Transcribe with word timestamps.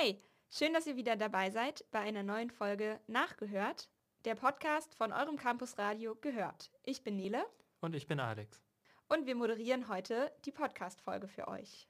Hey, 0.00 0.22
schön, 0.48 0.74
dass 0.74 0.86
ihr 0.86 0.94
wieder 0.94 1.16
dabei 1.16 1.50
seid 1.50 1.84
bei 1.90 1.98
einer 1.98 2.22
neuen 2.22 2.50
Folge 2.50 3.00
Nachgehört, 3.08 3.90
der 4.24 4.36
Podcast 4.36 4.94
von 4.94 5.12
eurem 5.12 5.36
Campusradio 5.36 6.14
Gehört. 6.14 6.70
Ich 6.84 7.02
bin 7.02 7.16
Nele. 7.16 7.44
Und 7.80 7.96
ich 7.96 8.06
bin 8.06 8.20
Alex. 8.20 8.62
Und 9.08 9.26
wir 9.26 9.34
moderieren 9.34 9.88
heute 9.88 10.30
die 10.44 10.52
Podcast-Folge 10.52 11.26
für 11.26 11.48
euch. 11.48 11.88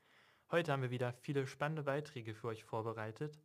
Heute 0.50 0.72
haben 0.72 0.80
wir 0.80 0.90
wieder 0.90 1.12
viele 1.12 1.46
spannende 1.46 1.82
Beiträge 1.82 2.34
für 2.34 2.48
euch 2.48 2.64
vorbereitet. 2.64 3.42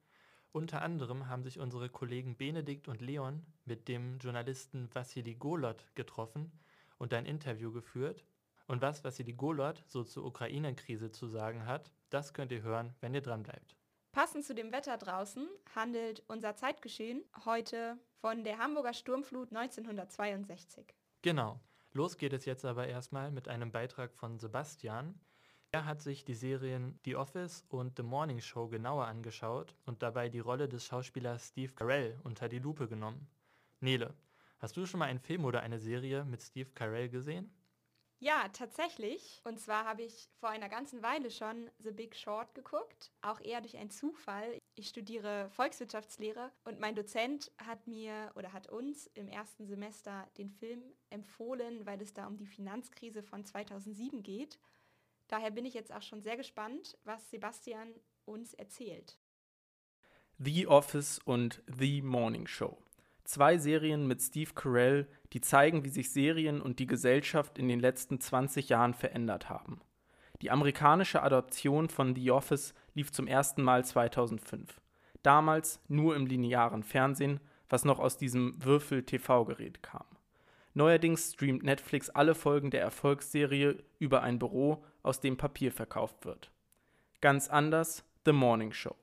Unter 0.53 0.81
anderem 0.81 1.27
haben 1.27 1.43
sich 1.43 1.59
unsere 1.59 1.89
Kollegen 1.89 2.37
Benedikt 2.37 2.87
und 2.87 3.01
Leon 3.01 3.45
mit 3.65 3.89
dem 3.89 4.17
Journalisten 4.19 4.87
Vassili 4.95 5.35
Golot 5.35 5.91
getroffen 5.93 6.57
und 6.99 7.13
ein 7.13 7.25
Interview 7.25 7.73
geführt. 7.73 8.23
Und 8.67 8.81
was 8.81 9.03
Vassili 9.03 9.33
Golot 9.33 9.83
so 9.87 10.05
zur 10.05 10.23
Ukraine-Krise 10.23 11.11
zu 11.11 11.27
sagen 11.27 11.65
hat, 11.65 11.91
das 12.09 12.33
könnt 12.33 12.53
ihr 12.53 12.61
hören, 12.61 12.95
wenn 13.01 13.13
ihr 13.13 13.21
dranbleibt. 13.21 13.75
Passend 14.13 14.45
zu 14.45 14.53
dem 14.53 14.71
Wetter 14.71 14.95
draußen 14.99 15.47
handelt 15.73 16.21
unser 16.27 16.55
Zeitgeschehen 16.55 17.23
heute 17.45 17.97
von 18.21 18.43
der 18.43 18.59
Hamburger 18.59 18.93
Sturmflut 18.93 19.49
1962. 19.51 20.85
Genau. 21.23 21.59
Los 21.93 22.19
geht 22.19 22.31
es 22.33 22.45
jetzt 22.45 22.63
aber 22.63 22.87
erstmal 22.87 23.31
mit 23.31 23.47
einem 23.47 23.71
Beitrag 23.71 24.13
von 24.13 24.37
Sebastian. 24.37 25.19
Er 25.71 25.85
hat 25.85 26.03
sich 26.03 26.25
die 26.25 26.35
Serien 26.35 26.99
The 27.05 27.15
Office 27.15 27.65
und 27.69 27.97
The 27.97 28.03
Morning 28.03 28.39
Show 28.39 28.67
genauer 28.67 29.07
angeschaut 29.07 29.75
und 29.87 30.03
dabei 30.03 30.29
die 30.29 30.39
Rolle 30.39 30.69
des 30.69 30.85
Schauspielers 30.85 31.47
Steve 31.47 31.73
Carell 31.73 32.19
unter 32.23 32.47
die 32.49 32.59
Lupe 32.59 32.87
genommen. 32.87 33.27
Nele, 33.79 34.13
hast 34.59 34.77
du 34.77 34.85
schon 34.85 34.99
mal 34.99 35.07
einen 35.07 35.21
Film 35.21 35.43
oder 35.43 35.61
eine 35.61 35.79
Serie 35.79 36.23
mit 36.23 36.43
Steve 36.43 36.69
Carell 36.75 37.09
gesehen? 37.09 37.51
Ja, 38.19 38.47
tatsächlich. 38.49 39.41
Und 39.43 39.59
zwar 39.59 39.85
habe 39.85 40.03
ich 40.03 40.29
vor 40.39 40.49
einer 40.49 40.69
ganzen 40.69 41.03
Weile 41.03 41.29
schon 41.29 41.69
The 41.79 41.91
Big 41.91 42.15
Short 42.15 42.55
geguckt, 42.55 43.11
auch 43.21 43.41
eher 43.41 43.61
durch 43.61 43.77
einen 43.77 43.89
Zufall. 43.89 44.57
Ich 44.75 44.87
studiere 44.87 45.49
Volkswirtschaftslehre 45.51 46.51
und 46.63 46.79
mein 46.79 46.95
Dozent 46.95 47.51
hat 47.57 47.85
mir 47.85 48.31
oder 48.35 48.53
hat 48.53 48.69
uns 48.69 49.07
im 49.13 49.27
ersten 49.27 49.67
Semester 49.67 50.27
den 50.37 50.49
Film 50.49 50.81
empfohlen, 51.09 51.85
weil 51.85 52.01
es 52.01 52.13
da 52.13 52.25
um 52.25 52.37
die 52.37 52.47
Finanzkrise 52.47 53.23
von 53.23 53.45
2007 53.45 54.23
geht. 54.23 54.57
Daher 55.27 55.51
bin 55.51 55.65
ich 55.65 55.73
jetzt 55.73 55.93
auch 55.93 56.01
schon 56.01 56.21
sehr 56.21 56.37
gespannt, 56.37 56.97
was 57.03 57.29
Sebastian 57.29 57.93
uns 58.25 58.53
erzählt. 58.53 59.19
The 60.39 60.67
Office 60.67 61.19
und 61.25 61.61
The 61.67 62.01
Morning 62.01 62.47
Show. 62.47 62.77
Zwei 63.23 63.57
Serien 63.57 64.05
mit 64.05 64.21
Steve 64.21 64.51
Carell, 64.53 65.07
die 65.31 65.41
zeigen, 65.41 65.85
wie 65.85 65.89
sich 65.89 66.11
Serien 66.11 66.61
und 66.61 66.79
die 66.79 66.87
Gesellschaft 66.87 67.57
in 67.57 67.67
den 67.67 67.79
letzten 67.79 68.19
20 68.19 68.69
Jahren 68.69 68.93
verändert 68.93 69.49
haben. 69.49 69.79
Die 70.41 70.51
amerikanische 70.51 71.23
Adaption 71.23 71.87
von 71.87 72.15
The 72.15 72.31
Office 72.31 72.73
lief 72.93 73.11
zum 73.11 73.27
ersten 73.27 73.63
Mal 73.63 73.85
2005. 73.85 74.81
Damals 75.21 75.79
nur 75.87 76.17
im 76.17 76.25
linearen 76.25 76.83
Fernsehen, 76.83 77.39
was 77.69 77.85
noch 77.85 77.99
aus 77.99 78.17
diesem 78.17 78.61
Würfel-TV-Gerät 78.61 79.81
kam. 79.81 80.05
Neuerdings 80.73 81.33
streamt 81.33 81.63
Netflix 81.63 82.09
alle 82.09 82.35
Folgen 82.35 82.71
der 82.71 82.81
Erfolgsserie 82.81 83.83
über 83.99 84.21
ein 84.21 84.37
Büro, 84.37 84.83
aus 85.01 85.19
dem 85.19 85.37
Papier 85.37 85.71
verkauft 85.71 86.25
wird. 86.25 86.51
Ganz 87.21 87.47
anders 87.47 88.03
The 88.25 88.31
Morning 88.31 88.73
Show. 88.73 88.95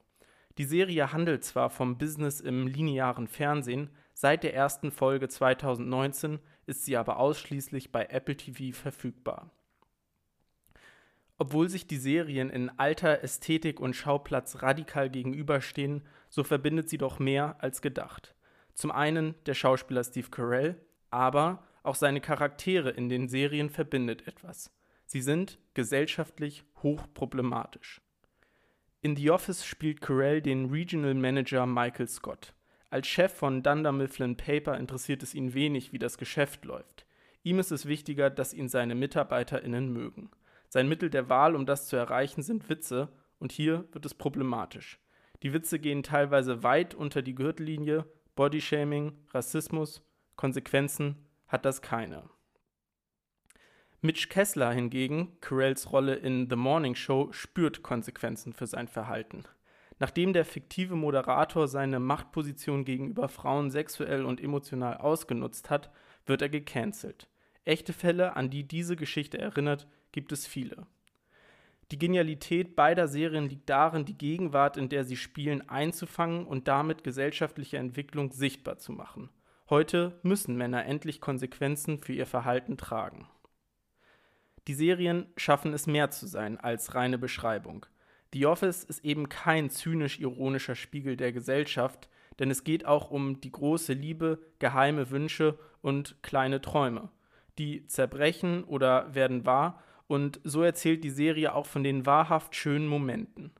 Die 0.58 0.64
Serie 0.64 1.12
handelt 1.12 1.44
zwar 1.44 1.70
vom 1.70 1.96
Business 1.96 2.40
im 2.40 2.66
linearen 2.66 3.28
Fernsehen, 3.28 3.90
Seit 4.22 4.42
der 4.42 4.52
ersten 4.52 4.90
Folge 4.90 5.30
2019 5.30 6.40
ist 6.66 6.84
sie 6.84 6.98
aber 6.98 7.16
ausschließlich 7.16 7.90
bei 7.90 8.04
Apple 8.04 8.36
TV 8.36 8.76
verfügbar. 8.78 9.50
Obwohl 11.38 11.70
sich 11.70 11.86
die 11.86 11.96
Serien 11.96 12.50
in 12.50 12.68
Alter, 12.78 13.22
Ästhetik 13.22 13.80
und 13.80 13.96
Schauplatz 13.96 14.60
radikal 14.60 15.08
gegenüberstehen, 15.08 16.02
so 16.28 16.44
verbindet 16.44 16.90
sie 16.90 16.98
doch 16.98 17.18
mehr 17.18 17.56
als 17.60 17.80
gedacht. 17.80 18.34
Zum 18.74 18.90
einen 18.90 19.36
der 19.46 19.54
Schauspieler 19.54 20.04
Steve 20.04 20.28
Carell, 20.28 20.76
aber 21.08 21.66
auch 21.82 21.94
seine 21.94 22.20
Charaktere 22.20 22.90
in 22.90 23.08
den 23.08 23.26
Serien 23.26 23.70
verbindet 23.70 24.28
etwas. 24.28 24.70
Sie 25.06 25.22
sind 25.22 25.58
gesellschaftlich 25.72 26.62
hochproblematisch. 26.82 28.02
In 29.00 29.16
The 29.16 29.30
Office 29.30 29.64
spielt 29.64 30.02
Carell 30.02 30.42
den 30.42 30.66
Regional 30.66 31.14
Manager 31.14 31.64
Michael 31.64 32.06
Scott. 32.06 32.52
Als 32.90 33.06
Chef 33.06 33.32
von 33.32 33.62
Dunder 33.62 33.92
Mifflin 33.92 34.36
Paper 34.36 34.76
interessiert 34.76 35.22
es 35.22 35.34
ihn 35.34 35.54
wenig, 35.54 35.92
wie 35.92 36.00
das 36.00 36.18
Geschäft 36.18 36.64
läuft. 36.64 37.06
Ihm 37.44 37.60
ist 37.60 37.70
es 37.70 37.86
wichtiger, 37.86 38.30
dass 38.30 38.52
ihn 38.52 38.68
seine 38.68 38.96
MitarbeiterInnen 38.96 39.92
mögen. 39.92 40.30
Sein 40.68 40.88
Mittel 40.88 41.08
der 41.08 41.28
Wahl, 41.28 41.54
um 41.54 41.66
das 41.66 41.86
zu 41.86 41.96
erreichen, 41.96 42.42
sind 42.42 42.68
Witze, 42.68 43.08
und 43.38 43.52
hier 43.52 43.86
wird 43.92 44.04
es 44.04 44.14
problematisch. 44.14 44.98
Die 45.42 45.52
Witze 45.52 45.78
gehen 45.78 46.02
teilweise 46.02 46.62
weit 46.62 46.94
unter 46.94 47.22
die 47.22 47.34
Gürtellinie, 47.34 48.04
Bodyshaming, 48.34 49.16
Rassismus, 49.30 50.02
Konsequenzen 50.36 51.16
hat 51.46 51.64
das 51.64 51.82
keine. 51.82 52.28
Mitch 54.02 54.28
Kessler 54.28 54.72
hingegen, 54.72 55.38
Carells 55.40 55.92
Rolle 55.92 56.16
in 56.16 56.48
The 56.50 56.56
Morning 56.56 56.94
Show, 56.94 57.32
spürt 57.32 57.82
Konsequenzen 57.82 58.52
für 58.52 58.66
sein 58.66 58.88
Verhalten. 58.88 59.44
Nachdem 60.00 60.32
der 60.32 60.46
fiktive 60.46 60.96
Moderator 60.96 61.68
seine 61.68 62.00
Machtposition 62.00 62.86
gegenüber 62.86 63.28
Frauen 63.28 63.70
sexuell 63.70 64.24
und 64.24 64.40
emotional 64.40 64.96
ausgenutzt 64.96 65.68
hat, 65.68 65.90
wird 66.24 66.40
er 66.40 66.48
gecancelt. 66.48 67.28
Echte 67.66 67.92
Fälle, 67.92 68.34
an 68.34 68.48
die 68.48 68.66
diese 68.66 68.96
Geschichte 68.96 69.38
erinnert, 69.38 69.86
gibt 70.10 70.32
es 70.32 70.46
viele. 70.46 70.86
Die 71.90 71.98
Genialität 71.98 72.76
beider 72.76 73.08
Serien 73.08 73.46
liegt 73.46 73.68
darin, 73.68 74.06
die 74.06 74.16
Gegenwart, 74.16 74.78
in 74.78 74.88
der 74.88 75.04
sie 75.04 75.16
spielen, 75.16 75.68
einzufangen 75.68 76.46
und 76.46 76.66
damit 76.66 77.04
gesellschaftliche 77.04 77.76
Entwicklung 77.76 78.32
sichtbar 78.32 78.78
zu 78.78 78.92
machen. 78.92 79.28
Heute 79.68 80.18
müssen 80.22 80.56
Männer 80.56 80.86
endlich 80.86 81.20
Konsequenzen 81.20 81.98
für 81.98 82.14
ihr 82.14 82.26
Verhalten 82.26 82.78
tragen. 82.78 83.28
Die 84.66 84.74
Serien 84.74 85.26
schaffen 85.36 85.74
es 85.74 85.86
mehr 85.86 86.10
zu 86.10 86.26
sein 86.26 86.58
als 86.58 86.94
reine 86.94 87.18
Beschreibung. 87.18 87.84
The 88.32 88.46
Office 88.46 88.84
ist 88.84 89.04
eben 89.04 89.28
kein 89.28 89.70
zynisch-ironischer 89.70 90.76
Spiegel 90.76 91.16
der 91.16 91.32
Gesellschaft, 91.32 92.08
denn 92.38 92.50
es 92.50 92.64
geht 92.64 92.86
auch 92.86 93.10
um 93.10 93.40
die 93.40 93.50
große 93.50 93.92
Liebe, 93.92 94.38
geheime 94.58 95.10
Wünsche 95.10 95.58
und 95.82 96.22
kleine 96.22 96.60
Träume. 96.60 97.10
Die 97.58 97.86
zerbrechen 97.86 98.64
oder 98.64 99.14
werden 99.14 99.44
wahr 99.46 99.82
und 100.06 100.40
so 100.44 100.62
erzählt 100.62 101.04
die 101.04 101.10
Serie 101.10 101.54
auch 101.54 101.66
von 101.66 101.82
den 101.84 102.06
wahrhaft 102.06 102.54
schönen 102.54 102.86
Momenten. 102.86 103.52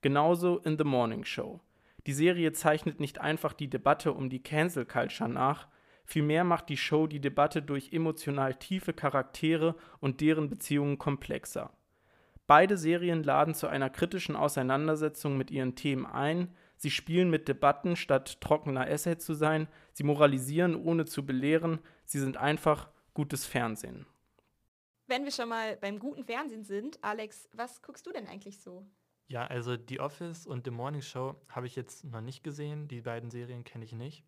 Genauso 0.00 0.58
in 0.58 0.76
The 0.76 0.84
Morning 0.84 1.24
Show. 1.24 1.60
Die 2.06 2.12
Serie 2.12 2.52
zeichnet 2.52 3.00
nicht 3.00 3.20
einfach 3.20 3.52
die 3.52 3.70
Debatte 3.70 4.12
um 4.12 4.28
die 4.28 4.42
Cancel 4.42 4.84
Culture 4.84 5.30
nach, 5.30 5.68
vielmehr 6.04 6.44
macht 6.44 6.68
die 6.68 6.76
Show 6.76 7.06
die 7.06 7.20
Debatte 7.20 7.62
durch 7.62 7.92
emotional 7.92 8.54
tiefe 8.54 8.92
Charaktere 8.92 9.76
und 10.00 10.20
deren 10.20 10.50
Beziehungen 10.50 10.98
komplexer. 10.98 11.72
Beide 12.46 12.76
Serien 12.76 13.22
laden 13.22 13.54
zu 13.54 13.68
einer 13.68 13.88
kritischen 13.88 14.36
Auseinandersetzung 14.36 15.38
mit 15.38 15.50
ihren 15.50 15.74
Themen 15.76 16.04
ein, 16.04 16.54
sie 16.76 16.90
spielen 16.90 17.30
mit 17.30 17.48
Debatten, 17.48 17.96
statt 17.96 18.40
trockener 18.40 18.88
Essay 18.88 19.16
zu 19.16 19.32
sein, 19.34 19.68
sie 19.92 20.04
moralisieren, 20.04 20.76
ohne 20.76 21.06
zu 21.06 21.24
belehren, 21.24 21.78
sie 22.04 22.18
sind 22.20 22.36
einfach 22.36 22.90
gutes 23.14 23.46
Fernsehen. 23.46 24.06
Wenn 25.06 25.24
wir 25.24 25.32
schon 25.32 25.48
mal 25.48 25.76
beim 25.76 25.98
guten 25.98 26.24
Fernsehen 26.24 26.64
sind, 26.64 27.02
Alex, 27.02 27.48
was 27.52 27.82
guckst 27.82 28.06
du 28.06 28.12
denn 28.12 28.26
eigentlich 28.26 28.60
so? 28.60 28.86
Ja, 29.26 29.46
also 29.46 29.76
The 29.88 30.00
Office 30.00 30.46
und 30.46 30.64
The 30.64 30.70
Morning 30.70 31.02
Show 31.02 31.36
habe 31.48 31.66
ich 31.66 31.76
jetzt 31.76 32.04
noch 32.04 32.20
nicht 32.20 32.44
gesehen. 32.44 32.88
Die 32.88 33.00
beiden 33.00 33.30
Serien 33.30 33.64
kenne 33.64 33.84
ich 33.84 33.92
nicht. 33.92 34.24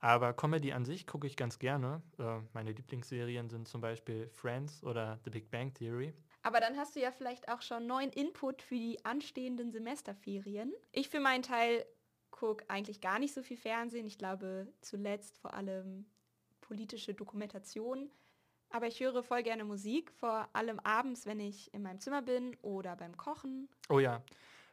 Aber 0.00 0.32
Comedy 0.32 0.72
an 0.72 0.84
sich 0.84 1.06
gucke 1.06 1.28
ich 1.28 1.36
ganz 1.36 1.60
gerne. 1.60 2.02
Äh, 2.18 2.40
meine 2.52 2.72
Lieblingsserien 2.72 3.48
sind 3.50 3.68
zum 3.68 3.80
Beispiel 3.80 4.28
Friends 4.30 4.82
oder 4.82 5.20
The 5.24 5.30
Big 5.30 5.50
Bang 5.50 5.72
Theory. 5.74 6.12
Aber 6.42 6.60
dann 6.60 6.76
hast 6.76 6.96
du 6.96 7.00
ja 7.00 7.12
vielleicht 7.12 7.48
auch 7.48 7.62
schon 7.62 7.86
neuen 7.86 8.10
Input 8.10 8.62
für 8.62 8.74
die 8.74 9.04
anstehenden 9.04 9.70
Semesterferien. 9.70 10.72
Ich 10.90 11.08
für 11.08 11.20
meinen 11.20 11.42
Teil 11.42 11.86
gucke 12.30 12.64
eigentlich 12.68 13.00
gar 13.00 13.18
nicht 13.18 13.32
so 13.32 13.42
viel 13.42 13.56
Fernsehen. 13.56 14.06
Ich 14.06 14.18
glaube 14.18 14.66
zuletzt 14.80 15.38
vor 15.38 15.54
allem 15.54 16.06
politische 16.60 17.14
Dokumentation. 17.14 18.10
Aber 18.70 18.86
ich 18.86 18.98
höre 19.00 19.22
voll 19.22 19.42
gerne 19.42 19.64
Musik, 19.64 20.10
vor 20.12 20.48
allem 20.54 20.80
abends, 20.80 21.26
wenn 21.26 21.38
ich 21.38 21.72
in 21.74 21.82
meinem 21.82 22.00
Zimmer 22.00 22.22
bin 22.22 22.56
oder 22.62 22.96
beim 22.96 23.16
Kochen. 23.16 23.68
Oh 23.90 23.98
ja, 23.98 24.22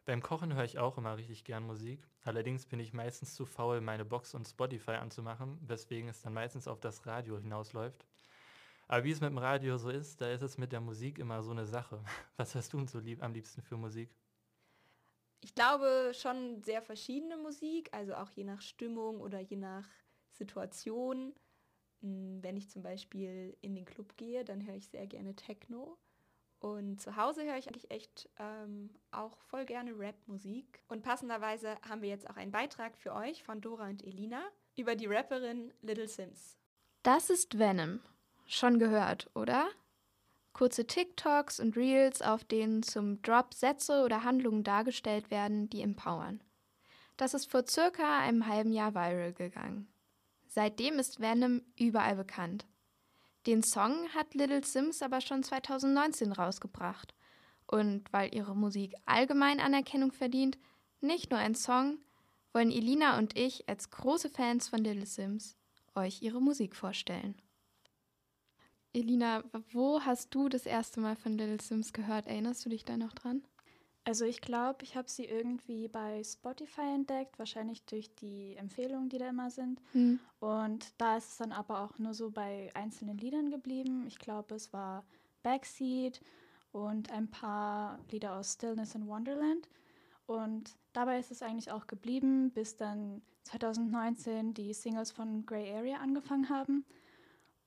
beim 0.06 0.24
Kochen 0.24 0.56
höre 0.56 0.64
ich 0.64 0.80
auch 0.80 0.98
immer 0.98 1.18
richtig 1.18 1.44
gern 1.44 1.64
Musik. 1.64 2.08
Allerdings 2.24 2.66
bin 2.66 2.80
ich 2.80 2.94
meistens 2.94 3.36
zu 3.36 3.46
faul, 3.46 3.82
meine 3.82 4.06
Box 4.06 4.34
und 4.34 4.48
Spotify 4.48 4.94
anzumachen, 4.94 5.60
weswegen 5.62 6.10
es 6.10 6.22
dann 6.22 6.34
meistens 6.34 6.68
auf 6.68 6.80
das 6.80 7.06
Radio 7.06 7.38
hinausläuft. 7.38 8.06
Aber 8.90 9.04
wie 9.04 9.12
es 9.12 9.22
mit 9.22 9.30
dem 9.30 9.38
Radio 9.38 9.78
so 9.78 9.90
ist, 9.90 10.20
da 10.20 10.32
ist 10.32 10.42
es 10.42 10.58
mit 10.58 10.72
der 10.72 10.82
Musik 10.82 11.20
immer 11.20 11.44
so 11.44 11.52
eine 11.52 11.68
Sache. 11.68 12.04
Was 12.38 12.56
hörst 12.56 12.74
du 12.74 12.78
denn 12.78 12.88
so 12.88 13.00
lieb, 13.00 13.22
am 13.22 13.34
liebsten 13.34 13.62
für 13.62 13.78
Musik? 13.78 14.10
Ich 15.42 15.54
glaube 15.54 16.12
schon 16.16 16.62
sehr 16.64 16.82
verschiedene 16.82 17.38
Musik, 17.38 17.90
also 17.94 18.16
auch 18.16 18.32
je 18.32 18.44
nach 18.44 18.62
Stimmung 18.62 19.22
oder 19.22 19.40
je 19.40 19.58
nach 19.58 19.88
Situation. 20.32 21.36
Hm, 22.02 22.42
wenn 22.42 22.58
ich 22.58 22.72
zum 22.72 22.82
Beispiel 22.82 23.56
in 23.62 23.76
den 23.76 23.86
Club 23.86 24.18
gehe, 24.18 24.44
dann 24.44 24.66
höre 24.66 24.76
ich 24.76 24.88
sehr 24.88 25.06
gerne 25.06 25.36
Techno. 25.36 26.00
Und 26.58 27.00
zu 27.00 27.16
Hause 27.16 27.44
höre 27.44 27.58
ich 27.58 27.68
eigentlich 27.68 27.92
echt 27.92 28.28
ähm, 28.40 28.90
auch 29.12 29.38
voll 29.44 29.66
gerne 29.66 29.98
Rap-Musik. 29.98 30.82
Und 30.88 31.04
passenderweise 31.04 31.78
haben 31.88 32.02
wir 32.02 32.10
jetzt 32.10 32.28
auch 32.28 32.38
einen 32.38 32.52
Beitrag 32.52 32.98
für 32.98 33.14
euch 33.14 33.44
von 33.44 33.62
Dora 33.62 33.88
und 33.88 34.04
Elina 34.04 34.42
über 34.76 34.96
die 34.96 35.06
Rapperin 35.06 35.72
Little 35.84 36.08
Sims. 36.08 36.58
Das 37.04 37.30
ist 37.30 37.60
Venom. 37.60 38.02
Schon 38.52 38.80
gehört, 38.80 39.30
oder? 39.36 39.70
Kurze 40.54 40.88
TikToks 40.88 41.60
und 41.60 41.78
Reels, 41.78 42.24
auf 42.24 42.44
denen 42.44 42.82
zum 42.82 43.22
Drop 43.22 43.54
Sätze 43.54 44.04
oder 44.04 44.24
Handlungen 44.24 44.64
dargestellt 44.64 45.30
werden, 45.30 45.70
die 45.70 45.84
empowern. 45.84 46.44
Das 47.16 47.36
ist 47.36 47.52
vor 47.52 47.68
circa 47.68 48.22
einem 48.22 48.48
halben 48.48 48.74
Jahr 48.74 48.96
viral 48.96 49.34
gegangen. 49.34 49.88
Seitdem 50.48 50.98
ist 50.98 51.20
Venom 51.20 51.62
überall 51.78 52.16
bekannt. 52.16 52.66
Den 53.46 53.62
Song 53.62 54.10
hat 54.16 54.34
Little 54.34 54.64
Sims 54.64 55.04
aber 55.04 55.22
schon 55.22 55.44
2019 55.44 56.32
rausgebracht. 56.32 57.14
Und 57.68 58.12
weil 58.12 58.34
ihre 58.34 58.56
Musik 58.56 58.96
allgemein 59.06 59.60
Anerkennung 59.60 60.12
verdient, 60.12 60.58
nicht 61.02 61.30
nur 61.30 61.40
ein 61.40 61.54
Song, 61.54 62.00
wollen 62.52 62.72
Elina 62.72 63.20
und 63.20 63.38
ich 63.38 63.70
als 63.70 63.92
große 63.92 64.32
Fans 64.32 64.70
von 64.70 64.80
Little 64.80 65.06
Sims 65.06 65.56
euch 65.94 66.24
ihre 66.24 66.42
Musik 66.42 66.76
vorstellen. 66.76 67.40
Elina, 68.94 69.44
wo 69.72 70.02
hast 70.02 70.34
du 70.34 70.50
das 70.50 70.66
erste 70.66 71.00
Mal 71.00 71.16
von 71.16 71.38
Little 71.38 71.62
Sims 71.62 71.94
gehört? 71.94 72.26
Erinnerst 72.28 72.66
du 72.66 72.70
dich 72.70 72.86
da 72.86 72.98
noch 72.98 73.14
dran? 73.14 73.44
Also 74.06 74.26
ich 74.26 74.42
glaube, 74.42 74.84
ich 74.84 74.96
habe 74.96 75.08
sie 75.08 75.26
irgendwie 75.26 75.88
bei 75.88 76.24
Spotify 76.24 76.96
entdeckt, 76.96 77.38
wahrscheinlich 77.38 77.86
durch 77.86 78.16
die 78.16 78.56
Empfehlungen, 78.56 79.10
die 79.10 79.20
da 79.20 79.30
immer 79.30 79.52
sind. 79.52 79.80
Hm. 79.92 80.20
Und 80.40 80.94
da 80.98 81.18
ist 81.18 81.30
es 81.30 81.38
dann 81.38 81.52
aber 81.52 81.82
auch 81.82 82.00
nur 82.00 82.16
so 82.16 82.32
bei 82.32 82.72
einzelnen 82.74 83.20
Liedern 83.20 83.52
geblieben. 83.52 84.06
Ich 84.08 84.18
glaube, 84.18 84.56
es 84.56 84.74
war 84.74 85.06
Backseat 85.44 86.22
und 86.72 87.12
ein 87.12 87.30
paar 87.30 88.00
Lieder 88.10 88.36
aus 88.36 88.54
Stillness 88.54 88.96
in 88.96 89.06
Wonderland. 89.06 89.70
Und 90.26 90.76
dabei 90.94 91.20
ist 91.20 91.32
es 91.32 91.44
eigentlich 91.44 91.72
auch 91.72 91.86
geblieben, 91.86 92.52
bis 92.52 92.78
dann 92.78 93.22
2019 93.44 94.54
die 94.54 94.74
Singles 94.74 95.12
von 95.12 95.46
Grey 95.46 95.72
Area 95.72 95.98
angefangen 95.98 96.50
haben. 96.50 96.86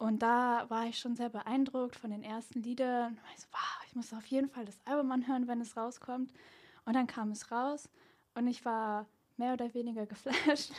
Und 0.02 0.20
da 0.20 0.68
war 0.68 0.86
ich 0.86 0.98
schon 0.98 1.14
sehr 1.14 1.28
beeindruckt 1.28 1.94
von 1.94 2.10
den 2.10 2.24
ersten 2.24 2.60
Liedern. 2.60 3.20
Ich, 3.36 3.42
so, 3.42 3.46
wow, 3.52 3.86
ich 3.86 3.94
muss 3.94 4.12
auf 4.12 4.26
jeden 4.26 4.48
Fall 4.48 4.64
das 4.64 4.76
Album 4.84 5.12
anhören, 5.12 5.46
wenn 5.46 5.60
es 5.60 5.76
rauskommt. 5.76 6.32
Und 6.84 6.94
dann 6.94 7.06
kam 7.06 7.30
es 7.30 7.52
raus 7.52 7.88
und 8.34 8.48
ich 8.48 8.64
war 8.64 9.06
mehr 9.36 9.52
oder 9.52 9.72
weniger 9.74 10.04
geflasht. 10.12 10.72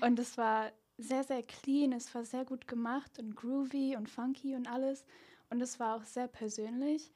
und 0.00 0.18
es 0.18 0.38
war 0.38 0.72
sehr, 0.96 1.24
sehr 1.24 1.42
clean, 1.42 1.92
es 1.92 2.14
war 2.14 2.24
sehr 2.24 2.46
gut 2.46 2.66
gemacht 2.66 3.18
und 3.18 3.36
groovy 3.36 3.96
und 3.96 4.08
funky 4.08 4.54
und 4.54 4.66
alles. 4.66 5.04
Und 5.50 5.60
es 5.60 5.78
war 5.78 5.96
auch 5.96 6.04
sehr 6.04 6.26
persönlich. 6.26 7.12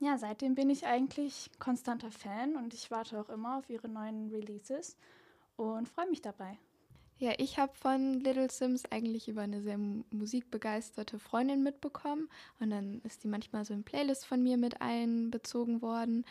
Ja, 0.00 0.18
seitdem 0.18 0.56
bin 0.56 0.70
ich 0.70 0.86
eigentlich 0.86 1.52
konstanter 1.60 2.10
Fan 2.10 2.56
und 2.56 2.74
ich 2.74 2.90
warte 2.90 3.20
auch 3.20 3.28
immer 3.28 3.58
auf 3.58 3.70
ihre 3.70 3.88
neuen 3.88 4.28
Releases 4.30 4.96
und 5.54 5.88
freue 5.88 6.10
mich 6.10 6.20
dabei. 6.20 6.58
Ja, 7.20 7.34
ich 7.36 7.58
habe 7.58 7.74
von 7.74 8.20
Little 8.20 8.50
Sims 8.50 8.86
eigentlich 8.86 9.28
über 9.28 9.42
eine 9.42 9.60
sehr 9.60 9.76
musikbegeisterte 9.76 11.18
Freundin 11.18 11.62
mitbekommen 11.62 12.30
und 12.60 12.70
dann 12.70 13.02
ist 13.02 13.22
die 13.22 13.28
manchmal 13.28 13.66
so 13.66 13.74
in 13.74 13.84
Playlists 13.84 14.24
von 14.24 14.42
mir 14.42 14.56
mit 14.56 14.80
einbezogen 14.80 15.82
worden 15.82 16.24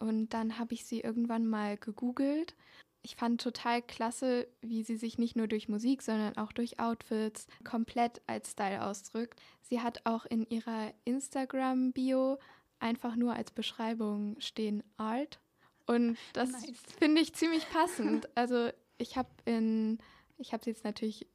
und 0.00 0.30
dann 0.30 0.58
habe 0.58 0.72
ich 0.72 0.86
sie 0.86 1.00
irgendwann 1.00 1.46
mal 1.46 1.76
gegoogelt. 1.76 2.56
Ich 3.02 3.16
fand 3.16 3.42
total 3.42 3.82
klasse, 3.82 4.48
wie 4.62 4.82
sie 4.84 4.96
sich 4.96 5.18
nicht 5.18 5.36
nur 5.36 5.48
durch 5.48 5.68
Musik, 5.68 6.00
sondern 6.00 6.38
auch 6.38 6.52
durch 6.52 6.80
Outfits 6.80 7.46
komplett 7.62 8.22
als 8.26 8.52
Style 8.52 8.86
ausdrückt. 8.86 9.38
Sie 9.60 9.82
hat 9.82 10.06
auch 10.06 10.24
in 10.24 10.46
ihrer 10.48 10.94
Instagram-Bio 11.04 12.38
einfach 12.78 13.16
nur 13.16 13.34
als 13.34 13.50
Beschreibung 13.50 14.40
stehen 14.40 14.82
Art. 14.96 15.40
Und 15.86 16.16
das 16.32 16.52
nice. 16.52 16.72
finde 16.98 17.20
ich 17.20 17.34
ziemlich 17.34 17.68
passend. 17.68 18.30
Also 18.34 18.70
ich 18.96 19.16
habe 19.18 19.28
in 19.44 19.98
ich 20.42 20.52
habe 20.52 20.62
sie 20.64 20.70
jetzt 20.70 20.84
natürlich 20.84 21.26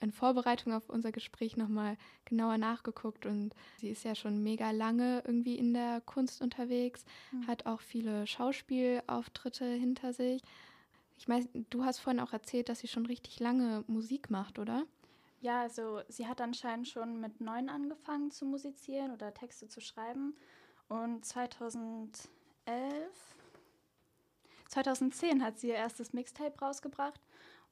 in 0.00 0.12
Vorbereitung 0.12 0.72
auf 0.72 0.90
unser 0.90 1.12
Gespräch 1.12 1.56
nochmal 1.56 1.96
genauer 2.24 2.58
nachgeguckt 2.58 3.24
und 3.24 3.54
sie 3.78 3.88
ist 3.88 4.04
ja 4.04 4.14
schon 4.14 4.42
mega 4.42 4.70
lange 4.70 5.22
irgendwie 5.24 5.56
in 5.56 5.72
der 5.72 6.02
Kunst 6.02 6.42
unterwegs, 6.42 7.04
mhm. 7.32 7.46
hat 7.46 7.66
auch 7.66 7.80
viele 7.80 8.26
Schauspielauftritte 8.26 9.64
hinter 9.64 10.12
sich. 10.12 10.42
Ich 11.16 11.28
meine, 11.28 11.48
du 11.70 11.84
hast 11.84 12.00
vorhin 12.00 12.20
auch 12.20 12.32
erzählt, 12.32 12.68
dass 12.68 12.80
sie 12.80 12.88
schon 12.88 13.06
richtig 13.06 13.40
lange 13.40 13.84
Musik 13.86 14.28
macht, 14.30 14.58
oder? 14.58 14.84
Ja, 15.40 15.62
also 15.62 16.00
sie 16.08 16.26
hat 16.26 16.40
anscheinend 16.40 16.88
schon 16.88 17.20
mit 17.20 17.40
neun 17.40 17.68
angefangen 17.70 18.30
zu 18.30 18.44
musizieren 18.44 19.12
oder 19.12 19.32
Texte 19.32 19.68
zu 19.68 19.80
schreiben 19.80 20.34
und 20.88 21.24
2011, 21.24 22.20
2010 24.68 25.42
hat 25.42 25.58
sie 25.58 25.68
ihr 25.68 25.74
erstes 25.74 26.12
Mixtape 26.12 26.58
rausgebracht 26.58 27.20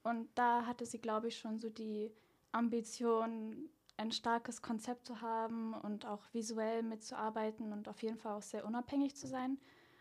und 0.05 0.29
da 0.35 0.67
hatte 0.67 0.85
sie, 0.87 1.01
glaube 1.01 1.29
ich, 1.29 1.39
schon 1.39 1.59
so 1.59 1.71
die 1.71 2.13
Ambition, 2.53 3.71
ein 3.97 4.13
starkes 4.13 4.61
Konzept 4.61 5.07
zu 5.07 5.21
haben 5.21 5.73
und 5.75 6.05
auch 6.05 6.23
visuell 6.33 6.83
mitzuarbeiten 6.83 7.73
und 7.73 7.89
auf 7.89 8.03
jeden 8.03 8.19
Fall 8.19 8.37
auch 8.37 8.43
sehr 8.43 8.65
unabhängig 8.67 9.17
zu 9.17 9.27
sein. 9.27 9.59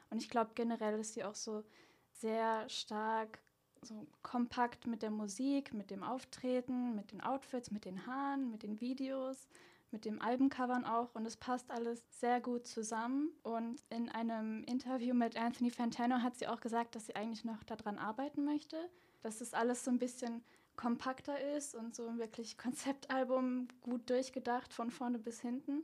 Und 0.09 0.21
ich 0.21 0.29
glaube, 0.29 0.51
generell 0.55 0.99
ist 0.99 1.13
sie 1.13 1.23
auch 1.23 1.35
so 1.35 1.63
sehr 2.11 2.67
stark, 2.69 3.39
so 3.81 4.05
kompakt 4.21 4.87
mit 4.87 5.03
der 5.03 5.09
Musik, 5.09 5.73
mit 5.73 5.89
dem 5.89 6.03
Auftreten, 6.03 6.95
mit 6.95 7.11
den 7.11 7.21
Outfits, 7.21 7.71
mit 7.71 7.85
den 7.85 8.05
Haaren, 8.05 8.51
mit 8.51 8.63
den 8.63 8.81
Videos, 8.81 9.47
mit 9.91 10.03
dem 10.03 10.21
Albencovern 10.21 10.85
auch. 10.85 11.15
Und 11.15 11.25
es 11.25 11.37
passt 11.37 11.71
alles 11.71 12.03
sehr 12.09 12.41
gut 12.41 12.67
zusammen. 12.67 13.29
Und 13.41 13.81
in 13.89 14.09
einem 14.09 14.63
Interview 14.65 15.13
mit 15.13 15.37
Anthony 15.37 15.69
Fantano 15.69 16.17
hat 16.17 16.35
sie 16.35 16.47
auch 16.47 16.59
gesagt, 16.59 16.95
dass 16.95 17.05
sie 17.05 17.15
eigentlich 17.15 17.45
noch 17.45 17.63
daran 17.63 17.99
arbeiten 17.99 18.43
möchte 18.43 18.89
dass 19.23 19.39
das 19.39 19.53
alles 19.53 19.83
so 19.83 19.91
ein 19.91 19.99
bisschen 19.99 20.43
kompakter 20.75 21.39
ist 21.55 21.75
und 21.75 21.95
so 21.95 22.07
ein 22.07 22.19
wirklich 22.19 22.57
Konzeptalbum 22.57 23.67
gut 23.81 24.09
durchgedacht 24.09 24.73
von 24.73 24.91
vorne 24.91 25.19
bis 25.19 25.41
hinten. 25.41 25.83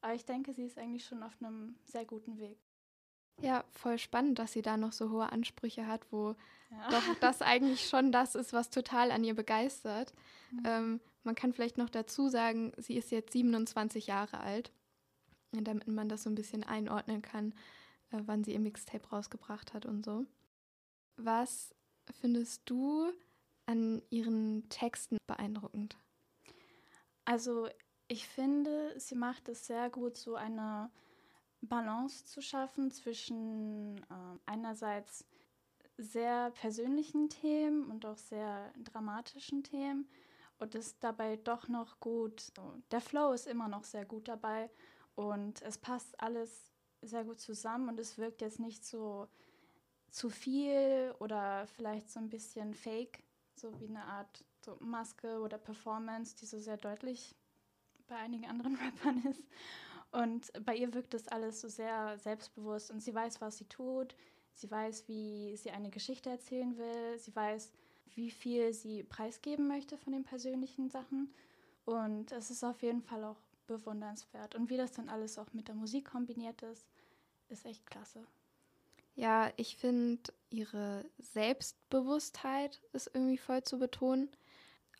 Aber 0.00 0.14
ich 0.14 0.24
denke, 0.24 0.52
sie 0.52 0.64
ist 0.64 0.78
eigentlich 0.78 1.04
schon 1.04 1.22
auf 1.22 1.36
einem 1.40 1.76
sehr 1.84 2.04
guten 2.04 2.38
Weg. 2.38 2.58
Ja, 3.40 3.64
voll 3.72 3.98
spannend, 3.98 4.38
dass 4.38 4.52
sie 4.52 4.62
da 4.62 4.76
noch 4.76 4.92
so 4.92 5.10
hohe 5.10 5.30
Ansprüche 5.30 5.86
hat, 5.86 6.00
wo 6.10 6.34
ja. 6.70 6.90
doch 6.90 7.02
das 7.20 7.42
eigentlich 7.42 7.86
schon 7.88 8.12
das 8.12 8.34
ist, 8.34 8.52
was 8.52 8.70
total 8.70 9.10
an 9.10 9.24
ihr 9.24 9.34
begeistert. 9.34 10.14
Mhm. 10.52 10.62
Ähm, 10.64 11.00
man 11.22 11.34
kann 11.34 11.52
vielleicht 11.52 11.76
noch 11.76 11.90
dazu 11.90 12.28
sagen, 12.28 12.72
sie 12.76 12.96
ist 12.96 13.10
jetzt 13.10 13.32
27 13.32 14.06
Jahre 14.06 14.40
alt, 14.40 14.72
damit 15.52 15.88
man 15.88 16.08
das 16.08 16.22
so 16.22 16.30
ein 16.30 16.34
bisschen 16.34 16.64
einordnen 16.64 17.20
kann, 17.20 17.52
äh, 18.10 18.20
wann 18.24 18.44
sie 18.44 18.52
ihr 18.52 18.60
Mixtape 18.60 19.08
rausgebracht 19.08 19.74
hat 19.74 19.86
und 19.86 20.04
so. 20.04 20.24
Was 21.16 21.74
findest 22.12 22.62
du 22.66 23.12
an 23.66 24.02
ihren 24.10 24.68
Texten 24.68 25.18
beeindruckend? 25.26 25.96
Also 27.24 27.68
ich 28.08 28.28
finde, 28.28 28.94
sie 28.98 29.16
macht 29.16 29.48
es 29.48 29.66
sehr 29.66 29.90
gut, 29.90 30.16
so 30.16 30.36
eine 30.36 30.90
Balance 31.60 32.24
zu 32.24 32.40
schaffen 32.40 32.90
zwischen 32.90 33.98
äh, 33.98 34.38
einerseits 34.46 35.24
sehr 35.98 36.50
persönlichen 36.50 37.28
Themen 37.28 37.90
und 37.90 38.04
auch 38.06 38.18
sehr 38.18 38.72
dramatischen 38.84 39.64
Themen 39.64 40.08
und 40.58 40.74
ist 40.74 41.02
dabei 41.02 41.36
doch 41.36 41.68
noch 41.68 42.00
gut. 42.00 42.52
Der 42.90 43.00
Flow 43.00 43.32
ist 43.32 43.46
immer 43.46 43.68
noch 43.68 43.84
sehr 43.84 44.04
gut 44.04 44.28
dabei 44.28 44.70
und 45.14 45.62
es 45.62 45.78
passt 45.78 46.20
alles 46.20 46.70
sehr 47.02 47.24
gut 47.24 47.40
zusammen 47.40 47.88
und 47.88 47.98
es 47.98 48.18
wirkt 48.18 48.40
jetzt 48.40 48.60
nicht 48.60 48.84
so 48.84 49.28
zu 50.10 50.30
viel 50.30 51.14
oder 51.18 51.66
vielleicht 51.66 52.10
so 52.10 52.20
ein 52.20 52.30
bisschen 52.30 52.74
fake, 52.74 53.22
so 53.54 53.78
wie 53.80 53.88
eine 53.88 54.04
Art 54.04 54.44
so 54.64 54.76
Maske 54.80 55.40
oder 55.40 55.58
Performance, 55.58 56.34
die 56.36 56.46
so 56.46 56.58
sehr 56.58 56.76
deutlich 56.76 57.34
bei 58.08 58.16
einigen 58.16 58.46
anderen 58.46 58.76
Rappern 58.82 59.22
ist. 59.30 59.42
Und 60.12 60.52
bei 60.64 60.74
ihr 60.76 60.92
wirkt 60.94 61.14
das 61.14 61.28
alles 61.28 61.60
so 61.60 61.68
sehr 61.68 62.18
selbstbewusst 62.18 62.90
und 62.90 63.00
sie 63.00 63.14
weiß, 63.14 63.40
was 63.40 63.58
sie 63.58 63.66
tut. 63.66 64.14
Sie 64.54 64.70
weiß, 64.70 65.08
wie 65.08 65.56
sie 65.56 65.70
eine 65.70 65.90
Geschichte 65.90 66.30
erzählen 66.30 66.76
will. 66.78 67.18
Sie 67.18 67.34
weiß, 67.34 67.72
wie 68.14 68.30
viel 68.30 68.72
sie 68.72 69.02
preisgeben 69.02 69.68
möchte 69.68 69.98
von 69.98 70.12
den 70.12 70.24
persönlichen 70.24 70.88
Sachen. 70.88 71.32
Und 71.84 72.32
es 72.32 72.50
ist 72.50 72.64
auf 72.64 72.82
jeden 72.82 73.02
Fall 73.02 73.22
auch 73.24 73.40
bewundernswert. 73.66 74.54
Und 74.54 74.70
wie 74.70 74.76
das 74.76 74.92
dann 74.92 75.08
alles 75.08 75.38
auch 75.38 75.52
mit 75.52 75.68
der 75.68 75.74
Musik 75.74 76.06
kombiniert 76.10 76.62
ist, 76.62 76.86
ist 77.48 77.66
echt 77.66 77.86
klasse. 77.86 78.26
Ja, 79.16 79.50
ich 79.56 79.78
finde, 79.78 80.32
ihre 80.50 81.04
Selbstbewusstheit 81.18 82.80
ist 82.92 83.10
irgendwie 83.12 83.38
voll 83.38 83.64
zu 83.64 83.78
betonen. 83.78 84.28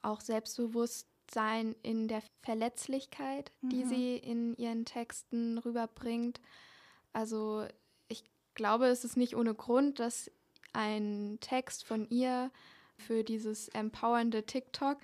Auch 0.02 0.20
Selbstbewusstsein 0.20 1.76
in 1.82 2.08
der 2.08 2.22
Verletzlichkeit, 2.42 3.52
mhm. 3.60 3.68
die 3.68 3.84
sie 3.84 4.16
in 4.16 4.56
ihren 4.56 4.86
Texten 4.86 5.58
rüberbringt. 5.58 6.40
Also 7.12 7.66
ich 8.08 8.24
glaube, 8.54 8.86
es 8.86 9.04
ist 9.04 9.18
nicht 9.18 9.36
ohne 9.36 9.54
Grund, 9.54 10.00
dass 10.00 10.30
ein 10.72 11.38
Text 11.40 11.84
von 11.84 12.08
ihr 12.08 12.50
für 12.96 13.22
dieses 13.22 13.68
empowernde 13.68 14.44
TikTok 14.44 14.98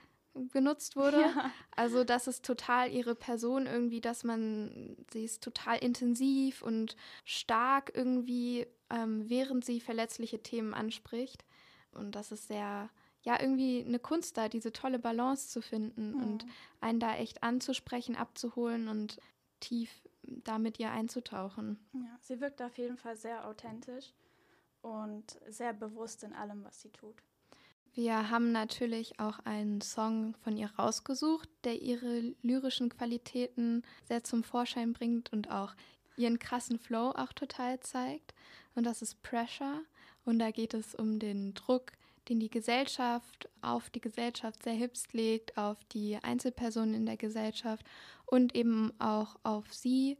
genutzt 0.51 0.97
wurde. 0.97 1.21
Ja. 1.21 1.51
Also 1.77 2.05
das 2.05 2.27
ist 2.27 2.45
total 2.45 2.91
ihre 2.91 3.15
Person 3.15 3.67
irgendwie, 3.67 4.01
dass 4.01 4.25
man, 4.25 4.97
sie 5.13 5.25
ist 5.25 5.43
total 5.43 5.79
intensiv 5.79 6.63
und 6.63 6.97
stark 7.25 7.93
irgendwie, 7.95 8.67
ähm, 8.91 9.29
während 9.29 9.65
sie 9.65 9.81
verletzliche 9.81 10.43
Themen 10.43 10.75
anspricht. 10.75 11.45
Und 11.93 12.15
das 12.15 12.33
ist 12.33 12.49
sehr, 12.49 12.89
ja, 13.23 13.41
irgendwie 13.41 13.85
eine 13.87 13.99
Kunst 13.99 14.37
da, 14.37 14.49
diese 14.49 14.73
tolle 14.73 14.99
Balance 14.99 15.49
zu 15.49 15.61
finden 15.61 16.13
Mhm. 16.13 16.23
und 16.23 16.47
einen 16.81 17.01
da 17.01 17.15
echt 17.17 17.43
anzusprechen, 17.43 18.17
abzuholen 18.17 18.89
und 18.89 19.19
tief 19.61 19.91
da 20.23 20.59
mit 20.59 20.79
ihr 20.79 20.91
einzutauchen. 20.91 21.79
Ja, 21.93 22.17
sie 22.21 22.41
wirkt 22.41 22.63
auf 22.63 22.79
jeden 22.79 22.97
Fall 22.97 23.17
sehr 23.17 23.47
authentisch 23.47 24.13
und 24.81 25.39
sehr 25.49 25.73
bewusst 25.73 26.23
in 26.25 26.33
allem, 26.33 26.65
was 26.65 26.81
sie 26.81 26.91
tut. 26.91 27.17
Wir 27.95 28.31
haben 28.31 28.53
natürlich 28.53 29.21
auch 29.21 29.39
einen 29.41 29.83
Song 29.83 30.35
von 30.43 30.57
ihr 30.57 30.71
rausgesucht, 30.79 31.49
der 31.65 31.83
ihre 31.83 32.35
lyrischen 32.41 32.89
Qualitäten 32.89 33.83
sehr 34.05 34.25
zum 34.25 34.43
Vorschein 34.43 34.95
bringt 34.95 35.31
und 35.31 35.51
auch 35.51 35.75
ihren 36.17 36.39
krassen 36.39 36.79
Flow 36.79 37.11
auch 37.11 37.35
total 37.35 37.81
zeigt. 37.81 38.33
Und 38.75 38.85
das 38.85 39.03
ist 39.03 39.23
Pressure. 39.23 39.83
Und 40.25 40.39
da 40.39 40.51
geht 40.51 40.73
es 40.73 40.95
um 40.95 41.19
den 41.19 41.53
Druck, 41.53 41.93
den 42.29 42.41
die 42.41 42.49
Gesellschaft 42.49 43.51
auf 43.61 43.91
die 43.91 44.01
Gesellschaft 44.01 44.63
sehr 44.63 44.73
hipst 44.73 45.13
legt, 45.13 45.59
auf 45.59 45.77
die 45.93 46.17
Einzelpersonen 46.23 46.95
in 46.95 47.07
der 47.07 47.17
Gesellschaft 47.19 47.85
und 48.25 48.55
eben 48.55 48.93
auch 49.01 49.37
auf 49.43 49.75
sie, 49.75 50.17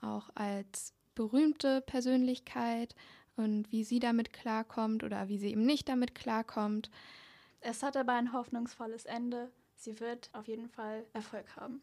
auch 0.00 0.30
als 0.34 0.94
berühmte 1.14 1.80
Persönlichkeit 1.80 2.94
und 3.40 3.70
wie 3.72 3.84
sie 3.84 3.98
damit 3.98 4.32
klarkommt 4.32 5.02
oder 5.02 5.28
wie 5.28 5.38
sie 5.38 5.50
eben 5.50 5.64
nicht 5.64 5.88
damit 5.88 6.14
klarkommt. 6.14 6.90
Es 7.60 7.82
hat 7.82 7.96
aber 7.96 8.12
ein 8.12 8.32
hoffnungsvolles 8.32 9.04
Ende. 9.04 9.50
Sie 9.74 9.98
wird 10.00 10.30
auf 10.32 10.48
jeden 10.48 10.68
Fall 10.68 11.06
Erfolg 11.12 11.56
haben. 11.56 11.82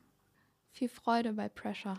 Viel 0.72 0.90
Freude 0.90 1.34
bei 1.34 1.50
Pressure. 1.50 1.98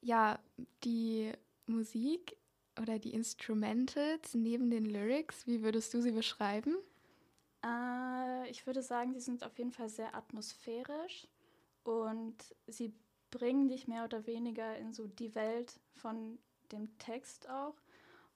Ja, 0.00 0.38
die 0.84 1.32
Musik 1.66 2.36
oder 2.80 2.98
die 2.98 3.14
Instrumentals 3.14 4.34
neben 4.34 4.70
den 4.70 4.84
Lyrics, 4.84 5.46
wie 5.46 5.62
würdest 5.62 5.94
du 5.94 6.00
sie 6.00 6.12
beschreiben? 6.12 6.76
Äh, 7.64 8.50
ich 8.50 8.66
würde 8.66 8.82
sagen, 8.82 9.14
sie 9.14 9.20
sind 9.20 9.44
auf 9.44 9.56
jeden 9.58 9.72
Fall 9.72 9.88
sehr 9.88 10.14
atmosphärisch 10.14 11.26
und 11.84 12.36
sie 12.66 12.92
bringen 13.30 13.68
dich 13.68 13.88
mehr 13.88 14.04
oder 14.04 14.26
weniger 14.26 14.76
in 14.76 14.92
so 14.92 15.06
die 15.06 15.34
Welt 15.34 15.80
von 15.96 16.38
dem 16.72 16.96
Text 16.98 17.48
auch. 17.48 17.74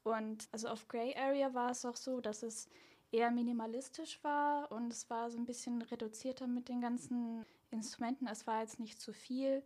Und 0.05 0.49
also 0.53 0.69
auf 0.69 0.89
Grey 0.89 1.15
Area 1.17 1.53
war 1.55 1.71
es 1.71 1.85
auch 1.85 1.97
so, 1.97 2.21
dass 2.21 2.43
es 2.43 2.69
eher 3.11 3.31
minimalistisch 3.31 4.23
war 4.23 4.71
und 4.71 4.93
es 4.93 5.09
war 5.09 5.31
so 5.31 5.39
ein 5.39 5.47
bisschen 5.47 5.83
reduzierter 5.83 6.47
mit 6.47 6.69
den 6.69 6.81
ganzen 6.81 7.45
Instrumenten. 7.71 8.27
Es 8.27 8.47
war 8.47 8.61
jetzt 8.61 8.81
nicht 8.81 9.01
zu 9.01 9.13
viel 9.13 9.63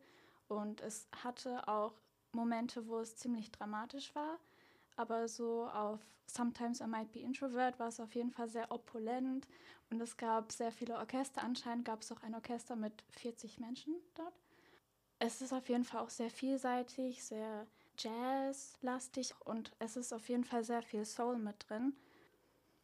und 0.48 0.80
es 0.80 1.08
hatte 1.24 1.66
auch 1.68 1.94
Momente, 2.32 2.86
wo 2.86 2.98
es 2.98 3.16
ziemlich 3.16 3.50
dramatisch 3.50 4.14
war. 4.14 4.38
Aber 4.96 5.26
so 5.28 5.66
auf 5.66 6.00
Sometimes 6.26 6.80
I 6.80 6.86
Might 6.86 7.12
Be 7.12 7.20
Introvert 7.20 7.78
war 7.78 7.88
es 7.88 8.00
auf 8.00 8.14
jeden 8.14 8.30
Fall 8.30 8.48
sehr 8.48 8.70
opulent 8.70 9.46
und 9.90 10.00
es 10.00 10.16
gab 10.16 10.52
sehr 10.52 10.72
viele 10.72 10.96
Orchester. 10.96 11.42
Anscheinend 11.42 11.84
gab 11.84 12.02
es 12.02 12.12
auch 12.12 12.22
ein 12.22 12.34
Orchester 12.34 12.76
mit 12.76 13.02
40 13.10 13.58
Menschen 13.58 13.94
dort. 14.14 14.34
Es 15.18 15.42
ist 15.42 15.52
auf 15.52 15.68
jeden 15.68 15.84
Fall 15.84 16.00
auch 16.00 16.10
sehr 16.10 16.30
vielseitig, 16.30 17.22
sehr 17.22 17.66
jazzlastig 17.98 19.34
und 19.44 19.72
es 19.78 19.96
ist 19.96 20.12
auf 20.12 20.28
jeden 20.28 20.44
Fall 20.44 20.64
sehr 20.64 20.82
viel 20.82 21.04
Soul 21.04 21.36
mit 21.38 21.56
drin. 21.68 21.94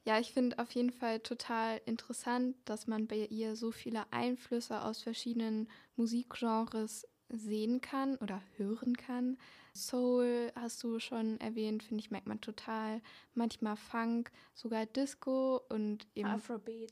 Ja, 0.04 0.18
ich 0.18 0.32
finde 0.32 0.58
auf 0.58 0.70
jeden 0.72 0.90
Fall 0.92 1.20
total 1.20 1.80
interessant, 1.84 2.56
dass 2.64 2.86
man 2.86 3.06
bei 3.06 3.26
ihr 3.26 3.56
so 3.56 3.72
viele 3.72 4.10
Einflüsse 4.10 4.82
aus 4.82 5.02
verschiedenen 5.02 5.68
Musikgenres 5.96 7.06
sehen 7.28 7.82
kann 7.82 8.16
oder 8.16 8.40
hören 8.56 8.96
kann. 8.96 9.36
Soul 9.74 10.50
hast 10.54 10.82
du 10.82 10.98
schon 10.98 11.38
erwähnt, 11.40 11.82
finde 11.82 12.00
ich, 12.02 12.10
merkt 12.10 12.26
man 12.26 12.40
total. 12.40 13.02
Manchmal 13.34 13.76
Funk, 13.76 14.30
sogar 14.54 14.86
Disco 14.86 15.60
und 15.68 16.06
eben 16.14 16.28
Afrobeat. 16.30 16.90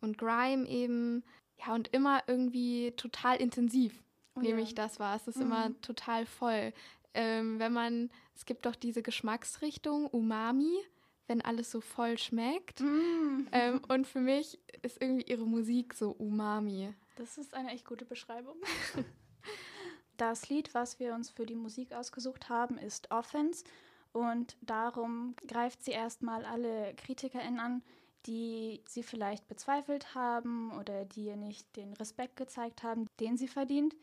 und 0.00 0.18
Grime 0.18 0.66
eben. 0.68 1.22
Ja, 1.64 1.72
und 1.74 1.88
immer 1.94 2.22
irgendwie 2.26 2.92
total 2.96 3.36
intensiv, 3.36 4.02
Oh 4.34 4.40
nehme 4.40 4.58
ja. 4.58 4.64
ich 4.64 4.74
das 4.74 4.98
wahr. 4.98 5.14
Es 5.16 5.28
ist 5.28 5.36
Mhm. 5.36 5.42
immer 5.42 5.80
total 5.82 6.26
voll. 6.26 6.72
Ähm, 7.16 7.58
wenn 7.58 7.72
man, 7.72 8.10
es 8.34 8.44
gibt 8.44 8.66
doch 8.66 8.76
diese 8.76 9.02
Geschmacksrichtung 9.02 10.06
Umami, 10.06 10.78
wenn 11.26 11.40
alles 11.40 11.70
so 11.70 11.80
voll 11.80 12.18
schmeckt. 12.18 12.80
Mm. 12.80 13.48
Ähm, 13.52 13.80
und 13.88 14.06
für 14.06 14.20
mich 14.20 14.60
ist 14.82 15.00
irgendwie 15.00 15.24
ihre 15.24 15.46
Musik 15.46 15.94
so 15.94 16.10
Umami. 16.10 16.94
Das 17.16 17.38
ist 17.38 17.54
eine 17.54 17.72
echt 17.72 17.86
gute 17.86 18.04
Beschreibung. 18.04 18.56
Das 20.16 20.48
Lied, 20.48 20.72
was 20.72 20.98
wir 20.98 21.14
uns 21.14 21.28
für 21.28 21.44
die 21.44 21.54
Musik 21.54 21.92
ausgesucht 21.92 22.48
haben, 22.48 22.78
ist 22.78 23.10
Offense. 23.10 23.64
Und 24.12 24.56
darum 24.62 25.34
greift 25.46 25.84
sie 25.84 25.90
erstmal 25.90 26.44
alle 26.46 26.94
KritikerInnen 26.94 27.60
an, 27.60 27.82
die 28.24 28.82
sie 28.88 29.02
vielleicht 29.02 29.46
bezweifelt 29.46 30.14
haben 30.14 30.72
oder 30.72 31.04
die 31.04 31.26
ihr 31.26 31.36
nicht 31.36 31.76
den 31.76 31.92
Respekt 31.92 32.36
gezeigt 32.36 32.82
haben, 32.82 33.06
den 33.20 33.36
sie 33.36 33.46
verdient. 33.46 33.94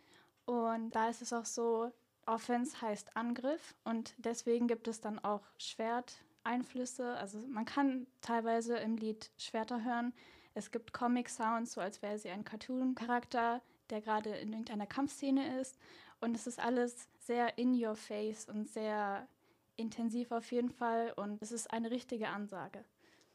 Und 0.45 0.91
da 0.91 1.09
ist 1.09 1.23
es 1.23 1.33
auch 1.33 1.45
so, 1.45 1.91
Offense 2.25 2.81
heißt 2.81 3.15
Angriff 3.15 3.75
und 3.83 4.13
deswegen 4.17 4.67
gibt 4.67 4.87
es 4.87 5.01
dann 5.01 5.19
auch 5.19 5.41
Schwerteinflüsse. 5.57 7.15
Also 7.15 7.39
man 7.47 7.65
kann 7.65 8.07
teilweise 8.21 8.77
im 8.77 8.97
Lied 8.97 9.31
Schwerter 9.37 9.83
hören. 9.83 10.13
Es 10.53 10.71
gibt 10.71 10.93
Comic-Sounds, 10.93 11.73
so 11.73 11.81
als 11.81 12.01
wäre 12.01 12.17
sie 12.17 12.29
ein 12.29 12.43
Cartoon-Charakter, 12.43 13.61
der 13.89 14.01
gerade 14.01 14.29
in 14.29 14.51
irgendeiner 14.51 14.87
Kampfszene 14.87 15.59
ist. 15.59 15.77
Und 16.21 16.35
es 16.35 16.47
ist 16.47 16.59
alles 16.59 17.07
sehr 17.19 17.57
in 17.57 17.73
your 17.73 17.95
face 17.95 18.47
und 18.47 18.69
sehr 18.69 19.27
intensiv 19.75 20.31
auf 20.31 20.51
jeden 20.51 20.69
Fall. 20.69 21.13
Und 21.15 21.41
es 21.41 21.51
ist 21.51 21.71
eine 21.71 21.91
richtige 21.91 22.29
Ansage. 22.29 22.83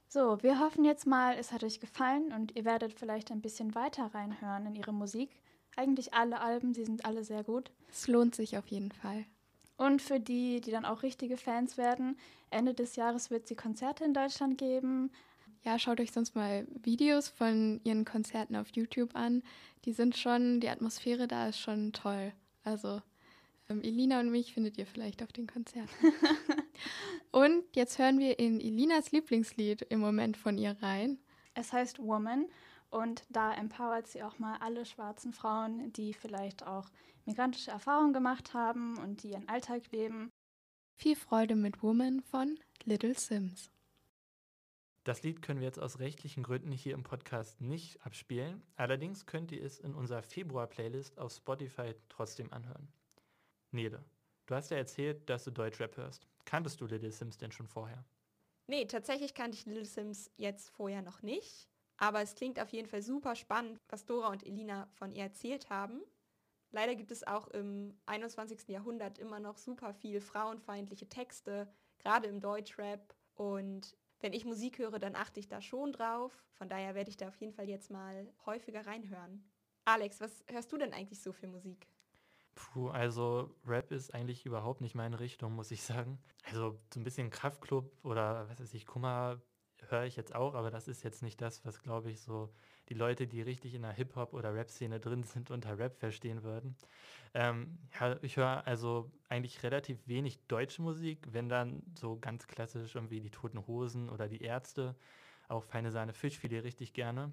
So, 0.07 0.43
wir 0.43 0.59
hoffen 0.59 0.87
jetzt 0.87 1.07
mal, 1.07 1.37
es 1.37 1.53
hat 1.53 1.65
euch 1.65 1.81
gefallen 1.81 2.33
und 2.33 2.57
ihr 2.57 2.65
werdet 2.65 2.95
vielleicht 2.95 3.31
ein 3.31 3.43
bisschen 3.43 3.75
weiter 3.75 4.15
reinhören 4.15 4.65
in 4.65 4.75
ihre 4.75 4.95
Musik. 4.95 5.31
Eigentlich 5.79 6.13
alle 6.13 6.41
Alben, 6.41 6.75
sie 6.75 6.85
sind 6.85 7.05
alle 7.05 7.23
sehr 7.23 7.45
gut. 7.45 7.71
Es 7.89 8.09
lohnt 8.09 8.35
sich 8.35 8.59
auf 8.59 8.67
jeden 8.67 8.91
Fall. 8.91 9.27
Und 9.77 10.03
für 10.03 10.19
die, 10.19 10.61
die 10.61 10.73
dann 10.73 10.85
auch 10.85 11.05
richtige 11.05 11.37
Fans 11.37 11.79
werden, 11.79 12.19
Ende 12.51 12.75
des 12.75 12.97
Jahres 12.97 13.31
wird 13.31 13.47
sie 13.47 13.55
Konzerte 13.55 14.03
in 14.03 14.13
Deutschland 14.13 14.59
geben. 14.59 15.13
Ja, 15.63 15.79
schaut 15.79 16.01
euch 16.01 16.11
sonst 16.11 16.35
mal 16.35 16.67
Videos 16.83 17.29
von 17.29 17.81
ihren 17.85 18.05
Konzerten 18.05 18.57
auf 18.57 18.67
YouTube 18.75 19.15
an. 19.15 19.45
Die 19.85 19.93
sind 19.93 20.17
schon, 20.17 20.59
die 20.59 20.69
Atmosphäre 20.69 21.29
da 21.29 21.47
ist 21.47 21.61
schon 21.61 21.93
toll. 21.93 22.33
Also 22.65 23.01
ähm, 23.69 23.81
Elina 23.83 24.19
und 24.19 24.33
mich 24.33 24.55
findet 24.55 24.79
ihr 24.79 24.87
vielleicht 24.87 25.23
auf 25.23 25.31
den 25.31 25.47
Konzerten. 25.47 25.89
und 27.31 27.63
jetzt 27.77 28.01
hören 28.01 28.19
wir 28.19 28.41
in 28.41 28.61
Elinas 28.61 29.13
Lieblingslied 29.13 29.83
im 29.83 30.01
Moment 30.01 30.37
von 30.37 30.59
ihr 30.59 30.77
rein. 30.83 31.19
Es 31.55 31.73
heißt 31.73 32.01
Woman 32.01 32.47
und 32.91 33.25
da 33.29 33.55
empowert 33.55 34.07
sie 34.07 34.23
auch 34.23 34.39
mal 34.39 34.57
alle 34.59 34.85
schwarzen 34.85 35.33
Frauen, 35.33 35.93
die 35.93 36.15
vielleicht 36.15 36.67
auch 36.67 36.89
migrantische 37.27 37.71
Erfahrungen 37.71 38.13
gemacht 38.13 38.55
haben 38.55 38.99
und 38.99 39.23
die 39.23 39.31
ihren 39.33 39.49
Alltag 39.49 39.91
leben. 39.93 40.31
Viel 40.97 41.15
Freude 41.15 41.55
mit 41.55 41.83
Woman 41.83 42.23
von 42.23 42.59
Little 42.85 43.15
Sims. 43.15 43.71
Das 45.05 45.23
Lied 45.23 45.41
können 45.43 45.61
wir 45.61 45.67
jetzt 45.67 45.79
aus 45.79 46.01
rechtlichen 46.01 46.43
Gründen 46.43 46.73
hier 46.73 46.95
im 46.95 47.03
Podcast 47.03 47.61
nicht 47.61 48.05
abspielen. 48.05 48.63
Allerdings 48.77 49.27
könnt 49.27 49.53
ihr 49.53 49.63
es 49.63 49.79
in 49.79 49.95
unserer 49.95 50.23
Februar-Playlist 50.23 51.19
auf 51.19 51.33
Spotify 51.33 51.95
trotzdem 52.09 52.53
anhören. 52.53 52.89
Nele, 53.71 54.05
du 54.47 54.55
hast 54.55 54.71
ja 54.71 54.77
erzählt, 54.77 55.29
dass 55.31 55.45
du 55.45 55.51
Deutschrap 55.51 55.97
hörst. 55.97 56.27
Kanntest 56.45 56.81
du 56.81 56.87
Little 56.87 57.11
Sims 57.11 57.39
denn 57.39 57.53
schon 57.53 57.69
vorher? 57.69 58.05
Nee, 58.67 58.85
tatsächlich 58.87 59.35
kannte 59.35 59.57
ich 59.57 59.67
Little 59.67 59.85
Sims 59.85 60.31
jetzt 60.37 60.69
vorher 60.71 61.01
noch 61.01 61.23
nicht. 61.23 61.69
Aber 61.99 62.23
es 62.23 62.35
klingt 62.35 62.61
auf 62.61 62.71
jeden 62.71 62.89
Fall 62.89 63.03
super 63.03 63.35
spannend, 63.35 63.81
was 63.89 64.07
Dora 64.07 64.29
und 64.29 64.47
Elina 64.47 64.89
von 64.95 65.13
ihr 65.13 65.25
erzählt 65.25 65.69
haben. 65.69 66.01
Leider 66.71 66.95
gibt 66.95 67.11
es 67.11 67.27
auch 67.27 67.49
im 67.49 67.99
21. 68.07 68.69
Jahrhundert 68.69 69.19
immer 69.19 69.41
noch 69.41 69.59
super 69.59 69.93
viel 69.95 70.21
frauenfeindliche 70.21 71.09
Texte, 71.09 71.69
gerade 71.99 72.29
im 72.29 72.41
Deutschrap. 72.41 73.15
Und 73.35 73.97
wenn 74.21 74.33
ich 74.33 74.45
Musik 74.45 74.79
höre, 74.79 74.99
dann 74.99 75.17
achte 75.17 75.41
ich 75.41 75.49
da 75.49 75.61
schon 75.61 75.93
drauf. 75.93 76.33
Von 76.55 76.69
daher 76.69 76.95
werde 76.95 77.11
ich 77.11 77.17
da 77.17 77.29
auf 77.29 77.37
jeden 77.37 77.53
Fall 77.53 77.69
jetzt 77.69 77.91
mal 77.91 78.33
häufiger 78.47 78.87
reinhören. 78.87 79.45
Alex, 79.85 80.21
was 80.21 80.45
hörst 80.49 80.71
du 80.71 80.77
denn 80.77 80.93
eigentlich 80.93 81.21
so 81.21 81.33
für 81.33 81.47
Musik? 81.47 81.89
Puh, 82.55 82.89
also 82.89 83.55
Rap 83.67 83.91
ist 83.91 84.13
eigentlich 84.15 84.45
überhaupt 84.45 84.81
nicht 84.81 84.95
meine 84.95 85.21
Richtung, 85.21 85.55
muss 85.55 85.71
ich 85.71 85.83
sagen. 85.83 86.19
Also 86.45 86.79
so 86.93 87.01
ein 87.01 87.05
bisschen 87.05 87.31
Kraftklub 87.31 87.91
oder 88.05 88.49
was 88.49 88.61
weiß 88.61 88.75
ich, 88.75 88.85
Kummer 88.85 89.41
höre 89.89 90.05
ich 90.05 90.17
jetzt 90.17 90.35
auch, 90.35 90.55
aber 90.55 90.71
das 90.71 90.89
ist 90.89 91.03
jetzt 91.03 91.23
nicht 91.23 91.41
das, 91.41 91.65
was 91.65 91.83
glaube 91.83 92.11
ich 92.11 92.21
so 92.21 92.51
die 92.89 92.95
Leute, 92.95 93.27
die 93.27 93.43
richtig 93.43 93.75
in 93.75 93.83
der 93.83 93.93
Hip-Hop 93.93 94.33
oder 94.33 94.55
Rap-Szene 94.55 95.01
drin 95.01 95.23
sind, 95.23 95.51
unter 95.51 95.79
Rap 95.79 95.97
verstehen 95.97 96.43
würden. 96.43 96.77
Ähm, 97.35 97.79
ich 98.23 98.37
höre 98.37 98.67
also 98.67 99.11
eigentlich 99.29 99.63
relativ 99.63 100.07
wenig 100.07 100.39
deutsche 100.49 100.83
Musik, 100.83 101.27
wenn 101.33 101.49
dann 101.49 101.83
so 101.95 102.19
ganz 102.19 102.47
klassisch 102.47 102.95
irgendwie 102.95 103.21
die 103.21 103.31
Toten 103.31 103.67
Hosen 103.67 104.09
oder 104.09 104.29
die 104.29 104.43
Ärzte, 104.43 104.97
auch 105.49 105.65
Feine 105.65 105.91
Sahne 105.91 106.13
Fischfilet 106.13 106.63
richtig 106.63 106.93
gerne. 106.93 107.33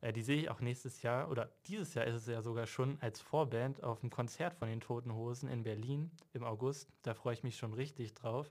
Äh, 0.00 0.12
die 0.12 0.22
sehe 0.22 0.40
ich 0.40 0.50
auch 0.50 0.60
nächstes 0.60 1.02
Jahr, 1.02 1.30
oder 1.30 1.50
dieses 1.66 1.94
Jahr 1.94 2.06
ist 2.06 2.14
es 2.14 2.26
ja 2.26 2.42
sogar 2.42 2.66
schon 2.66 2.98
als 3.00 3.20
Vorband 3.20 3.82
auf 3.82 4.00
dem 4.00 4.10
Konzert 4.10 4.54
von 4.54 4.68
den 4.68 4.80
Toten 4.80 5.14
Hosen 5.14 5.48
in 5.48 5.62
Berlin 5.62 6.10
im 6.32 6.44
August. 6.44 6.90
Da 7.02 7.14
freue 7.14 7.34
ich 7.34 7.42
mich 7.42 7.56
schon 7.56 7.74
richtig 7.74 8.14
drauf. 8.14 8.50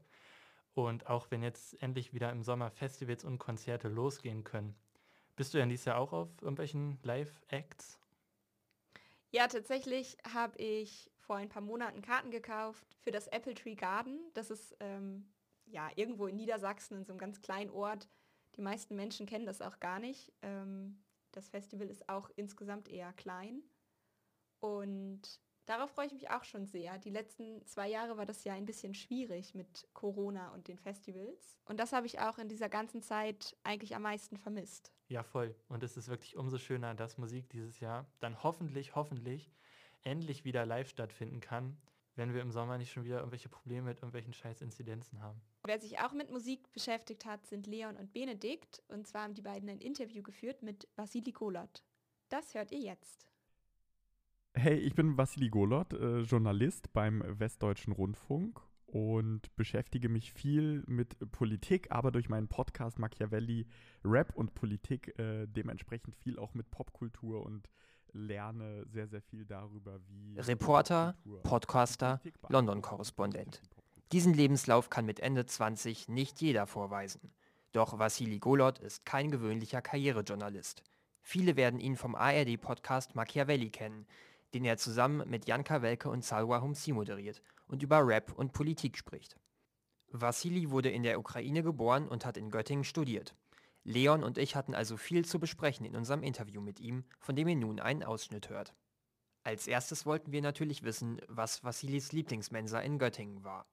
Und 0.86 1.08
auch 1.08 1.32
wenn 1.32 1.42
jetzt 1.42 1.82
endlich 1.82 2.14
wieder 2.14 2.32
im 2.32 2.44
Sommer 2.44 2.70
Festivals 2.70 3.24
und 3.24 3.40
Konzerte 3.40 3.88
losgehen 3.88 4.44
können. 4.44 4.76
Bist 5.36 5.54
du 5.54 5.58
ja 5.58 5.66
dieses 5.66 5.86
Jahr 5.86 5.98
auch 5.98 6.14
auf 6.14 6.30
irgendwelchen 6.42 7.00
Live-Acts? 7.04 8.00
Ja, 9.32 9.48
tatsächlich 9.48 10.18
habe 10.34 10.58
ich 10.58 11.12
vor 11.18 11.36
ein 11.36 11.50
paar 11.50 11.62
Monaten 11.62 12.02
Karten 12.02 12.32
gekauft 12.32 12.96
für 13.02 13.12
das 13.12 13.28
Apple 13.28 13.54
Tree 13.56 13.76
Garden. 13.76 14.20
Das 14.34 14.52
ist 14.52 14.76
ähm, 14.80 15.28
ja 15.66 15.90
irgendwo 15.96 16.28
in 16.28 16.36
Niedersachsen 16.36 16.98
in 16.98 17.06
so 17.06 17.12
einem 17.12 17.20
ganz 17.20 17.42
kleinen 17.42 17.72
Ort. 17.72 18.08
Die 18.56 18.62
meisten 18.62 18.96
Menschen 18.96 19.26
kennen 19.26 19.46
das 19.46 19.62
auch 19.62 19.80
gar 19.80 20.00
nicht. 20.00 20.32
Ähm, 20.42 21.04
das 21.32 21.50
Festival 21.50 21.88
ist 21.90 22.08
auch 22.08 22.30
insgesamt 22.36 22.88
eher 22.88 23.14
klein. 23.14 23.64
Und 24.60 25.40
darauf 25.68 25.92
freue 25.92 26.08
ich 26.08 26.14
mich 26.14 26.30
auch 26.32 26.44
schon 26.44 26.66
sehr. 26.66 26.98
Die 26.98 27.10
letzten 27.12 27.64
zwei 27.66 27.88
Jahre 27.88 28.18
war 28.18 28.26
das 28.26 28.44
ja 28.44 28.54
ein 28.54 28.66
bisschen 28.66 28.96
schwierig 28.96 29.54
mit 29.54 29.88
Corona 29.94 30.54
und 30.54 30.68
den 30.68 30.80
Festivals. 30.80 31.60
Und 31.66 31.80
das 31.80 31.94
habe 31.94 32.08
ich 32.08 32.20
auch 32.20 32.40
in 32.40 32.50
dieser 32.50 32.70
ganzen 32.70 33.02
Zeit 33.02 33.56
eigentlich 33.64 33.96
am 33.96 34.02
meisten 34.02 34.38
vermisst. 34.38 34.92
Ja, 35.08 35.24
voll. 35.24 35.56
Und 35.70 35.84
es 35.84 35.96
ist 35.96 36.08
wirklich 36.10 36.36
umso 36.36 36.58
schöner, 36.58 36.96
dass 36.96 37.18
Musik 37.18 37.50
dieses 37.50 37.80
Jahr 37.80 38.06
dann 38.20 38.42
hoffentlich, 38.44 38.96
hoffentlich 38.96 39.52
endlich 40.04 40.46
wieder 40.46 40.66
live 40.66 40.90
stattfinden 40.90 41.40
kann, 41.40 41.78
wenn 42.16 42.34
wir 42.34 42.42
im 42.42 42.52
Sommer 42.52 42.78
nicht 42.78 42.92
schon 42.92 43.04
wieder 43.04 43.20
irgendwelche 43.20 43.50
Probleme 43.50 43.90
mit 43.90 43.98
irgendwelchen 44.00 44.34
scheiß 44.34 44.62
Inzidenzen 44.62 45.22
haben. 45.22 45.40
Wer 45.66 45.80
sich 45.80 46.00
auch 46.00 46.14
mit 46.14 46.32
Musik 46.32 46.72
beschäftigt 46.72 47.26
hat, 47.26 47.46
sind 47.46 47.68
Leon 47.68 47.96
und 47.96 48.14
Benedikt. 48.14 48.82
Und 48.88 49.08
zwar 49.08 49.24
haben 49.24 49.36
die 49.36 49.42
beiden 49.42 49.70
ein 49.70 49.80
Interview 49.80 50.24
geführt 50.24 50.64
mit 50.64 50.88
Vassili 50.96 51.32
Golot. 51.32 51.84
Das 52.30 52.54
hört 52.54 52.72
ihr 52.72 52.80
jetzt. 52.80 53.28
Hey, 54.60 54.74
ich 54.74 54.96
bin 54.96 55.20
Vassili 55.20 55.50
Golot, 55.50 55.94
äh, 55.94 56.22
Journalist 56.22 56.92
beim 56.92 57.24
Westdeutschen 57.28 57.94
Rundfunk 57.94 58.60
und 58.88 59.56
beschäftige 59.56 60.10
mich 60.10 60.34
viel 60.34 60.84
mit 60.88 61.16
Politik, 61.32 61.92
aber 61.92 62.10
durch 62.10 62.28
meinen 62.28 62.48
Podcast 62.48 62.98
Machiavelli 62.98 63.68
Rap 64.04 64.34
und 64.34 64.56
Politik 64.56 65.14
äh, 65.20 65.46
dementsprechend 65.46 66.16
viel 66.16 66.40
auch 66.40 66.56
mit 66.56 66.72
Popkultur 66.72 67.46
und 67.46 67.70
lerne 68.14 68.84
sehr, 68.88 69.08
sehr 69.08 69.22
viel 69.22 69.46
darüber, 69.46 70.00
wie. 70.08 70.40
Reporter, 70.40 71.16
Podcaster, 71.44 72.20
London-Korrespondent. 72.50 73.62
Diesen 74.12 74.34
Lebenslauf 74.34 74.90
kann 74.90 75.06
mit 75.06 75.20
Ende 75.20 75.46
20 75.46 76.10
nicht 76.10 76.42
jeder 76.42 76.66
vorweisen. 76.66 77.32
Doch 77.74 78.00
Vassili 78.00 78.40
Golot 78.40 78.80
ist 78.80 79.06
kein 79.06 79.30
gewöhnlicher 79.30 79.84
Karrierejournalist. 79.84 80.82
Viele 81.22 81.58
werden 81.58 81.80
ihn 81.80 81.96
vom 81.96 82.16
ARD-Podcast 82.16 83.14
Machiavelli 83.14 83.70
kennen, 83.70 84.08
den 84.58 84.66
er 84.66 84.78
zusammen 84.78 85.30
mit 85.30 85.48
Janka 85.48 85.84
Welke 85.84 86.10
und 86.10 86.26
Salwa 86.26 86.62
Humsi 86.62 86.92
moderiert 86.92 87.44
und 87.68 87.84
über 87.84 88.00
Rap 88.08 88.34
und 88.34 88.54
Politik 88.54 88.98
spricht. 88.98 89.38
Vassili 90.10 90.72
wurde 90.72 90.90
in 90.90 91.04
der 91.04 91.20
Ukraine 91.20 91.62
geboren 91.62 92.08
und 92.08 92.26
hat 92.26 92.38
in 92.38 92.50
Göttingen 92.50 92.84
studiert. 92.84 93.36
Leon 93.84 94.24
und 94.24 94.40
ich 94.40 94.56
hatten 94.56 94.74
also 94.74 94.98
viel 94.98 95.26
zu 95.26 95.40
besprechen 95.40 95.86
in 95.86 95.96
unserem 95.96 96.24
Interview 96.24 96.60
mit 96.60 96.80
ihm, 96.80 97.04
von 97.20 97.36
dem 97.36 97.48
ihr 97.48 97.56
nun 97.56 97.80
einen 97.80 98.02
Ausschnitt 98.02 98.50
hört. 98.50 98.74
Als 99.44 99.68
erstes 99.68 100.08
wollten 100.08 100.32
wir 100.32 100.42
natürlich 100.42 100.82
wissen, 100.82 101.22
was 101.28 101.64
Vassilis 101.64 102.12
Lieblingsmensa 102.12 102.80
in 102.80 102.98
Göttingen 102.98 103.44
war. 103.44 103.68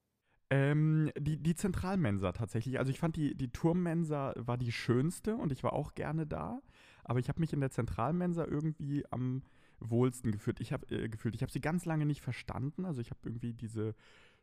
Ähm, 0.50 1.11
die, 1.19 1.43
die 1.43 1.55
Zentralmensa 1.55 2.33
tatsächlich. 2.33 2.79
Also 2.79 2.91
ich 2.91 2.99
fand 2.99 3.17
die, 3.17 3.35
die 3.35 3.50
Turmmensa 3.50 4.35
war 4.37 4.59
die 4.59 4.71
schönste 4.71 5.35
und 5.35 5.50
ich 5.50 5.64
war 5.64 5.73
auch 5.73 5.95
gerne 5.95 6.26
da. 6.26 6.61
Aber 7.05 7.21
ich 7.21 7.31
habe 7.31 7.41
mich 7.41 7.55
in 7.55 7.61
der 7.61 7.71
Zentralmensa 7.71 8.45
irgendwie 8.45 9.03
am 9.11 9.43
wohlsten 9.81 10.33
gefühlt. 10.33 10.61
Ich 10.61 10.73
habe 10.73 10.87
äh, 10.95 11.09
gefühlt, 11.09 11.35
ich 11.35 11.43
habe 11.43 11.52
sie 11.52 11.61
ganz 11.61 11.85
lange 11.85 12.07
nicht 12.07 12.21
verstanden. 12.21 12.85
Also 12.85 13.00
ich 13.00 13.11
habe 13.11 13.21
irgendwie 13.25 13.52
diese 13.52 13.95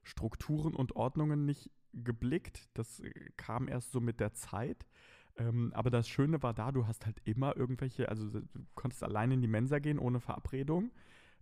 Strukturen 0.03 0.75
und 0.75 0.95
Ordnungen 0.95 1.45
nicht 1.45 1.71
geblickt. 1.93 2.69
Das 2.73 2.99
äh, 2.99 3.11
kam 3.37 3.67
erst 3.67 3.91
so 3.91 3.99
mit 3.99 4.19
der 4.19 4.33
Zeit. 4.33 4.85
Ähm, 5.37 5.71
aber 5.73 5.89
das 5.89 6.07
Schöne 6.07 6.43
war 6.43 6.53
da, 6.53 6.71
du 6.71 6.87
hast 6.87 7.05
halt 7.05 7.21
immer 7.23 7.55
irgendwelche, 7.55 8.09
also 8.09 8.29
du 8.29 8.41
konntest 8.75 9.03
alleine 9.03 9.35
in 9.35 9.41
die 9.41 9.47
Mensa 9.47 9.79
gehen 9.79 9.99
ohne 9.99 10.19
Verabredung. 10.19 10.91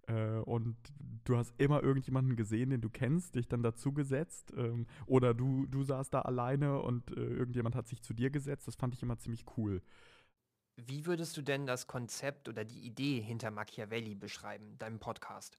Äh, 0.08 0.40
und 0.40 0.76
du 1.26 1.38
hast 1.38 1.54
immer 1.58 1.84
irgendjemanden 1.84 2.36
gesehen, 2.36 2.70
den 2.72 2.82
du 2.82 2.90
kennst, 2.90 3.36
dich 3.36 3.48
dann 3.48 3.64
dazugesetzt. 3.64 4.54
Ähm, 4.56 4.86
oder 5.06 5.34
du, 5.34 5.66
du 5.68 5.84
saßt 5.84 6.14
da 6.14 6.22
alleine 6.22 6.82
und 6.82 7.16
äh, 7.16 7.22
irgendjemand 7.22 7.76
hat 7.76 7.88
sich 7.88 8.02
zu 8.02 8.14
dir 8.14 8.30
gesetzt. 8.30 8.68
Das 8.68 8.76
fand 8.76 8.94
ich 8.94 9.04
immer 9.04 9.18
ziemlich 9.18 9.46
cool. 9.58 9.82
Wie 10.88 11.06
würdest 11.06 11.36
du 11.38 11.42
denn 11.42 11.66
das 11.66 11.88
Konzept 11.88 12.48
oder 12.48 12.66
die 12.66 12.80
Idee 12.80 13.22
hinter 13.22 13.52
Machiavelli 13.52 14.16
beschreiben, 14.16 14.78
deinem 14.78 15.00
Podcast? 15.00 15.58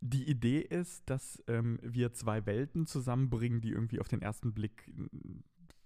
Die 0.00 0.28
Idee 0.28 0.60
ist, 0.60 1.08
dass 1.08 1.42
ähm, 1.46 1.78
wir 1.82 2.12
zwei 2.12 2.44
Welten 2.46 2.86
zusammenbringen, 2.86 3.60
die 3.60 3.70
irgendwie 3.70 4.00
auf 4.00 4.08
den 4.08 4.22
ersten 4.22 4.52
Blick 4.52 4.90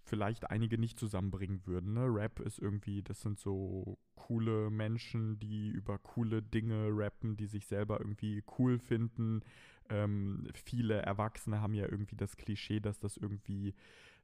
vielleicht 0.05 0.51
einige 0.51 0.77
nicht 0.77 0.99
zusammenbringen 0.99 1.65
würden. 1.67 1.95
Ne? 1.95 2.07
Rap 2.07 2.41
ist 2.41 2.59
irgendwie, 2.59 3.03
das 3.03 3.21
sind 3.21 3.39
so 3.39 3.97
coole 4.17 4.69
Menschen, 4.71 5.39
die 5.39 5.69
über 5.69 5.99
coole 5.99 6.43
Dinge 6.43 6.89
rappen, 6.91 7.37
die 7.37 7.47
sich 7.47 7.67
selber 7.67 8.01
irgendwie 8.01 8.43
cool 8.59 8.79
finden. 8.79 9.43
Ähm, 9.89 10.49
viele 10.53 11.01
Erwachsene 11.03 11.61
haben 11.61 11.75
ja 11.75 11.85
irgendwie 11.89 12.17
das 12.17 12.37
Klischee, 12.37 12.81
dass 12.81 12.99
das 12.99 13.17
irgendwie 13.17 13.75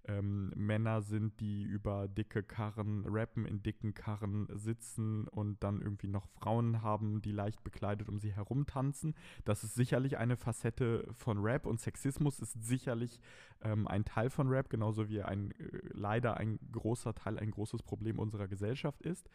ähm, 0.06 0.52
Männer 0.54 1.02
sind, 1.02 1.40
die 1.40 1.62
über 1.62 2.08
dicke 2.08 2.42
Karren 2.42 3.04
rappen, 3.06 3.44
in 3.44 3.62
dicken 3.62 3.94
Karren 3.94 4.46
sitzen 4.54 5.26
und 5.28 5.62
dann 5.62 5.80
irgendwie 5.82 6.08
noch 6.08 6.26
Frauen 6.28 6.82
haben, 6.82 7.22
die 7.22 7.32
leicht 7.32 7.64
bekleidet 7.64 8.08
um 8.08 8.18
sie 8.18 8.32
herum 8.32 8.66
tanzen. 8.66 9.14
Das 9.44 9.64
ist 9.64 9.74
sicherlich 9.74 10.18
eine 10.18 10.36
Facette 10.36 11.08
von 11.12 11.38
Rap 11.38 11.66
und 11.66 11.80
Sexismus 11.80 12.40
ist 12.40 12.62
sicherlich 12.62 13.20
ähm, 13.62 13.88
ein 13.88 14.04
Teil 14.04 14.30
von 14.30 14.48
Rap, 14.48 14.70
genauso 14.70 15.08
wie 15.08 15.22
ein 15.22 15.50
äh, 15.52 15.80
leider 15.92 16.36
ein 16.36 16.58
großer 16.72 17.14
Teil, 17.14 17.38
ein 17.38 17.50
großes 17.50 17.82
Problem 17.82 18.18
unserer 18.18 18.48
Gesellschaft 18.48 19.02
ist. 19.02 19.28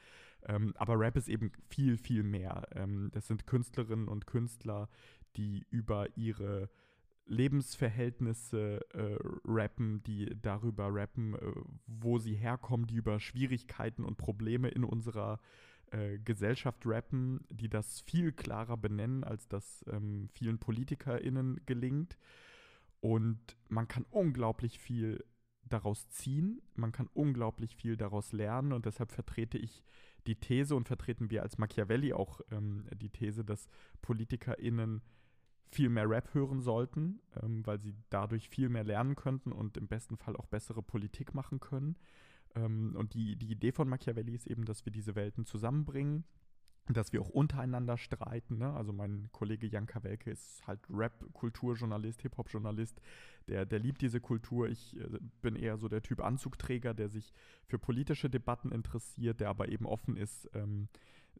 Ähm, 0.44 0.74
aber 0.78 1.00
Rap 1.00 1.18
ist 1.18 1.28
eben 1.28 1.52
viel, 1.70 1.98
viel 1.98 2.24
mehr. 2.24 2.68
Ähm, 2.72 3.10
das 3.12 3.28
sind 3.28 3.46
Künstlerinnen 3.46 4.08
und 4.08 4.26
Künstler, 4.26 4.90
die 5.36 5.66
über 5.70 6.18
ihre 6.18 6.70
Lebensverhältnisse 7.32 8.82
äh, 8.94 9.18
rappen, 9.46 10.04
die 10.04 10.36
darüber 10.42 10.94
rappen, 10.94 11.36
äh, 11.36 11.54
wo 11.88 12.20
sie 12.20 12.36
herkommen, 12.36 12.88
die 12.88 12.96
über 12.96 13.20
Schwierigkeiten 13.20 14.04
und 14.04 14.18
Probleme 14.18 14.68
in 14.68 14.84
unserer 14.84 15.40
äh, 15.92 16.20
Gesellschaft 16.20 16.86
rappen, 16.86 17.46
die 17.50 17.70
das 17.70 18.02
viel 18.02 18.34
klarer 18.34 18.76
benennen, 18.76 19.24
als 19.24 19.48
das 19.48 19.86
ähm, 19.90 20.28
vielen 20.34 20.60
PolitikerInnen 20.60 21.62
gelingt. 21.66 22.18
Und 23.00 23.40
man 23.70 23.88
kann 23.88 24.06
unglaublich 24.10 24.78
viel 24.78 25.24
daraus 25.64 26.10
ziehen, 26.10 26.62
man 26.76 26.92
kann 26.92 27.08
unglaublich 27.14 27.78
viel 27.78 27.96
daraus 27.96 28.34
lernen 28.34 28.74
und 28.74 28.86
deshalb 28.86 29.14
vertrete 29.14 29.58
ich 29.58 29.86
die 30.28 30.36
These 30.36 30.76
und 30.76 30.88
vertreten 30.88 31.32
wir 31.32 31.44
als 31.44 31.58
Machiavelli 31.58 32.12
auch 32.12 32.42
ähm, 32.52 32.86
die 32.94 33.10
These, 33.10 33.46
dass 33.46 33.70
PolitikerInnen 34.02 35.02
viel 35.72 35.90
mehr 35.90 36.10
Rap 36.10 36.34
hören 36.34 36.62
sollten, 36.62 37.22
ähm, 37.42 37.66
weil 37.66 37.80
sie 37.80 37.94
dadurch 38.10 38.50
viel 38.50 38.70
mehr 38.70 38.84
lernen 38.84 39.16
könnten 39.16 39.52
und 39.52 39.78
im 39.78 39.88
besten 39.88 40.18
Fall 40.18 40.36
auch 40.36 40.46
bessere 40.46 40.84
Politik 40.84 41.34
machen 41.34 41.60
können. 41.60 41.96
Ähm, 42.56 42.96
und 42.98 43.14
die, 43.14 43.38
die 43.38 43.52
Idee 43.52 43.72
von 43.72 43.88
Machiavelli 43.88 44.36
ist 44.36 44.48
eben, 44.48 44.66
dass 44.66 44.86
wir 44.86 44.92
diese 44.92 45.16
Welten 45.16 45.46
zusammenbringen, 45.46 46.26
dass 46.88 47.14
wir 47.14 47.22
auch 47.22 47.30
untereinander 47.30 47.98
streiten. 47.98 48.58
Ne? 48.58 48.74
Also 48.74 48.92
mein 48.92 49.30
Kollege 49.32 49.68
Jan 49.68 49.86
Kawelke 49.86 50.32
ist 50.32 50.66
halt 50.68 50.80
Rap-Kulturjournalist, 50.90 52.22
Hip-Hop-Journalist, 52.22 53.00
der, 53.48 53.66
der 53.66 53.80
liebt 53.80 54.02
diese 54.02 54.20
Kultur. 54.20 54.68
Ich 54.68 54.98
äh, 55.00 55.20
bin 55.42 55.56
eher 55.56 55.78
so 55.78 55.88
der 55.88 56.02
Typ 56.02 56.20
Anzugträger, 56.22 56.94
der 56.94 57.08
sich 57.08 57.34
für 57.66 57.80
politische 57.80 58.30
Debatten 58.30 58.72
interessiert, 58.72 59.40
der 59.40 59.50
aber 59.50 59.70
eben 59.70 59.86
offen 59.86 60.18
ist, 60.18 60.50
ähm, 60.54 60.90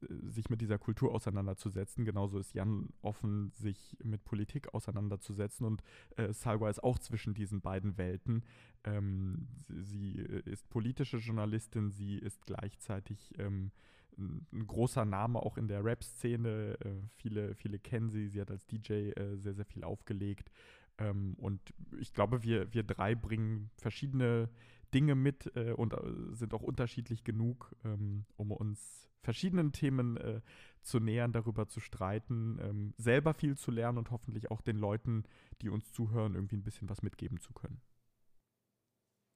sich 0.10 0.50
mit 0.50 0.62
dieser 0.62 0.78
Kultur 0.78 1.14
auseinanderzusetzen. 1.14 2.06
Genauso 2.06 2.40
ist 2.40 2.54
Jan 2.54 2.90
offen, 3.02 3.52
sich 3.52 3.98
mit 4.04 4.24
Politik 4.24 4.74
auseinanderzusetzen. 4.74 5.66
Und 5.66 5.84
äh, 6.18 6.34
Salwa 6.34 6.70
ist 6.70 6.84
auch 6.84 7.00
zwischen 7.00 7.34
diesen 7.34 7.62
beiden 7.62 7.98
Welten. 7.98 8.44
Ähm, 8.84 9.48
sie, 9.68 9.82
sie, 9.84 10.12
ist 10.46 10.70
politische 10.70 11.18
Journalistin, 11.18 11.92
sie 11.92 12.18
ist 12.18 12.46
gleichzeitig 12.46 13.34
ähm, 13.38 13.72
ein 14.18 14.68
großer 14.68 15.06
Name 15.06 15.40
auch 15.40 15.58
in 15.58 15.68
der 15.68 15.84
Rap-Szene. 15.84 16.78
Äh, 16.80 16.90
viele, 17.16 17.56
viele 17.56 17.80
kennen 17.80 18.10
sie. 18.10 18.28
Sie 18.28 18.42
hat 18.42 18.52
als 18.52 18.66
DJ 18.66 19.12
äh, 19.12 19.38
sehr, 19.38 19.54
sehr 19.54 19.66
viel 19.66 19.84
aufgelegt. 19.84 20.52
Ähm, 20.98 21.36
und 21.38 21.62
ich 22.00 22.14
glaube, 22.14 22.44
wir, 22.44 22.74
wir 22.74 22.84
drei 22.84 23.16
bringen 23.16 23.70
verschiedene 23.78 24.50
Dinge 24.94 25.16
mit 25.16 25.56
äh, 25.56 25.72
und 25.74 25.94
äh, 25.94 26.00
sind 26.34 26.54
auch 26.54 26.62
unterschiedlich 26.62 27.24
genug, 27.24 27.76
ähm, 27.84 28.26
um 28.36 28.52
uns 28.52 29.10
verschiedenen 29.22 29.72
Themen 29.72 30.18
äh, 30.18 30.42
zu 30.82 31.00
nähern, 31.00 31.32
darüber 31.32 31.68
zu 31.68 31.80
streiten, 31.80 32.60
ähm, 32.62 32.94
selber 32.98 33.34
viel 33.34 33.58
zu 33.58 33.72
lernen 33.72 33.98
und 34.00 34.12
hoffentlich 34.12 34.52
auch 34.52 34.62
den 34.62 34.78
Leuten, 34.78 35.24
die 35.62 35.70
uns 35.70 35.92
zuhören, 35.92 36.36
irgendwie 36.36 36.58
ein 36.58 36.64
bisschen 36.64 36.90
was 36.90 37.02
mitgeben 37.02 37.40
zu 37.40 37.54
können. 37.54 37.82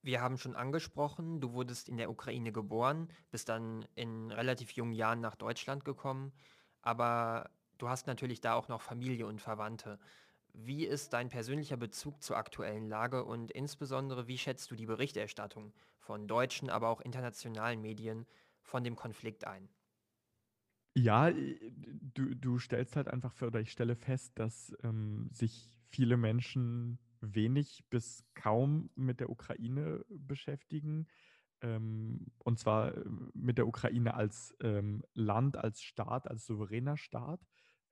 Wir 0.02 0.22
haben 0.22 0.38
schon 0.38 0.56
angesprochen, 0.56 1.42
du 1.42 1.54
wurdest 1.54 1.90
in 1.90 1.98
der 1.98 2.12
Ukraine 2.12 2.52
geboren, 2.52 3.10
bist 3.32 3.50
dann 3.50 3.88
in 3.96 4.32
relativ 4.32 4.72
jungen 4.72 4.94
Jahren 4.94 5.20
nach 5.20 5.36
Deutschland 5.36 5.84
gekommen, 5.84 6.32
aber 6.82 7.50
du 7.80 7.90
hast 7.90 8.06
natürlich 8.06 8.40
da 8.40 8.54
auch 8.54 8.68
noch 8.68 8.82
Familie 8.82 9.26
und 9.26 9.42
Verwandte. 9.42 10.00
Wie 10.58 10.86
ist 10.88 11.14
dein 11.14 11.30
persönlicher 11.30 11.78
Bezug 11.78 12.24
zur 12.24 12.38
aktuellen 12.38 12.88
Lage 12.88 13.24
und 13.26 13.52
insbesondere 13.52 14.28
wie 14.28 14.40
schätzt 14.40 14.72
du 14.72 14.76
die 14.76 14.88
Berichterstattung 14.88 15.74
von 16.00 16.28
deutschen, 16.28 16.72
aber 16.72 16.90
auch 16.90 17.00
internationalen 17.02 17.80
Medien 17.80 18.26
von 18.62 18.84
dem 18.84 18.96
Konflikt 18.96 19.46
ein? 19.46 19.70
Ja, 20.98 21.30
du, 21.32 22.36
du 22.36 22.58
stellst 22.58 22.96
halt 22.96 23.10
einfach, 23.10 23.42
oder 23.42 23.60
ich 23.60 23.72
stelle 23.72 23.96
fest, 23.96 24.40
dass 24.40 24.74
ähm, 24.84 25.30
sich 25.34 25.70
viele 25.90 26.16
Menschen 26.16 27.00
wenig 27.20 27.84
bis 27.90 28.24
kaum 28.34 28.90
mit 28.96 29.20
der 29.20 29.30
Ukraine 29.30 30.06
beschäftigen. 30.10 31.08
Ähm, 31.62 32.28
und 32.40 32.60
zwar 32.60 32.96
äh, 32.96 33.04
mit 33.34 33.58
der 33.58 33.68
Ukraine 33.68 34.14
als 34.14 34.56
ähm, 34.62 35.04
Land, 35.14 35.58
als 35.58 35.82
Staat, 35.82 36.30
als 36.30 36.46
souveräner 36.46 36.98
Staat. 36.98 37.42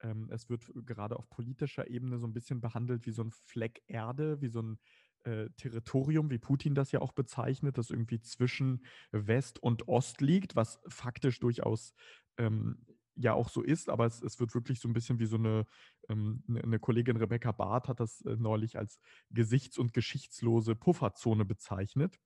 Ähm, 0.03 0.29
es 0.31 0.49
wird 0.49 0.71
gerade 0.85 1.17
auf 1.17 1.29
politischer 1.29 1.89
Ebene 1.89 2.19
so 2.19 2.27
ein 2.27 2.33
bisschen 2.33 2.61
behandelt 2.61 3.05
wie 3.05 3.11
so 3.11 3.23
ein 3.23 3.31
Fleck 3.31 3.81
Erde, 3.87 4.41
wie 4.41 4.49
so 4.49 4.61
ein 4.61 4.79
äh, 5.23 5.49
Territorium, 5.57 6.29
wie 6.29 6.37
Putin 6.37 6.75
das 6.75 6.91
ja 6.91 7.01
auch 7.01 7.13
bezeichnet, 7.13 7.77
das 7.77 7.89
irgendwie 7.89 8.19
zwischen 8.19 8.85
West 9.11 9.61
und 9.63 9.87
Ost 9.87 10.21
liegt, 10.21 10.55
was 10.55 10.79
faktisch 10.87 11.39
durchaus 11.39 11.93
ähm, 12.37 12.85
ja 13.15 13.33
auch 13.33 13.49
so 13.49 13.61
ist, 13.61 13.89
aber 13.89 14.05
es, 14.05 14.21
es, 14.21 14.39
wird 14.39 14.53
wirklich 14.55 14.79
so 14.79 14.87
ein 14.87 14.93
bisschen 14.93 15.19
wie 15.19 15.25
so 15.25 15.37
eine, 15.37 15.65
ähm, 16.09 16.43
eine 16.47 16.67
ne 16.67 16.79
Kollegin 16.79 17.17
Rebecca 17.17 17.51
Barth 17.51 17.87
hat 17.87 17.99
das 17.99 18.21
äh, 18.21 18.35
neulich 18.37 18.77
als 18.77 18.99
gesichts- 19.29 19.77
und 19.77 19.93
geschichtslose 19.93 20.75
Pufferzone 20.75 21.45
bezeichnet. 21.45 22.19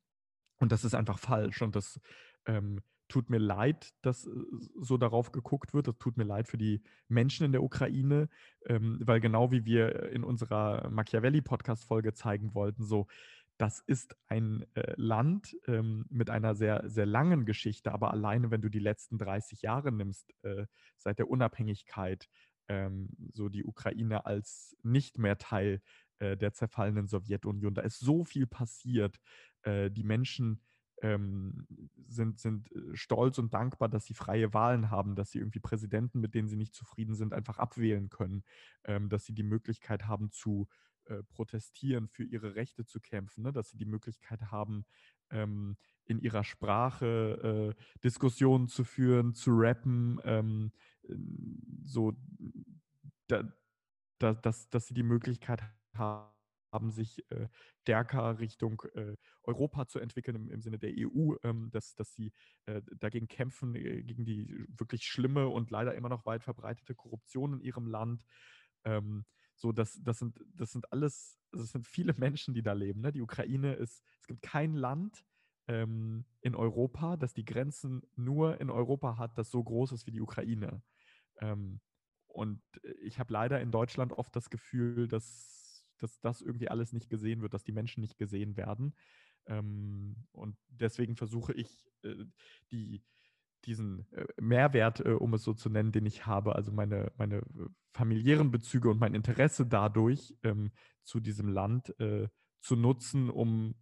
Und 0.60 0.72
das 0.72 0.84
ist 0.84 0.96
einfach 0.96 1.20
falsch. 1.20 1.62
Und 1.62 1.76
das 1.76 2.00
ähm, 2.46 2.82
tut 3.08 3.30
mir 3.30 3.38
leid, 3.40 3.94
dass 4.02 4.26
äh, 4.26 4.32
so 4.80 4.98
darauf 4.98 5.32
geguckt 5.32 5.74
wird. 5.74 5.88
Das 5.88 5.98
tut 5.98 6.18
mir 6.18 6.24
leid 6.24 6.48
für 6.48 6.58
die 6.58 6.82
Menschen 7.08 7.46
in 7.46 7.52
der 7.52 7.64
Ukraine, 7.64 8.30
ähm, 8.66 9.00
weil 9.04 9.20
genau 9.20 9.52
wie 9.52 9.66
wir 9.66 10.12
in 10.12 10.24
unserer 10.24 10.90
Machiavelli-Podcast-Folge 10.90 12.14
zeigen 12.14 12.54
wollten, 12.54 12.84
so 12.84 13.08
das 13.58 13.80
ist 13.80 14.16
ein 14.28 14.66
äh, 14.76 14.94
Land 14.98 15.58
ähm, 15.66 16.06
mit 16.10 16.30
einer 16.30 16.54
sehr, 16.54 16.84
sehr 16.88 17.08
langen 17.08 17.46
Geschichte, 17.46 17.92
aber 17.92 18.12
alleine, 18.12 18.52
wenn 18.52 18.62
du 18.62 18.70
die 18.70 18.80
letzten 18.80 19.18
30 19.18 19.64
Jahre 19.64 19.92
nimmst, 19.92 20.32
äh, 20.44 20.68
seit 20.98 21.18
der 21.18 21.30
Unabhängigkeit, 21.30 22.30
ähm, 22.68 23.10
so 23.34 23.50
die 23.50 23.64
Ukraine 23.64 24.26
als 24.26 24.78
nicht 24.84 25.18
mehr 25.18 25.38
Teil 25.38 25.82
äh, 26.20 26.38
der 26.38 26.54
zerfallenen 26.54 27.08
Sowjetunion, 27.08 27.74
da 27.74 27.82
ist 27.82 28.00
so 28.00 28.24
viel 28.24 28.46
passiert. 28.46 29.20
Äh, 29.64 29.90
die 29.90 30.04
Menschen 30.04 30.62
ähm, 31.02 31.68
sind, 32.08 32.40
sind 32.40 32.72
äh, 32.72 32.96
stolz 32.96 33.38
und 33.38 33.54
dankbar, 33.54 33.90
dass 33.90 34.06
sie 34.06 34.14
freie 34.14 34.54
Wahlen 34.54 34.90
haben, 34.90 35.16
dass 35.16 35.32
sie 35.32 35.40
irgendwie 35.40 35.60
Präsidenten, 35.60 36.20
mit 36.20 36.34
denen 36.34 36.48
sie 36.48 36.56
nicht 36.56 36.74
zufrieden 36.74 37.16
sind, 37.16 37.34
einfach 37.34 37.60
abwählen 37.60 38.10
können, 38.10 38.44
ähm, 38.84 39.10
dass 39.10 39.26
sie 39.26 39.34
die 39.34 39.44
Möglichkeit 39.44 40.08
haben 40.08 40.32
zu 40.32 40.68
äh, 41.06 41.24
protestieren, 41.24 42.08
für 42.08 42.24
ihre 42.24 42.56
Rechte 42.56 42.86
zu 42.86 43.00
kämpfen, 43.00 43.44
ne? 43.44 43.54
dass 43.54 43.70
sie 43.70 43.78
die 43.78 43.86
Möglichkeit 43.86 44.52
haben, 44.52 44.86
ähm, 45.30 45.78
in 46.06 46.20
ihrer 46.20 46.44
Sprache 46.44 47.76
äh, 47.76 48.00
Diskussionen 48.04 48.68
zu 48.68 48.84
führen, 48.84 49.34
zu 49.34 49.52
rappen, 49.54 50.20
ähm, 50.24 50.72
so, 51.84 52.14
da, 53.28 53.44
da, 54.20 54.34
dass, 54.34 54.70
dass 54.70 54.88
sie 54.88 54.94
die 54.94 55.04
Möglichkeit 55.04 55.62
haben, 55.94 56.37
sich 56.92 57.30
äh, 57.32 57.48
stärker 57.82 58.40
Richtung 58.40 58.82
äh, 58.94 59.16
Europa 59.44 59.88
zu 59.88 60.00
entwickeln 60.00 60.36
im, 60.36 60.50
im 60.50 60.62
Sinne 60.62 60.80
der 60.80 60.92
EU, 60.98 61.36
ähm, 61.44 61.70
dass, 61.72 61.96
dass 61.96 62.14
sie 62.14 62.32
äh, 62.66 62.82
dagegen 63.00 63.28
kämpfen, 63.28 63.76
äh, 63.76 64.04
gegen 64.04 64.26
die 64.26 64.66
wirklich 64.78 65.06
schlimme 65.06 65.48
und 65.48 65.72
leider 65.72 65.96
immer 65.96 66.10
noch 66.10 66.26
weit 66.26 66.44
verbreitete 66.44 66.96
Korruption 66.96 67.54
in 67.54 67.62
ihrem 67.62 67.88
Land. 67.88 68.26
Ähm, 68.84 69.26
so, 69.56 69.72
das, 69.72 70.00
das, 70.04 70.20
sind, 70.20 70.40
das 70.54 70.72
sind 70.72 70.92
alles, 70.92 71.40
das 71.52 71.72
sind 71.72 71.88
viele 71.88 72.14
Menschen, 72.18 72.54
die 72.54 72.62
da 72.62 72.74
leben. 72.74 73.02
Ne? 73.02 73.12
Die 73.12 73.22
Ukraine 73.22 73.74
ist, 73.74 74.04
es 74.20 74.28
gibt 74.28 74.42
kein 74.42 74.76
Land 74.76 75.26
ähm, 75.68 76.26
in 76.42 76.56
Europa, 76.56 77.18
das 77.18 77.34
die 77.34 77.46
Grenzen 77.46 78.04
nur 78.16 78.62
in 78.62 78.70
Europa 78.70 79.18
hat, 79.18 79.38
das 79.38 79.50
so 79.50 79.64
groß 79.64 79.92
ist 79.92 80.06
wie 80.08 80.12
die 80.12 80.22
Ukraine. 80.22 80.82
Ähm, 81.40 81.82
und 82.28 82.62
ich 83.02 83.20
habe 83.20 83.34
leider 83.34 83.60
in 83.62 83.72
Deutschland 83.72 84.14
oft 84.14 84.36
das 84.36 84.50
Gefühl, 84.52 85.08
dass, 85.08 85.57
dass 85.98 86.20
das 86.20 86.42
irgendwie 86.42 86.70
alles 86.70 86.94
nicht 86.94 87.10
gesehen 87.10 87.42
wird, 87.42 87.54
dass 87.54 87.64
die 87.64 87.72
Menschen 87.72 88.02
nicht 88.02 88.18
gesehen 88.18 88.58
werden. 88.58 88.96
Ähm, 89.48 90.16
und 90.32 90.58
deswegen 90.68 91.16
versuche 91.16 91.54
ich, 91.54 91.90
äh, 92.04 92.26
die, 92.72 93.04
diesen 93.66 94.12
äh, 94.14 94.26
Mehrwert, 94.40 95.02
äh, 95.02 95.12
um 95.12 95.34
es 95.34 95.44
so 95.44 95.54
zu 95.54 95.70
nennen, 95.70 95.92
den 95.92 96.06
ich 96.06 96.26
habe, 96.26 96.56
also 96.56 96.72
meine, 96.72 97.12
meine 97.18 97.38
äh, 97.38 97.68
familiären 97.94 98.52
Bezüge 98.52 98.90
und 98.90 99.00
mein 99.00 99.16
Interesse 99.16 99.66
dadurch 99.66 100.36
ähm, 100.44 100.72
zu 101.04 101.20
diesem 101.20 101.48
Land 101.48 101.98
äh, 102.00 102.28
zu 102.62 102.76
nutzen, 102.76 103.30
um 103.30 103.76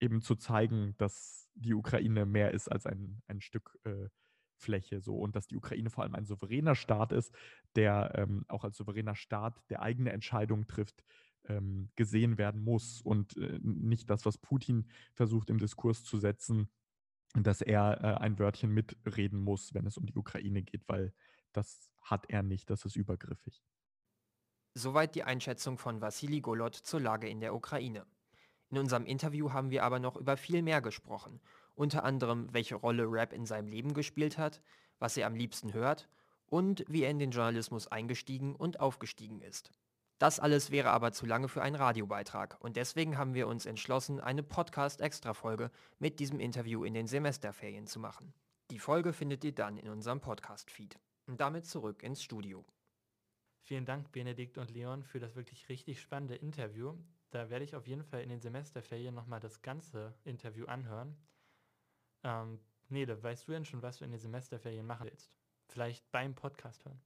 eben 0.00 0.22
zu 0.22 0.34
zeigen, 0.34 0.94
dass 0.98 1.48
die 1.54 1.74
Ukraine 1.74 2.26
mehr 2.26 2.52
ist 2.52 2.68
als 2.68 2.86
ein, 2.86 3.22
ein 3.26 3.40
Stück 3.40 3.78
äh, 3.84 4.08
Fläche 4.56 5.00
so 5.00 5.16
und 5.16 5.36
dass 5.36 5.46
die 5.46 5.56
Ukraine 5.56 5.90
vor 5.90 6.04
allem 6.04 6.14
ein 6.14 6.26
souveräner 6.26 6.74
Staat 6.74 7.12
ist, 7.12 7.34
der 7.76 8.12
ähm, 8.14 8.44
auch 8.48 8.64
als 8.64 8.76
souveräner 8.76 9.16
Staat 9.16 9.62
der 9.70 9.82
eigene 9.82 10.12
Entscheidungen 10.12 10.66
trifft, 10.66 11.02
ähm, 11.48 11.90
gesehen 11.96 12.38
werden 12.38 12.62
muss 12.62 13.00
und 13.00 13.36
äh, 13.36 13.58
nicht 13.62 14.10
das, 14.10 14.24
was 14.26 14.38
Putin 14.38 14.88
versucht 15.14 15.50
im 15.50 15.58
Diskurs 15.58 16.04
zu 16.04 16.18
setzen, 16.18 16.68
dass 17.34 17.60
er 17.60 18.00
äh, 18.02 18.20
ein 18.20 18.38
Wörtchen 18.38 18.70
mitreden 18.70 19.40
muss, 19.40 19.74
wenn 19.74 19.86
es 19.86 19.96
um 19.96 20.06
die 20.06 20.16
Ukraine 20.16 20.62
geht, 20.62 20.88
weil 20.88 21.12
das 21.52 21.90
hat 22.00 22.26
er 22.28 22.42
nicht, 22.42 22.70
das 22.70 22.84
ist 22.84 22.96
übergriffig. 22.96 23.62
Soweit 24.74 25.14
die 25.14 25.24
Einschätzung 25.24 25.78
von 25.78 26.00
Vassili 26.00 26.40
Golot 26.40 26.74
zur 26.74 27.00
Lage 27.00 27.28
in 27.28 27.40
der 27.40 27.54
Ukraine. 27.54 28.06
In 28.70 28.78
unserem 28.78 29.04
Interview 29.04 29.52
haben 29.52 29.70
wir 29.70 29.82
aber 29.82 29.98
noch 29.98 30.16
über 30.16 30.36
viel 30.36 30.62
mehr 30.62 30.80
gesprochen, 30.80 31.40
unter 31.74 32.04
anderem 32.04 32.52
welche 32.52 32.76
Rolle 32.76 33.04
Rap 33.10 33.32
in 33.32 33.46
seinem 33.46 33.66
Leben 33.66 33.94
gespielt 33.94 34.38
hat, 34.38 34.62
was 35.00 35.16
er 35.16 35.26
am 35.26 35.34
liebsten 35.34 35.72
hört 35.72 36.08
und 36.46 36.84
wie 36.88 37.02
er 37.02 37.10
in 37.10 37.18
den 37.18 37.32
Journalismus 37.32 37.88
eingestiegen 37.88 38.54
und 38.54 38.78
aufgestiegen 38.78 39.40
ist. 39.40 39.72
Das 40.20 40.38
alles 40.38 40.70
wäre 40.70 40.90
aber 40.90 41.12
zu 41.12 41.24
lange 41.24 41.48
für 41.48 41.62
einen 41.62 41.76
Radiobeitrag 41.76 42.58
und 42.60 42.76
deswegen 42.76 43.16
haben 43.16 43.32
wir 43.32 43.48
uns 43.48 43.64
entschlossen, 43.64 44.20
eine 44.20 44.42
Podcast-Extra-Folge 44.42 45.70
mit 45.98 46.20
diesem 46.20 46.40
Interview 46.40 46.84
in 46.84 46.92
den 46.92 47.06
Semesterferien 47.06 47.86
zu 47.86 47.98
machen. 47.98 48.34
Die 48.70 48.78
Folge 48.78 49.14
findet 49.14 49.44
ihr 49.44 49.54
dann 49.54 49.78
in 49.78 49.88
unserem 49.88 50.20
Podcast-Feed. 50.20 50.98
Und 51.26 51.40
damit 51.40 51.64
zurück 51.64 52.02
ins 52.02 52.22
Studio. 52.22 52.66
Vielen 53.62 53.86
Dank, 53.86 54.12
Benedikt 54.12 54.58
und 54.58 54.70
Leon, 54.70 55.04
für 55.04 55.20
das 55.20 55.36
wirklich 55.36 55.70
richtig 55.70 56.02
spannende 56.02 56.34
Interview. 56.34 56.98
Da 57.30 57.48
werde 57.48 57.64
ich 57.64 57.74
auf 57.74 57.86
jeden 57.86 58.04
Fall 58.04 58.20
in 58.20 58.28
den 58.28 58.42
Semesterferien 58.42 59.14
nochmal 59.14 59.40
das 59.40 59.62
ganze 59.62 60.12
Interview 60.24 60.66
anhören. 60.66 61.16
Ähm, 62.24 62.60
Nele, 62.90 63.22
weißt 63.22 63.48
du 63.48 63.52
denn 63.52 63.64
schon, 63.64 63.80
was 63.80 63.96
du 63.96 64.04
in 64.04 64.10
den 64.10 64.20
Semesterferien 64.20 64.84
machen 64.84 65.06
willst? 65.06 65.32
Vielleicht 65.68 66.10
beim 66.12 66.34
Podcast 66.34 66.84
hören. 66.84 67.00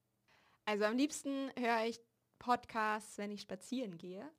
Also 0.65 0.83
am 0.83 0.97
liebsten 0.97 1.49
höre 1.57 1.85
ich 1.85 2.01
Podcasts, 2.39 3.17
wenn 3.17 3.31
ich 3.31 3.41
spazieren 3.41 3.97
gehe. 3.97 4.29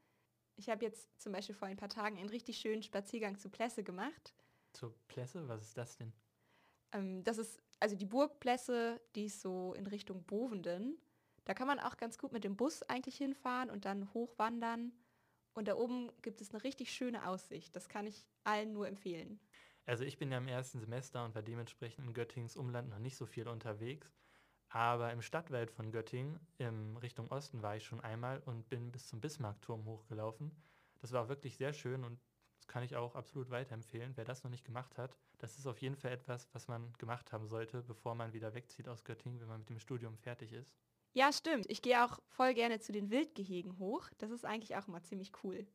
Ich 0.57 0.71
habe 0.71 0.85
jetzt 0.85 1.21
zum 1.21 1.33
Beispiel 1.33 1.55
vor 1.55 1.69
ein 1.69 1.77
paar 1.77 1.89
Tagen 1.89 2.19
einen 2.19 2.29
richtig 2.29 2.59
schönen 2.59 2.83
Spaziergang 2.83 3.39
zu 3.39 3.51
Plässe 3.51 3.85
gemacht. 3.85 4.35
Zur 4.73 4.95
Plässe? 5.09 5.47
Was 5.49 5.63
ist 5.63 5.77
das 5.77 5.97
denn? 5.97 6.13
Ähm, 6.93 7.25
das 7.25 7.39
ist 7.39 7.63
also 7.81 7.95
die 7.95 8.07
Burgplässe, 8.07 9.01
die 9.15 9.27
ist 9.27 9.41
so 9.41 9.75
in 9.75 9.87
Richtung 9.87 10.25
Bovenden. 10.25 10.99
Da 11.45 11.55
kann 11.55 11.67
man 11.67 11.79
auch 11.79 11.97
ganz 11.97 12.19
gut 12.19 12.33
mit 12.33 12.45
dem 12.45 12.57
Bus 12.57 12.83
eigentlich 12.85 13.17
hinfahren 13.17 13.71
und 13.71 13.85
dann 13.85 14.13
hochwandern. 14.15 14.93
Und 15.55 15.69
da 15.69 15.77
oben 15.77 16.11
gibt 16.23 16.41
es 16.41 16.51
eine 16.51 16.65
richtig 16.65 16.93
schöne 16.93 17.27
Aussicht. 17.27 17.75
Das 17.77 17.89
kann 17.89 18.07
ich 18.07 18.27
allen 18.45 18.73
nur 18.73 18.89
empfehlen. 18.89 19.41
Also 19.87 20.05
ich 20.05 20.19
bin 20.19 20.33
ja 20.33 20.39
im 20.39 20.49
ersten 20.49 20.81
Semester 20.81 21.25
und 21.25 21.35
war 21.35 21.43
dementsprechend 21.43 22.07
in 22.07 22.13
Göttingens 22.13 22.57
Umland 22.57 22.89
noch 22.89 22.99
nicht 22.99 23.17
so 23.17 23.25
viel 23.25 23.47
unterwegs. 23.47 24.13
Aber 24.69 25.13
im 25.13 25.23
Stadtwald 25.23 25.71
von 25.71 25.93
Göttingen, 25.93 26.41
in 26.59 26.97
Richtung 26.97 27.31
Osten, 27.31 27.63
war 27.63 27.77
ich 27.77 27.85
schon 27.85 28.01
einmal 28.01 28.43
und 28.47 28.69
bin 28.69 28.91
bis 28.91 29.07
zum 29.09 29.21
Bismarckturm 29.21 29.85
hochgelaufen. 29.85 30.51
Das 31.01 31.13
war 31.13 31.29
wirklich 31.29 31.57
sehr 31.57 31.73
schön 31.73 32.05
und 32.05 32.21
das 32.59 32.67
kann 32.67 32.83
ich 32.83 32.97
auch 32.97 33.15
absolut 33.15 33.51
weiterempfehlen. 33.51 34.17
Wer 34.17 34.25
das 34.25 34.43
noch 34.43 34.51
nicht 34.51 34.65
gemacht 34.65 34.99
hat, 34.99 35.17
das 35.39 35.59
ist 35.59 35.67
auf 35.67 35.81
jeden 35.81 35.97
Fall 35.97 36.13
etwas, 36.13 36.49
was 36.53 36.69
man 36.69 36.93
gemacht 36.95 37.33
haben 37.33 37.47
sollte, 37.47 37.83
bevor 37.83 38.15
man 38.15 38.33
wieder 38.33 38.55
wegzieht 38.55 38.89
aus 38.89 39.05
Göttingen, 39.05 39.41
wenn 39.41 39.49
man 39.49 39.61
mit 39.61 39.71
dem 39.71 39.79
Studium 39.79 40.17
fertig 40.19 40.53
ist. 40.53 40.75
Ja, 41.13 41.33
stimmt. 41.33 41.67
Ich 41.71 41.81
gehe 41.81 42.05
auch 42.05 42.19
voll 42.27 42.53
gerne 42.53 42.81
zu 42.81 42.93
den 42.93 43.11
Wildgehegen 43.11 43.79
hoch. 43.79 44.09
Das 44.19 44.31
ist 44.31 44.45
eigentlich 44.45 44.77
auch 44.77 44.89
immer 44.89 45.03
ziemlich 45.03 45.33
cool. 45.45 45.67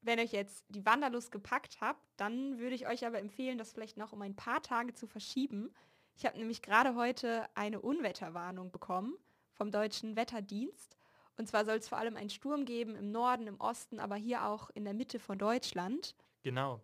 Wenn 0.00 0.18
euch 0.18 0.32
jetzt 0.32 0.64
die 0.68 0.84
Wanderlust 0.86 1.30
gepackt 1.32 1.80
habt, 1.80 2.00
dann 2.16 2.58
würde 2.58 2.74
ich 2.74 2.86
euch 2.86 3.06
aber 3.06 3.18
empfehlen, 3.18 3.58
das 3.58 3.72
vielleicht 3.72 3.96
noch 3.96 4.12
um 4.12 4.22
ein 4.22 4.36
paar 4.36 4.62
Tage 4.62 4.94
zu 4.94 5.06
verschieben, 5.06 5.74
ich 6.16 6.24
habe 6.24 6.38
nämlich 6.38 6.62
gerade 6.62 6.94
heute 6.94 7.46
eine 7.54 7.80
Unwetterwarnung 7.80 8.70
bekommen 8.70 9.14
vom 9.52 9.70
deutschen 9.70 10.16
Wetterdienst. 10.16 10.96
Und 11.36 11.46
zwar 11.46 11.64
soll 11.66 11.76
es 11.76 11.88
vor 11.88 11.98
allem 11.98 12.16
einen 12.16 12.30
Sturm 12.30 12.64
geben 12.64 12.96
im 12.96 13.10
Norden, 13.12 13.46
im 13.46 13.60
Osten, 13.60 14.00
aber 14.00 14.16
hier 14.16 14.46
auch 14.46 14.70
in 14.70 14.84
der 14.84 14.94
Mitte 14.94 15.18
von 15.18 15.38
Deutschland. 15.38 16.14
Genau. 16.42 16.80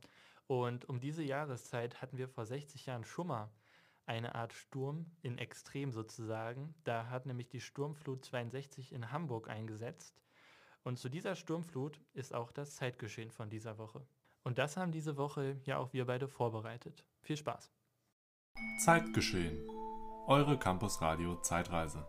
Und 0.47 0.87
um 0.89 1.01
diese 1.01 1.23
Jahreszeit 1.23 2.03
hatten 2.03 2.19
wir 2.19 2.29
vor 2.29 2.45
60 2.45 2.85
Jahren 2.85 3.05
schon 3.05 3.29
mal 3.29 3.51
eine 4.05 4.35
Art 4.35 4.53
Sturm 4.53 5.07
in 5.23 5.39
Extrem 5.39 5.93
sozusagen. 5.93 6.75
Da 6.85 7.09
hat 7.09 7.25
nämlich 7.25 7.49
die 7.49 7.61
Sturmflut 7.61 8.25
62 8.25 8.93
in 8.93 9.13
Hamburg 9.13 9.49
eingesetzt. 9.49 10.21
Und 10.83 10.99
zu 10.99 11.09
dieser 11.09 11.37
Sturmflut 11.37 12.01
ist 12.13 12.35
auch 12.35 12.53
das 12.53 12.77
Zeitgeschehen 12.77 13.31
von 13.31 13.49
dieser 13.49 13.79
Woche. 13.79 14.07
Und 14.43 14.59
das 14.59 14.77
haben 14.77 14.93
diese 14.93 15.17
Woche 15.17 15.61
ja 15.65 15.79
auch 15.79 15.93
wir 15.93 16.05
beide 16.05 16.29
vorbereitet. 16.29 17.07
Viel 17.21 17.37
Spaß. 17.37 17.73
Zeitgeschehen. 18.85 19.57
Eure 20.27 20.59
Campusradio 20.59 21.37
Zeitreise. 21.37 22.05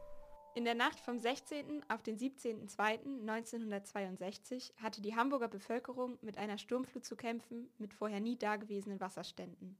In 0.55 0.65
der 0.65 0.73
Nacht 0.73 0.99
vom 0.99 1.19
16. 1.19 1.83
auf 1.87 2.01
den 2.01 2.17
17.02.1962 2.17 4.73
hatte 4.81 4.99
die 4.99 5.15
Hamburger 5.15 5.49
Bevölkerung 5.49 6.17
mit 6.23 6.39
einer 6.39 6.57
Sturmflut 6.57 7.05
zu 7.05 7.15
kämpfen 7.15 7.69
mit 7.77 7.93
vorher 7.93 8.19
nie 8.19 8.39
dagewesenen 8.39 8.99
Wasserständen. 8.99 9.77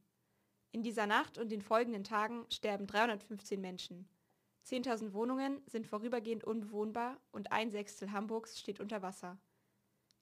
In 0.70 0.84
dieser 0.84 1.08
Nacht 1.08 1.36
und 1.36 1.50
den 1.50 1.62
folgenden 1.62 2.04
Tagen 2.04 2.46
sterben 2.48 2.86
315 2.86 3.60
Menschen. 3.60 4.08
10.000 4.64 5.14
Wohnungen 5.14 5.62
sind 5.66 5.88
vorübergehend 5.88 6.44
unbewohnbar 6.44 7.16
und 7.32 7.50
ein 7.50 7.72
Sechstel 7.72 8.12
Hamburgs 8.12 8.60
steht 8.60 8.78
unter 8.78 9.02
Wasser. 9.02 9.36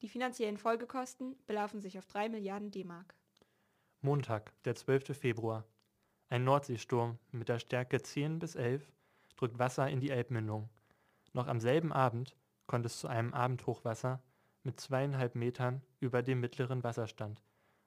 Die 0.00 0.08
finanziellen 0.08 0.56
Folgekosten 0.56 1.36
belaufen 1.44 1.82
sich 1.82 1.98
auf 1.98 2.06
3 2.06 2.30
Milliarden 2.30 2.70
D-Mark. 2.70 3.14
Montag, 4.00 4.54
der 4.62 4.74
12. 4.74 5.14
Februar. 5.14 5.66
Ein 6.32 6.44
Nordseesturm 6.44 7.18
mit 7.30 7.50
der 7.50 7.58
Stärke 7.58 8.00
10 8.00 8.38
bis 8.38 8.54
11 8.54 8.90
drückt 9.36 9.58
Wasser 9.58 9.90
in 9.90 10.00
die 10.00 10.08
Elbmündung. 10.08 10.70
Noch 11.34 11.46
am 11.46 11.60
selben 11.60 11.92
Abend 11.92 12.38
kommt 12.66 12.86
es 12.86 13.00
zu 13.00 13.06
einem 13.06 13.34
Abendhochwasser 13.34 14.22
mit 14.62 14.80
zweieinhalb 14.80 15.34
Metern 15.34 15.82
über 16.00 16.22
dem 16.22 16.40
mittleren 16.40 16.82
Wasserstand 16.82 17.42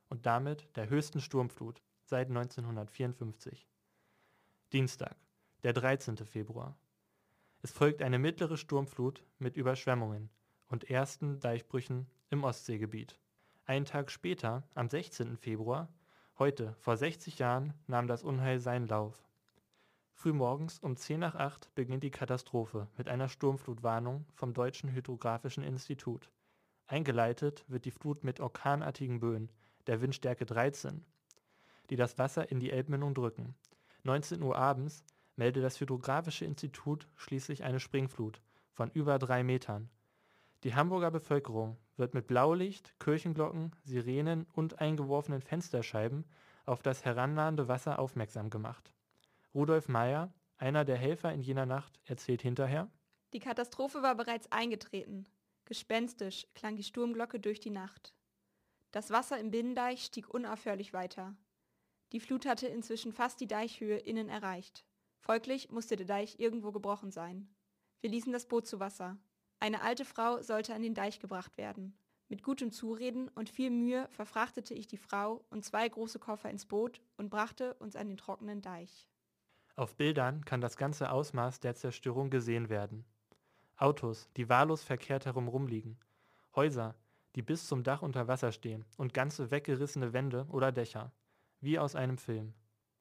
und 0.10 0.27
damit 0.27 0.67
der 0.75 0.89
höchsten 0.89 1.21
Sturmflut 1.21 1.81
seit 2.03 2.27
1954. 2.27 3.67
Dienstag, 4.71 5.15
der 5.63 5.73
13. 5.73 6.17
Februar. 6.17 6.77
Es 7.63 7.71
folgt 7.71 8.03
eine 8.03 8.19
mittlere 8.19 8.58
Sturmflut 8.58 9.23
mit 9.39 9.58
Überschwemmungen 9.58 10.29
und 10.67 10.88
ersten 10.91 11.39
Deichbrüchen 11.39 12.05
im 12.29 12.43
Ostseegebiet. 12.43 13.19
Einen 13.65 13.86
Tag 13.86 14.12
später, 14.12 14.69
am 14.75 14.88
16. 14.88 15.36
Februar, 15.36 15.89
heute 16.39 16.76
vor 16.80 16.98
60 16.98 17.39
Jahren, 17.39 17.74
nahm 17.88 18.08
das 18.08 18.24
Unheil 18.24 18.60
seinen 18.60 18.88
Lauf. 18.88 19.24
Frühmorgens 20.13 20.80
um 20.80 20.95
10 20.95 21.19
nach 21.19 21.36
8 21.36 21.74
beginnt 21.76 22.04
die 22.04 22.12
Katastrophe 22.12 22.88
mit 22.98 23.08
einer 23.08 23.30
Sturmflutwarnung 23.30 24.26
vom 24.34 24.54
Deutschen 24.54 24.91
Hydrographischen 24.91 25.63
Institut. 25.63 26.30
Eingeleitet 26.88 27.65
wird 27.67 27.86
die 27.86 27.91
Flut 27.91 28.24
mit 28.24 28.39
orkanartigen 28.39 29.19
Böen 29.19 29.52
der 29.88 30.02
Windstärke 30.02 30.45
13 30.45 31.06
die 31.89 31.95
das 31.95 32.17
Wasser 32.17 32.50
in 32.52 32.60
die 32.60 32.71
Elbmündung 32.71 33.13
drücken. 33.13 33.56
19 34.04 34.41
Uhr 34.41 34.56
abends 34.56 35.04
meldet 35.36 35.63
das 35.63 35.80
Hydrographische 35.80 36.45
Institut 36.45 37.08
schließlich 37.15 37.63
eine 37.63 37.80
Springflut 37.80 38.41
von 38.71 38.89
über 38.91 39.19
drei 39.19 39.43
Metern. 39.43 39.89
Die 40.63 40.76
Hamburger 40.76 41.12
Bevölkerung 41.12 41.78
wird 41.97 42.13
mit 42.13 42.27
Blaulicht, 42.27 42.93
Kirchenglocken, 42.99 43.71
Sirenen 43.84 44.45
und 44.53 44.79
eingeworfenen 44.79 45.41
Fensterscheiben 45.41 46.25
auf 46.65 46.81
das 46.81 47.05
herannahende 47.05 47.67
Wasser 47.67 47.99
aufmerksam 47.99 48.49
gemacht. 48.49 48.91
Rudolf 49.53 49.88
Meyer, 49.88 50.34
einer 50.58 50.86
der 50.86 50.97
Helfer 50.97 51.31
in 51.34 51.41
jener 51.41 51.65
Nacht, 51.65 51.99
erzählt 52.05 52.41
hinterher, 52.41 52.89
Die 53.34 53.39
Katastrophe 53.39 54.01
war 54.01 54.15
bereits 54.15 54.51
eingetreten. 54.51 55.25
Gespenstisch 55.65 56.47
klang 56.53 56.75
die 56.75 56.84
Sturmglocke 56.84 57.39
durch 57.39 57.60
die 57.60 57.71
Nacht. 57.71 58.13
Das 58.91 59.10
Wasser 59.10 59.39
im 59.39 59.51
Binnendeich 59.51 60.05
stieg 60.05 60.34
unaufhörlich 60.34 60.93
weiter. 60.93 61.36
Die 62.12 62.19
Flut 62.19 62.45
hatte 62.45 62.67
inzwischen 62.67 63.12
fast 63.12 63.41
die 63.41 63.47
Deichhöhe 63.47 63.97
innen 63.97 64.29
erreicht. 64.29 64.86
Folglich 65.19 65.71
musste 65.71 65.95
der 65.95 66.05
Deich 66.05 66.39
irgendwo 66.39 66.71
gebrochen 66.71 67.12
sein. 67.12 67.49
Wir 67.99 68.12
ließen 68.12 68.31
das 68.31 68.47
Boot 68.47 68.67
zu 68.67 68.79
Wasser. 68.79 69.17
Eine 69.65 69.82
alte 69.82 70.06
Frau 70.06 70.43
sollte 70.43 70.75
an 70.75 70.84
den 70.84 70.93
Deich 70.93 71.19
gebracht 71.19 71.58
werden. 71.58 71.97
Mit 72.30 72.43
gutem 72.43 72.71
Zureden 72.71 73.30
und 73.30 73.49
viel 73.49 73.71
Mühe 73.71 74.08
verfrachtete 74.12 74.75
ich 74.75 74.86
die 74.86 74.95
Frau 74.95 75.43
und 75.49 75.65
zwei 75.65 75.89
große 75.89 76.19
Koffer 76.19 76.51
ins 76.51 76.67
Boot 76.67 77.01
und 77.17 77.32
brachte 77.32 77.73
uns 77.80 77.95
an 77.95 78.08
den 78.08 78.17
trockenen 78.17 78.62
Deich. 78.62 79.10
Auf 79.75 79.95
Bildern 79.95 80.45
kann 80.45 80.62
das 80.62 80.78
ganze 80.78 81.10
Ausmaß 81.10 81.62
der 81.62 81.73
Zerstörung 81.73 82.30
gesehen 82.30 82.69
werden. 82.69 83.06
Autos, 83.75 84.30
die 84.38 84.49
wahllos 84.49 84.84
verkehrt 84.84 85.25
herum 85.25 85.47
rumliegen. 85.47 85.97
Häuser, 86.56 86.93
die 87.34 87.41
bis 87.41 87.65
zum 87.65 87.82
Dach 87.82 88.04
unter 88.04 88.28
Wasser 88.28 88.51
stehen 88.51 88.86
und 88.97 89.15
ganze 89.15 89.49
weggerissene 89.49 90.13
Wände 90.13 90.45
oder 90.51 90.71
Dächer. 90.71 91.12
Wie 91.60 91.80
aus 91.80 91.95
einem 91.95 92.19
Film. 92.19 92.54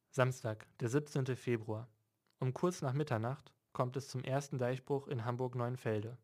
Samstag, 0.09 0.67
der 0.81 0.89
17. 0.89 1.27
Februar. 1.37 1.91
Um 2.41 2.55
kurz 2.55 2.81
nach 2.81 2.95
Mitternacht 2.95 3.53
kommt 3.75 3.99
es 3.99 4.09
zum 4.09 4.25
ersten 4.25 4.57
Deichbruch 4.57 5.09
in 5.09 5.27
Hamburg-Neuenfelde. 5.27 6.17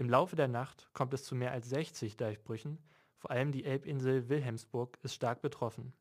Im 0.00 0.08
Laufe 0.08 0.34
der 0.34 0.48
Nacht 0.48 0.88
kommt 0.94 1.12
es 1.12 1.24
zu 1.24 1.34
mehr 1.34 1.52
als 1.52 1.68
60 1.68 2.16
Deichbrüchen, 2.16 2.78
vor 3.18 3.32
allem 3.32 3.52
die 3.52 3.66
Elbinsel 3.66 4.30
Wilhelmsburg 4.30 4.98
ist 5.02 5.12
stark 5.12 5.42
betroffen. 5.42 5.92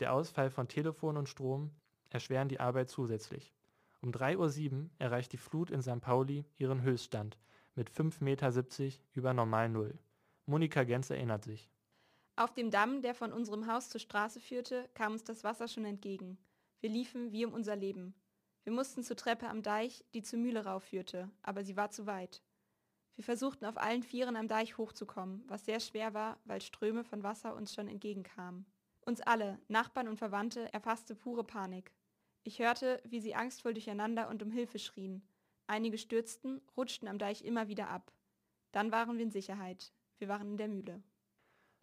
Der 0.00 0.14
Ausfall 0.14 0.48
von 0.48 0.66
Telefon 0.66 1.18
und 1.18 1.28
Strom 1.28 1.70
erschweren 2.08 2.48
die 2.48 2.58
Arbeit 2.58 2.88
zusätzlich. 2.88 3.52
Um 4.00 4.12
3.07 4.12 4.72
Uhr 4.72 4.90
erreicht 4.98 5.30
die 5.34 5.36
Flut 5.36 5.70
in 5.70 5.82
St. 5.82 6.00
Pauli 6.00 6.46
ihren 6.56 6.80
Höchststand 6.80 7.36
mit 7.74 7.90
5,70 7.90 8.24
Meter 8.24 8.98
über 9.12 9.34
Normal 9.34 9.68
Null. 9.68 9.98
Monika 10.46 10.84
Gens 10.84 11.10
erinnert 11.10 11.44
sich. 11.44 11.68
Auf 12.36 12.54
dem 12.54 12.70
Damm, 12.70 13.02
der 13.02 13.14
von 13.14 13.34
unserem 13.34 13.70
Haus 13.70 13.90
zur 13.90 14.00
Straße 14.00 14.40
führte, 14.40 14.88
kam 14.94 15.12
uns 15.12 15.24
das 15.24 15.44
Wasser 15.44 15.68
schon 15.68 15.84
entgegen. 15.84 16.38
Wir 16.80 16.88
liefen 16.88 17.30
wie 17.30 17.44
um 17.44 17.52
unser 17.52 17.76
Leben. 17.76 18.14
Wir 18.64 18.72
mussten 18.72 19.02
zur 19.02 19.16
Treppe 19.16 19.50
am 19.50 19.62
Deich, 19.62 20.02
die 20.14 20.22
zur 20.22 20.38
Mühle 20.38 20.64
raufführte, 20.64 21.30
aber 21.42 21.62
sie 21.62 21.76
war 21.76 21.90
zu 21.90 22.06
weit. 22.06 22.42
Wir 23.18 23.24
versuchten 23.24 23.64
auf 23.64 23.76
allen 23.78 24.04
Vieren 24.04 24.36
am 24.36 24.46
Deich 24.46 24.78
hochzukommen, 24.78 25.42
was 25.48 25.64
sehr 25.64 25.80
schwer 25.80 26.14
war, 26.14 26.38
weil 26.44 26.60
Ströme 26.60 27.02
von 27.02 27.24
Wasser 27.24 27.56
uns 27.56 27.74
schon 27.74 27.88
entgegenkamen. 27.88 28.64
Uns 29.00 29.20
alle, 29.20 29.58
Nachbarn 29.66 30.06
und 30.06 30.18
Verwandte, 30.18 30.72
erfasste 30.72 31.16
pure 31.16 31.42
Panik. 31.42 31.92
Ich 32.44 32.60
hörte, 32.60 33.02
wie 33.04 33.18
sie 33.20 33.34
angstvoll 33.34 33.74
durcheinander 33.74 34.28
und 34.28 34.40
um 34.44 34.52
Hilfe 34.52 34.78
schrien. 34.78 35.26
Einige 35.66 35.98
stürzten, 35.98 36.60
rutschten 36.76 37.08
am 37.08 37.18
Deich 37.18 37.44
immer 37.44 37.66
wieder 37.66 37.88
ab. 37.88 38.12
Dann 38.70 38.92
waren 38.92 39.16
wir 39.16 39.24
in 39.24 39.32
Sicherheit. 39.32 39.92
Wir 40.18 40.28
waren 40.28 40.52
in 40.52 40.56
der 40.56 40.68
Mühle. 40.68 41.02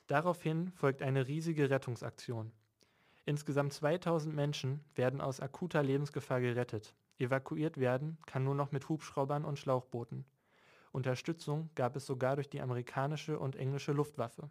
Daraufhin 0.07 0.71
folgt 0.71 1.01
eine 1.01 1.27
riesige 1.27 1.69
Rettungsaktion. 1.69 2.53
Insgesamt 3.25 3.73
2000 3.73 4.33
Menschen 4.33 4.85
werden 4.95 5.19
aus 5.19 5.41
akuter 5.41 5.83
Lebensgefahr 5.83 6.39
gerettet. 6.39 6.95
Evakuiert 7.17 7.77
werden 7.77 8.19
kann 8.25 8.45
nur 8.45 8.55
noch 8.55 8.71
mit 8.71 8.87
Hubschraubern 8.87 9.43
und 9.43 9.59
Schlauchbooten. 9.59 10.23
Unterstützung 10.95 11.69
gab 11.75 11.95
es 11.95 12.05
sogar 12.05 12.35
durch 12.35 12.49
die 12.49 12.61
amerikanische 12.61 13.37
und 13.37 13.55
englische 13.55 13.91
Luftwaffe. 13.91 14.49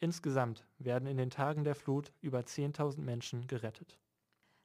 Insgesamt 0.00 0.66
werden 0.78 1.06
in 1.06 1.18
den 1.18 1.30
Tagen 1.30 1.62
der 1.62 1.74
Flut 1.74 2.12
über 2.20 2.40
10.000 2.40 3.00
Menschen 3.00 3.46
gerettet. 3.46 3.98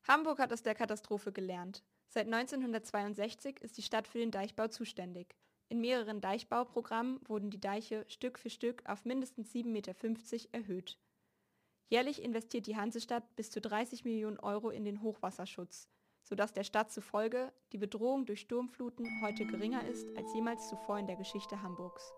Hamburg 0.08 0.40
hat 0.40 0.54
aus 0.54 0.64
der 0.64 0.76
Katastrophe 0.76 1.32
gelernt. 1.32 1.84
Seit 2.08 2.28
1962 2.28 3.60
ist 3.62 3.78
die 3.78 3.82
Stadt 3.82 4.08
für 4.08 4.20
den 4.20 4.32
Deichbau 4.32 4.68
zuständig. 4.68 5.36
In 5.70 5.82
mehreren 5.82 6.22
Deichbauprogrammen 6.22 7.20
wurden 7.28 7.50
die 7.50 7.60
Deiche 7.60 8.06
Stück 8.08 8.40
für 8.40 8.50
Stück 8.50 8.84
auf 8.86 9.06
mindestens 9.06 9.54
7,50 9.54 9.66
Meter 9.66 9.94
erhöht. 10.52 11.00
Jährlich 11.90 12.22
investiert 12.24 12.68
die 12.68 12.78
Hansestadt 12.78 13.36
bis 13.36 13.52
zu 13.52 13.60
30 13.60 14.06
Millionen 14.06 14.40
Euro 14.40 14.70
in 14.70 14.86
den 14.86 15.02
Hochwasserschutz, 15.02 15.90
sodass 16.24 16.54
der 16.54 16.64
Stadt 16.64 16.92
zufolge 16.92 17.52
die 17.72 17.78
Bedrohung 17.78 18.26
durch 18.26 18.42
Sturmfluten 18.42 19.22
heute 19.22 19.46
geringer 19.46 19.86
ist 19.88 20.08
als 20.18 20.34
jemals 20.34 20.70
zuvor 20.70 20.98
in 21.00 21.08
der 21.08 21.16
Geschichte 21.16 21.62
Hamburgs. 21.62 22.14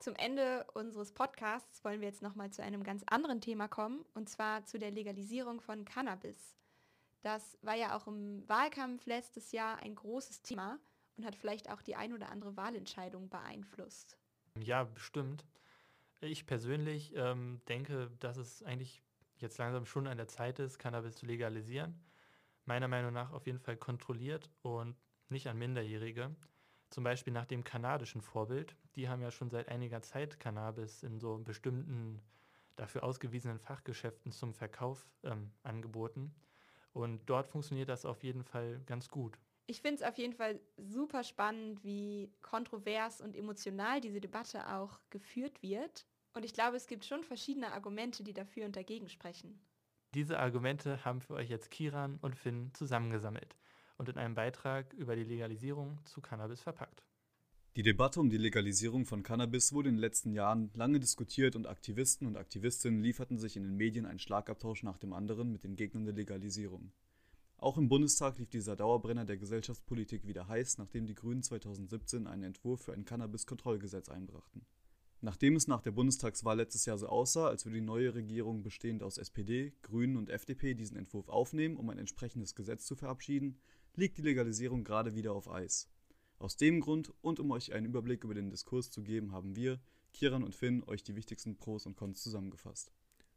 Zum 0.00 0.16
Ende 0.16 0.66
unseres 0.74 1.12
Podcasts 1.12 1.84
wollen 1.84 2.00
wir 2.00 2.08
jetzt 2.08 2.22
nochmal 2.22 2.50
zu 2.50 2.60
einem 2.60 2.82
ganz 2.82 3.04
anderen 3.06 3.40
Thema 3.40 3.68
kommen, 3.68 4.04
und 4.14 4.28
zwar 4.28 4.64
zu 4.64 4.78
der 4.78 4.90
Legalisierung 4.90 5.60
von 5.60 5.84
Cannabis. 5.84 6.56
Das 7.22 7.56
war 7.62 7.76
ja 7.76 7.96
auch 7.96 8.08
im 8.08 8.42
Wahlkampf 8.48 9.06
letztes 9.06 9.52
Jahr 9.52 9.76
ein 9.78 9.94
großes 9.94 10.42
Thema 10.42 10.80
und 11.16 11.24
hat 11.24 11.36
vielleicht 11.36 11.70
auch 11.70 11.82
die 11.82 11.94
ein 11.94 12.12
oder 12.12 12.30
andere 12.30 12.56
Wahlentscheidung 12.56 13.28
beeinflusst. 13.28 14.18
Ja, 14.58 14.82
bestimmt. 14.82 15.44
Ich 16.20 16.46
persönlich 16.46 17.12
ähm, 17.14 17.60
denke, 17.68 18.10
dass 18.18 18.36
es 18.36 18.62
eigentlich 18.64 19.02
jetzt 19.42 19.58
langsam 19.58 19.86
schon 19.86 20.06
an 20.06 20.16
der 20.16 20.28
Zeit 20.28 20.58
ist, 20.58 20.78
Cannabis 20.78 21.16
zu 21.16 21.26
legalisieren. 21.26 22.00
Meiner 22.64 22.88
Meinung 22.88 23.12
nach 23.12 23.32
auf 23.32 23.46
jeden 23.46 23.58
Fall 23.58 23.76
kontrolliert 23.76 24.50
und 24.62 24.96
nicht 25.28 25.48
an 25.48 25.58
Minderjährige. 25.58 26.34
Zum 26.90 27.04
Beispiel 27.04 27.32
nach 27.32 27.46
dem 27.46 27.64
kanadischen 27.64 28.20
Vorbild. 28.20 28.76
Die 28.96 29.08
haben 29.08 29.22
ja 29.22 29.30
schon 29.30 29.50
seit 29.50 29.68
einiger 29.68 30.02
Zeit 30.02 30.38
Cannabis 30.38 31.02
in 31.02 31.18
so 31.18 31.38
bestimmten 31.38 32.20
dafür 32.76 33.02
ausgewiesenen 33.02 33.58
Fachgeschäften 33.58 34.32
zum 34.32 34.54
Verkauf 34.54 35.06
ähm, 35.24 35.50
angeboten. 35.62 36.34
Und 36.92 37.24
dort 37.26 37.48
funktioniert 37.48 37.88
das 37.88 38.04
auf 38.04 38.22
jeden 38.22 38.44
Fall 38.44 38.80
ganz 38.86 39.08
gut. 39.08 39.38
Ich 39.66 39.80
finde 39.80 40.02
es 40.02 40.08
auf 40.08 40.18
jeden 40.18 40.34
Fall 40.34 40.60
super 40.76 41.24
spannend, 41.24 41.82
wie 41.84 42.30
kontrovers 42.42 43.20
und 43.20 43.36
emotional 43.36 44.00
diese 44.00 44.20
Debatte 44.20 44.68
auch 44.74 45.00
geführt 45.08 45.62
wird. 45.62 46.06
Und 46.34 46.44
ich 46.44 46.54
glaube, 46.54 46.76
es 46.76 46.86
gibt 46.86 47.04
schon 47.04 47.24
verschiedene 47.24 47.72
Argumente, 47.72 48.22
die 48.22 48.32
dafür 48.32 48.64
und 48.64 48.76
dagegen 48.76 49.08
sprechen. 49.08 49.60
Diese 50.14 50.38
Argumente 50.38 51.04
haben 51.04 51.20
für 51.20 51.34
euch 51.34 51.48
jetzt 51.48 51.70
Kiran 51.70 52.18
und 52.20 52.36
Finn 52.36 52.70
zusammengesammelt 52.74 53.56
und 53.96 54.08
in 54.08 54.16
einem 54.16 54.34
Beitrag 54.34 54.92
über 54.94 55.16
die 55.16 55.24
Legalisierung 55.24 55.98
zu 56.04 56.20
Cannabis 56.20 56.60
verpackt. 56.60 57.02
Die 57.76 57.82
Debatte 57.82 58.20
um 58.20 58.28
die 58.28 58.36
Legalisierung 58.36 59.06
von 59.06 59.22
Cannabis 59.22 59.72
wurde 59.72 59.88
in 59.88 59.94
den 59.94 60.00
letzten 60.00 60.32
Jahren 60.32 60.70
lange 60.74 61.00
diskutiert 61.00 61.56
und 61.56 61.66
Aktivisten 61.66 62.26
und 62.26 62.36
Aktivistinnen 62.36 63.02
lieferten 63.02 63.38
sich 63.38 63.56
in 63.56 63.62
den 63.62 63.76
Medien 63.76 64.04
einen 64.04 64.18
Schlagabtausch 64.18 64.82
nach 64.82 64.98
dem 64.98 65.14
anderen 65.14 65.50
mit 65.50 65.64
den 65.64 65.76
Gegnern 65.76 66.04
der 66.04 66.14
Legalisierung. 66.14 66.92
Auch 67.56 67.78
im 67.78 67.88
Bundestag 67.88 68.38
lief 68.38 68.50
dieser 68.50 68.76
Dauerbrenner 68.76 69.24
der 69.24 69.38
Gesellschaftspolitik 69.38 70.26
wieder 70.26 70.48
heiß, 70.48 70.76
nachdem 70.76 71.06
die 71.06 71.14
Grünen 71.14 71.42
2017 71.42 72.26
einen 72.26 72.42
Entwurf 72.42 72.82
für 72.82 72.92
ein 72.92 73.06
Cannabis-Kontrollgesetz 73.06 74.10
einbrachten. 74.10 74.66
Nachdem 75.24 75.54
es 75.54 75.68
nach 75.68 75.80
der 75.80 75.92
Bundestagswahl 75.92 76.56
letztes 76.56 76.84
Jahr 76.84 76.98
so 76.98 77.06
aussah, 77.06 77.46
als 77.46 77.64
würde 77.64 77.76
die 77.76 77.86
neue 77.86 78.12
Regierung 78.12 78.64
bestehend 78.64 79.04
aus 79.04 79.18
SPD, 79.18 79.72
Grünen 79.82 80.16
und 80.16 80.28
FDP 80.28 80.74
diesen 80.74 80.96
Entwurf 80.96 81.28
aufnehmen, 81.28 81.76
um 81.76 81.88
ein 81.90 81.98
entsprechendes 81.98 82.56
Gesetz 82.56 82.86
zu 82.86 82.96
verabschieden, 82.96 83.60
liegt 83.94 84.18
die 84.18 84.22
Legalisierung 84.22 84.82
gerade 84.82 85.14
wieder 85.14 85.32
auf 85.32 85.48
Eis. 85.48 85.88
Aus 86.38 86.56
dem 86.56 86.80
Grund 86.80 87.12
und 87.20 87.38
um 87.38 87.52
euch 87.52 87.72
einen 87.72 87.86
Überblick 87.86 88.24
über 88.24 88.34
den 88.34 88.50
Diskurs 88.50 88.90
zu 88.90 89.04
geben, 89.04 89.30
haben 89.30 89.54
wir, 89.54 89.80
Kiran 90.12 90.42
und 90.42 90.56
Finn, 90.56 90.82
euch 90.88 91.04
die 91.04 91.14
wichtigsten 91.14 91.56
Pros 91.56 91.86
und 91.86 91.94
Cons 91.94 92.20
zusammengefasst. 92.20 92.92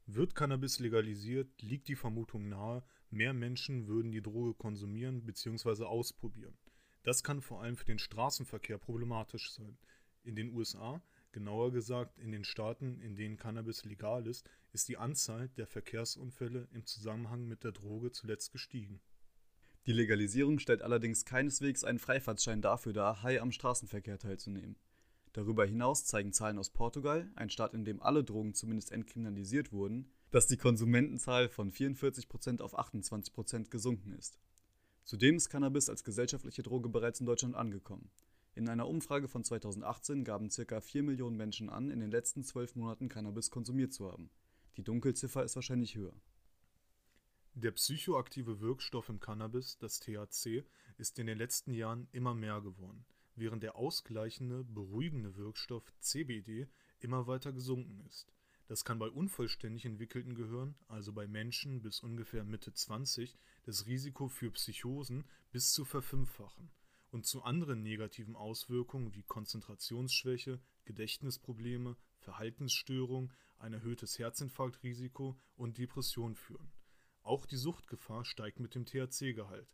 Wird 0.08 0.34
Cannabis 0.34 0.80
legalisiert, 0.80 1.62
liegt 1.62 1.88
die 1.88 1.96
Vermutung 1.96 2.50
nahe, 2.50 2.84
mehr 3.12 3.34
Menschen 3.34 3.86
würden 3.86 4.12
die 4.12 4.24
Droge 4.24 4.56
konsumieren 4.56 5.24
bzw. 5.24 5.84
ausprobieren. 5.84 6.58
Das 7.04 7.22
kann 7.22 7.42
vor 7.42 7.62
allem 7.62 7.78
für 7.78 7.86
den 7.86 8.00
Straßenverkehr 8.00 8.80
problematisch 8.80 9.52
sein. 9.54 9.78
In 10.24 10.36
den 10.36 10.50
USA, 10.50 11.04
genauer 11.36 11.74
gesagt 11.74 12.18
in 12.18 12.32
den 12.32 12.46
Staaten, 12.46 13.02
in 13.02 13.18
denen 13.18 13.36
Cannabis 13.36 13.84
legal 13.84 14.26
ist, 14.26 14.50
ist 14.72 14.88
die 14.88 14.96
Anzahl 14.96 15.50
der 15.58 15.68
Verkehrsunfälle 15.68 16.70
im 16.72 16.86
Zusammenhang 16.86 17.46
mit 17.46 17.66
der 17.66 17.74
Droge 17.74 18.14
zuletzt 18.14 18.54
gestiegen. 18.54 19.02
Die 19.86 19.92
Legalisierung 19.92 20.60
stellt 20.60 20.82
allerdings 20.82 21.26
keineswegs 21.26 21.84
einen 21.84 22.00
Freifahrtschein 22.00 22.62
dafür 22.62 22.94
dar, 22.94 23.22
high 23.22 23.42
am 23.42 23.52
Straßenverkehr 23.52 24.18
teilzunehmen. 24.18 24.78
Darüber 25.34 25.66
hinaus 25.66 26.06
zeigen 26.06 26.32
Zahlen 26.32 26.58
aus 26.58 26.70
Portugal, 26.70 27.30
ein 27.36 27.50
Staat, 27.50 27.74
in 27.74 27.84
dem 27.84 28.02
alle 28.02 28.24
Drogen 28.24 28.54
zumindest 28.54 28.94
entkriminalisiert 28.94 29.74
wurden, 29.74 30.10
dass 30.32 30.48
die 30.48 30.56
Konsumentenzahl 30.56 31.50
von 31.50 31.70
44% 31.70 32.62
auf 32.62 32.80
28% 32.80 33.70
gesunken 33.70 34.14
ist. 34.14 34.40
Zudem 35.04 35.36
ist 35.36 35.50
Cannabis 35.50 35.90
als 35.90 36.06
gesellschaftliche 36.06 36.64
Droge 36.64 36.88
bereits 36.88 37.20
in 37.20 37.26
Deutschland 37.26 37.56
angekommen. 37.56 38.10
In 38.58 38.70
einer 38.70 38.88
Umfrage 38.88 39.28
von 39.28 39.44
2018 39.44 40.24
gaben 40.24 40.48
ca. 40.48 40.80
4 40.80 41.04
Millionen 41.04 41.36
Menschen 41.36 41.70
an, 41.70 41.92
in 41.92 42.00
den 42.00 42.10
letzten 42.10 42.46
zwölf 42.46 42.74
Monaten 42.78 43.10
Cannabis 43.10 43.52
konsumiert 43.52 43.92
zu 43.92 44.10
haben. 44.10 44.30
Die 44.78 44.84
Dunkelziffer 44.84 45.44
ist 45.44 45.58
wahrscheinlich 45.58 45.98
höher. 45.98 46.16
Der 47.54 47.72
psychoaktive 47.72 48.62
Wirkstoff 48.62 49.10
im 49.10 49.20
Cannabis, 49.20 49.78
das 49.78 50.00
THC, 50.00 50.64
ist 50.98 51.20
in 51.20 51.28
den 51.28 51.38
letzten 51.38 51.74
Jahren 51.74 52.08
immer 52.14 52.34
mehr 52.34 52.62
geworden, 52.62 53.06
während 53.36 53.62
der 53.62 53.76
ausgleichende, 53.76 54.64
beruhigende 54.64 55.36
Wirkstoff 55.36 55.92
CBD 56.00 56.70
immer 57.00 57.28
weiter 57.28 57.52
gesunken 57.52 58.00
ist. 58.08 58.34
Das 58.68 58.86
kann 58.86 59.00
bei 59.00 59.10
unvollständig 59.10 59.84
entwickelten 59.84 60.34
Gehirn, 60.34 60.76
also 60.88 61.12
bei 61.12 61.28
Menschen 61.28 61.82
bis 61.82 62.00
ungefähr 62.00 62.46
Mitte 62.46 62.72
20, 62.72 63.38
das 63.64 63.86
Risiko 63.86 64.30
für 64.30 64.52
Psychosen 64.52 65.26
bis 65.52 65.74
zu 65.74 65.84
verfünffachen 65.84 66.72
und 67.16 67.26
zu 67.26 67.42
anderen 67.42 67.82
negativen 67.82 68.36
Auswirkungen 68.36 69.16
wie 69.16 69.24
Konzentrationsschwäche, 69.24 70.60
Gedächtnisprobleme, 70.84 71.98
Verhaltensstörungen, 72.20 73.34
ein 73.58 73.74
erhöhtes 73.74 74.20
Herzinfarktrisiko 74.20 75.36
und 75.56 75.80
Depression 75.80 76.36
führen 76.36 76.72
auch 77.26 77.48
die 77.48 77.58
Suchtgefahr 77.58 78.24
steigt 78.24 78.60
mit 78.60 78.76
dem 78.76 78.86
THC-Gehalt. 78.86 79.68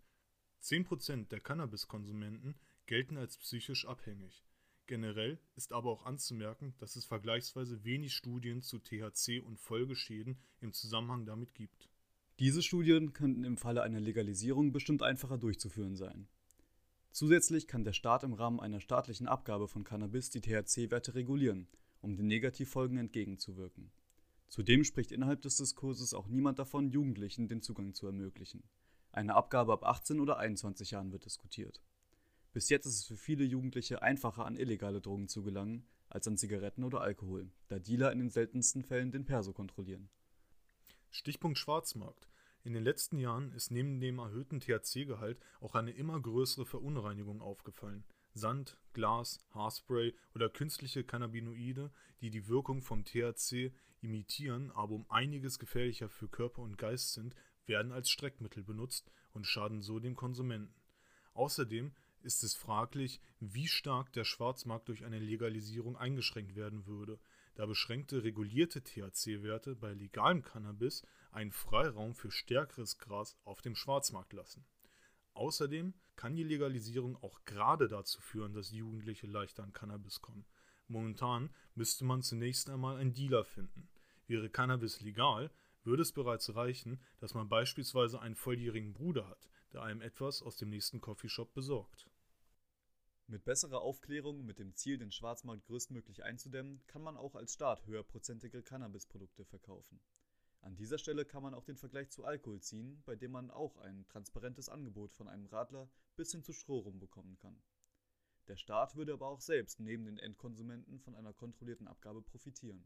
10% 0.61 1.27
der 1.27 1.41
Cannabiskonsumenten 1.41 2.55
gelten 2.85 3.17
als 3.17 3.37
psychisch 3.37 3.85
abhängig. 3.85 4.45
Generell 4.87 5.39
ist 5.55 5.73
aber 5.73 5.89
auch 5.89 6.05
anzumerken, 6.05 6.73
dass 6.77 6.95
es 6.95 7.05
vergleichsweise 7.05 7.83
wenig 7.83 8.13
Studien 8.13 8.61
zu 8.61 8.79
THC 8.79 9.41
und 9.41 9.59
Folgeschäden 9.59 10.37
im 10.61 10.73
Zusammenhang 10.73 11.25
damit 11.25 11.53
gibt. 11.53 11.89
Diese 12.39 12.63
Studien 12.63 13.13
könnten 13.13 13.43
im 13.43 13.57
Falle 13.57 13.83
einer 13.83 13.99
Legalisierung 13.99 14.71
bestimmt 14.71 15.03
einfacher 15.03 15.37
durchzuführen 15.37 15.95
sein. 15.95 16.27
Zusätzlich 17.11 17.67
kann 17.67 17.83
der 17.83 17.93
Staat 17.93 18.23
im 18.23 18.33
Rahmen 18.33 18.59
einer 18.59 18.79
staatlichen 18.79 19.27
Abgabe 19.27 19.67
von 19.67 19.83
Cannabis 19.83 20.29
die 20.29 20.39
THC-Werte 20.39 21.13
regulieren, 21.13 21.67
um 21.99 22.15
den 22.15 22.27
Negativfolgen 22.27 22.97
entgegenzuwirken. 22.97 23.91
Zudem 24.47 24.83
spricht 24.83 25.11
innerhalb 25.11 25.41
des 25.41 25.57
Diskurses 25.57 26.13
auch 26.13 26.27
niemand 26.27 26.59
davon, 26.59 26.89
Jugendlichen 26.89 27.47
den 27.47 27.61
Zugang 27.61 27.93
zu 27.93 28.05
ermöglichen. 28.05 28.63
Eine 29.11 29.35
Abgabe 29.35 29.73
ab 29.73 29.85
18 29.85 30.21
oder 30.21 30.37
21 30.37 30.91
Jahren 30.91 31.11
wird 31.11 31.25
diskutiert. 31.25 31.81
Bis 32.53 32.69
jetzt 32.69 32.85
ist 32.85 32.95
es 32.95 33.05
für 33.05 33.17
viele 33.17 33.43
Jugendliche 33.43 34.01
einfacher, 34.01 34.45
an 34.45 34.55
illegale 34.55 35.01
Drogen 35.01 35.27
zu 35.27 35.43
gelangen, 35.43 35.85
als 36.09 36.27
an 36.27 36.37
Zigaretten 36.37 36.83
oder 36.83 37.01
Alkohol, 37.01 37.49
da 37.67 37.79
Dealer 37.79 38.11
in 38.11 38.19
den 38.19 38.29
seltensten 38.29 38.83
Fällen 38.83 39.11
den 39.11 39.25
Perso 39.25 39.53
kontrollieren. 39.53 40.09
Stichpunkt 41.09 41.57
Schwarzmarkt. 41.57 42.30
In 42.63 42.73
den 42.73 42.83
letzten 42.83 43.17
Jahren 43.17 43.51
ist 43.53 43.71
neben 43.71 43.99
dem 43.99 44.19
erhöhten 44.19 44.59
THC-Gehalt 44.59 45.39
auch 45.61 45.73
eine 45.73 45.91
immer 45.91 46.19
größere 46.19 46.65
Verunreinigung 46.65 47.41
aufgefallen. 47.41 48.03
Sand, 48.33 48.77
Glas, 48.93 49.39
Haarspray 49.49 50.13
oder 50.35 50.47
künstliche 50.47 51.03
Cannabinoide, 51.03 51.91
die 52.21 52.29
die 52.29 52.47
Wirkung 52.47 52.83
vom 52.83 53.03
THC 53.03 53.73
imitieren, 54.01 54.71
aber 54.71 54.93
um 54.93 55.09
einiges 55.09 55.57
gefährlicher 55.57 56.07
für 56.07 56.27
Körper 56.27 56.61
und 56.61 56.77
Geist 56.77 57.13
sind, 57.13 57.35
werden 57.65 57.91
als 57.91 58.09
Streckmittel 58.09 58.63
benutzt 58.63 59.11
und 59.33 59.47
schaden 59.47 59.81
so 59.81 59.99
dem 59.99 60.15
Konsumenten. 60.15 60.75
Außerdem 61.33 61.93
ist 62.21 62.43
es 62.43 62.55
fraglich, 62.55 63.21
wie 63.39 63.67
stark 63.67 64.13
der 64.13 64.23
Schwarzmarkt 64.23 64.87
durch 64.87 65.03
eine 65.03 65.19
Legalisierung 65.19 65.97
eingeschränkt 65.97 66.55
werden 66.55 66.85
würde, 66.85 67.19
da 67.55 67.65
beschränkte 67.65 68.23
regulierte 68.23 68.81
THC-Werte 68.83 69.75
bei 69.75 69.93
legalem 69.93 70.41
Cannabis 70.41 71.03
einen 71.31 71.51
Freiraum 71.51 72.15
für 72.15 72.31
stärkeres 72.31 72.97
Gras 72.97 73.37
auf 73.43 73.61
dem 73.61 73.75
Schwarzmarkt 73.75 74.33
lassen. 74.33 74.65
Außerdem 75.33 75.93
kann 76.15 76.35
die 76.35 76.43
Legalisierung 76.43 77.15
auch 77.23 77.43
gerade 77.45 77.87
dazu 77.87 78.21
führen, 78.21 78.53
dass 78.53 78.71
Jugendliche 78.71 79.27
leichter 79.27 79.63
an 79.63 79.73
Cannabis 79.73 80.21
kommen. 80.21 80.45
Momentan 80.87 81.49
müsste 81.73 82.03
man 82.03 82.21
zunächst 82.21 82.69
einmal 82.69 82.97
einen 82.97 83.13
Dealer 83.13 83.45
finden. 83.45 83.89
Wäre 84.27 84.49
Cannabis 84.49 85.01
legal, 85.01 85.51
würde 85.83 86.03
es 86.03 86.11
bereits 86.11 86.53
reichen, 86.53 87.01
dass 87.17 87.33
man 87.33 87.49
beispielsweise 87.49 88.21
einen 88.21 88.35
volljährigen 88.35 88.93
Bruder 88.93 89.27
hat, 89.27 89.49
der 89.73 89.83
einem 89.83 90.01
etwas 90.01 90.41
aus 90.41 90.57
dem 90.57 90.69
nächsten 90.69 91.01
Coffeeshop 91.01 91.53
besorgt. 91.53 92.10
Mit 93.31 93.45
besserer 93.45 93.79
Aufklärung 93.79 94.45
mit 94.45 94.59
dem 94.59 94.75
Ziel, 94.75 94.97
den 94.97 95.09
Schwarzmarkt 95.09 95.63
größtmöglich 95.63 96.25
einzudämmen, 96.25 96.85
kann 96.87 97.01
man 97.01 97.15
auch 97.15 97.33
als 97.33 97.53
Staat 97.53 97.85
höherprozentige 97.85 98.61
Cannabisprodukte 98.61 99.45
verkaufen. 99.45 100.01
An 100.59 100.75
dieser 100.75 100.97
Stelle 100.97 101.23
kann 101.23 101.41
man 101.41 101.53
auch 101.53 101.63
den 101.63 101.77
Vergleich 101.77 102.09
zu 102.09 102.25
Alkohol 102.25 102.59
ziehen, 102.59 103.01
bei 103.05 103.15
dem 103.15 103.31
man 103.31 103.49
auch 103.49 103.77
ein 103.77 104.05
transparentes 104.09 104.67
Angebot 104.67 105.13
von 105.13 105.29
einem 105.29 105.45
Radler 105.45 105.89
bis 106.17 106.33
hin 106.33 106.43
zu 106.43 106.51
Strohrum 106.51 106.99
bekommen 106.99 107.37
kann. 107.37 107.63
Der 108.49 108.57
Staat 108.57 108.97
würde 108.97 109.13
aber 109.13 109.29
auch 109.29 109.39
selbst 109.39 109.79
neben 109.79 110.03
den 110.03 110.17
Endkonsumenten 110.17 110.99
von 110.99 111.15
einer 111.15 111.31
kontrollierten 111.31 111.87
Abgabe 111.87 112.21
profitieren. 112.21 112.85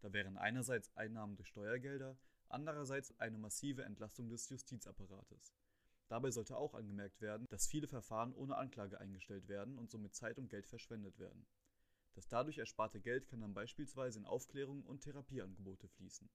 Da 0.00 0.12
wären 0.12 0.36
einerseits 0.36 0.94
Einnahmen 0.94 1.36
durch 1.36 1.48
Steuergelder, 1.48 2.18
andererseits 2.50 3.18
eine 3.18 3.38
massive 3.38 3.84
Entlastung 3.84 4.28
des 4.28 4.46
Justizapparates. 4.50 5.54
Dabei 6.10 6.32
sollte 6.32 6.56
auch 6.56 6.74
angemerkt 6.74 7.20
werden, 7.20 7.46
dass 7.50 7.68
viele 7.68 7.86
Verfahren 7.86 8.34
ohne 8.34 8.56
Anklage 8.56 8.98
eingestellt 8.98 9.46
werden 9.46 9.78
und 9.78 9.92
somit 9.92 10.12
Zeit 10.12 10.38
und 10.38 10.48
Geld 10.48 10.66
verschwendet 10.66 11.20
werden. 11.20 11.46
Das 12.14 12.26
dadurch 12.26 12.58
ersparte 12.58 13.00
Geld 13.00 13.28
kann 13.28 13.40
dann 13.40 13.54
beispielsweise 13.54 14.18
in 14.18 14.26
Aufklärung 14.26 14.82
und 14.82 15.02
Therapieangebote 15.02 15.86
fließen. 15.86 16.28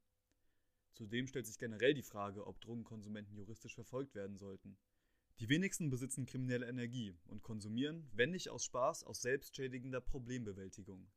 Zudem 0.93 1.27
stellt 1.27 1.45
sich 1.45 1.57
generell 1.57 1.93
die 1.93 2.03
Frage, 2.03 2.47
ob 2.47 2.61
Drogenkonsumenten 2.61 3.35
juristisch 3.35 3.75
verfolgt 3.75 4.15
werden 4.15 4.37
sollten. 4.37 4.77
Die 5.39 5.49
wenigsten 5.49 5.89
besitzen 5.89 6.25
kriminelle 6.25 6.69
Energie 6.69 7.17
und 7.25 7.43
konsumieren, 7.43 8.09
wenn 8.13 8.31
nicht 8.31 8.47
aus 8.47 8.63
Spaß, 8.63 9.03
aus 9.03 9.21
selbstschädigender 9.21 9.99
Problembewältigung. 9.99 11.11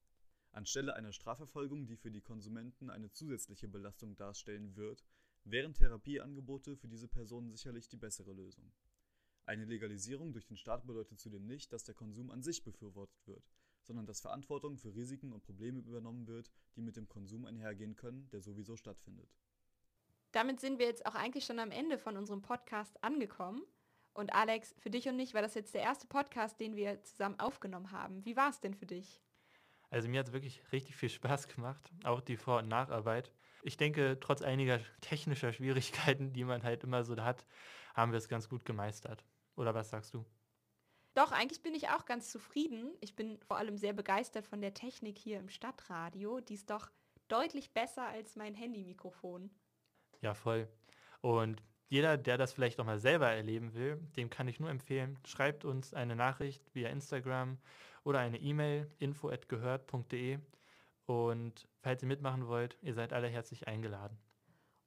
Anstelle 0.51 0.97
einer 0.97 1.13
Strafverfolgung, 1.13 1.87
die 1.87 1.97
für 1.97 2.11
die 2.11 2.23
Konsumenten 2.23 2.91
eine 2.91 3.13
zusätzliche 3.13 3.69
Belastung 3.69 4.17
darstellen 4.17 4.75
wird, 4.75 5.05
wären 5.51 5.75
Therapieangebote 5.75 6.77
für 6.77 6.89
diese 6.89 7.09
Personen 7.09 7.51
sicherlich 7.51 7.89
die 7.89 7.97
bessere 7.97 8.33
Lösung. 8.33 8.73
Eine 9.47 9.65
Legalisierung 9.65 10.33
durch 10.33 10.47
den 10.47 10.57
Staat 10.57 10.87
bedeutet 10.87 11.19
zudem 11.19 11.47
nicht, 11.47 11.73
dass 11.73 11.85
der 11.85 11.95
Konsum 11.95 12.31
an 12.31 12.43
sich 12.43 12.65
befürwortet 12.65 13.27
wird, 13.27 13.49
sondern 13.83 14.05
dass 14.05 14.21
Verantwortung 14.21 14.77
für 14.77 14.95
Risiken 14.95 15.33
und 15.33 15.43
Probleme 15.43 15.81
übernommen 15.81 16.27
wird, 16.27 16.51
die 16.77 16.83
mit 16.83 16.97
dem 16.97 17.09
Konsum 17.09 17.47
einhergehen 17.47 17.97
können, 17.97 18.29
der 18.31 18.43
sowieso 18.43 18.77
stattfindet. 18.77 19.35
Damit 20.33 20.61
sind 20.61 20.79
wir 20.79 20.87
jetzt 20.87 21.07
auch 21.07 21.15
eigentlich 21.15 21.47
schon 21.47 21.59
am 21.59 21.71
Ende 21.71 21.97
von 21.97 22.19
unserem 22.19 22.43
Podcast 22.43 23.03
angekommen. 23.03 23.63
Und 24.13 24.35
Alex, 24.35 24.75
für 24.79 24.91
dich 24.91 25.09
und 25.09 25.17
mich 25.17 25.33
war 25.33 25.41
das 25.41 25.55
jetzt 25.55 25.75
der 25.75 25.81
erste 25.81 26.07
Podcast, 26.07 26.61
den 26.61 26.77
wir 26.77 27.03
zusammen 27.05 27.41
aufgenommen 27.41 27.91
haben. 27.91 28.25
Wie 28.27 28.37
war 28.37 28.51
es 28.51 28.61
denn 28.61 28.75
für 28.75 28.85
dich? 28.85 29.23
Also 29.91 30.09
mir 30.09 30.21
hat 30.21 30.29
es 30.29 30.35
wirklich 30.35 30.61
richtig 30.73 30.97
viel 30.97 31.09
Spaß 31.09 31.49
gemacht, 31.49 31.91
auch 32.05 32.21
die 32.21 32.37
Vor- 32.37 32.59
und 32.59 32.69
Nacharbeit. 32.69 33.33
Ich 33.63 33.77
denke, 33.77 34.19
trotz 34.21 34.43
einiger 34.43 34.81
technischer 35.01 35.53
Schwierigkeiten, 35.53 36.33
die 36.33 36.45
man 36.45 36.63
halt 36.63 36.85
immer 36.85 37.05
so 37.05 37.17
hat, 37.17 37.47
haben 37.95 38.13
wir 38.13 38.19
es 38.19 38.29
ganz 38.29 38.49
gut 38.49 38.65
gemeistert. 38.65 39.25
Oder 39.57 39.75
was 39.75 39.91
sagst 39.91 40.15
du? 40.15 40.25
Doch, 41.15 41.33
eigentlich 41.33 41.63
bin 41.63 41.75
ich 41.75 41.89
auch 41.89 42.05
ganz 42.05 42.31
zufrieden. 42.31 42.97
Ich 43.01 43.17
bin 43.17 43.41
vor 43.41 43.57
allem 43.57 43.77
sehr 43.77 43.93
begeistert 43.93 44.47
von 44.47 44.61
der 44.61 44.75
Technik 44.75 45.19
hier 45.19 45.41
im 45.41 45.49
Stadtradio. 45.49 46.41
Die 46.41 46.55
ist 46.55 46.71
doch 46.71 46.91
deutlich 47.27 47.73
besser 47.73 48.07
als 48.07 48.37
mein 48.37 48.55
Handymikrofon. 48.55 49.51
Ja, 50.21 50.35
voll. 50.35 50.69
Und 51.21 51.63
jeder, 51.89 52.17
der 52.19 52.39
das 52.39 52.53
vielleicht 52.53 52.79
auch 52.81 52.85
mal 52.85 52.99
selber 53.01 53.29
erleben 53.31 53.75
will, 53.75 53.97
dem 54.17 54.31
kann 54.31 54.47
ich 54.49 54.61
nur 54.61 54.71
empfehlen, 54.71 55.19
schreibt 55.27 55.65
uns 55.65 55.95
eine 55.95 56.15
Nachricht 56.17 56.75
via 56.75 56.89
Instagram 56.91 57.59
oder 58.05 58.21
eine 58.21 58.39
E-Mail 58.39 58.91
info@gehört.de 58.99 60.39
und 61.09 61.67
falls 61.81 62.03
ihr 62.03 62.09
mitmachen 62.09 62.49
wollt, 62.49 62.77
ihr 62.83 62.93
seid 62.93 63.15
alle 63.15 63.29
herzlich 63.29 63.67
eingeladen. 63.67 64.19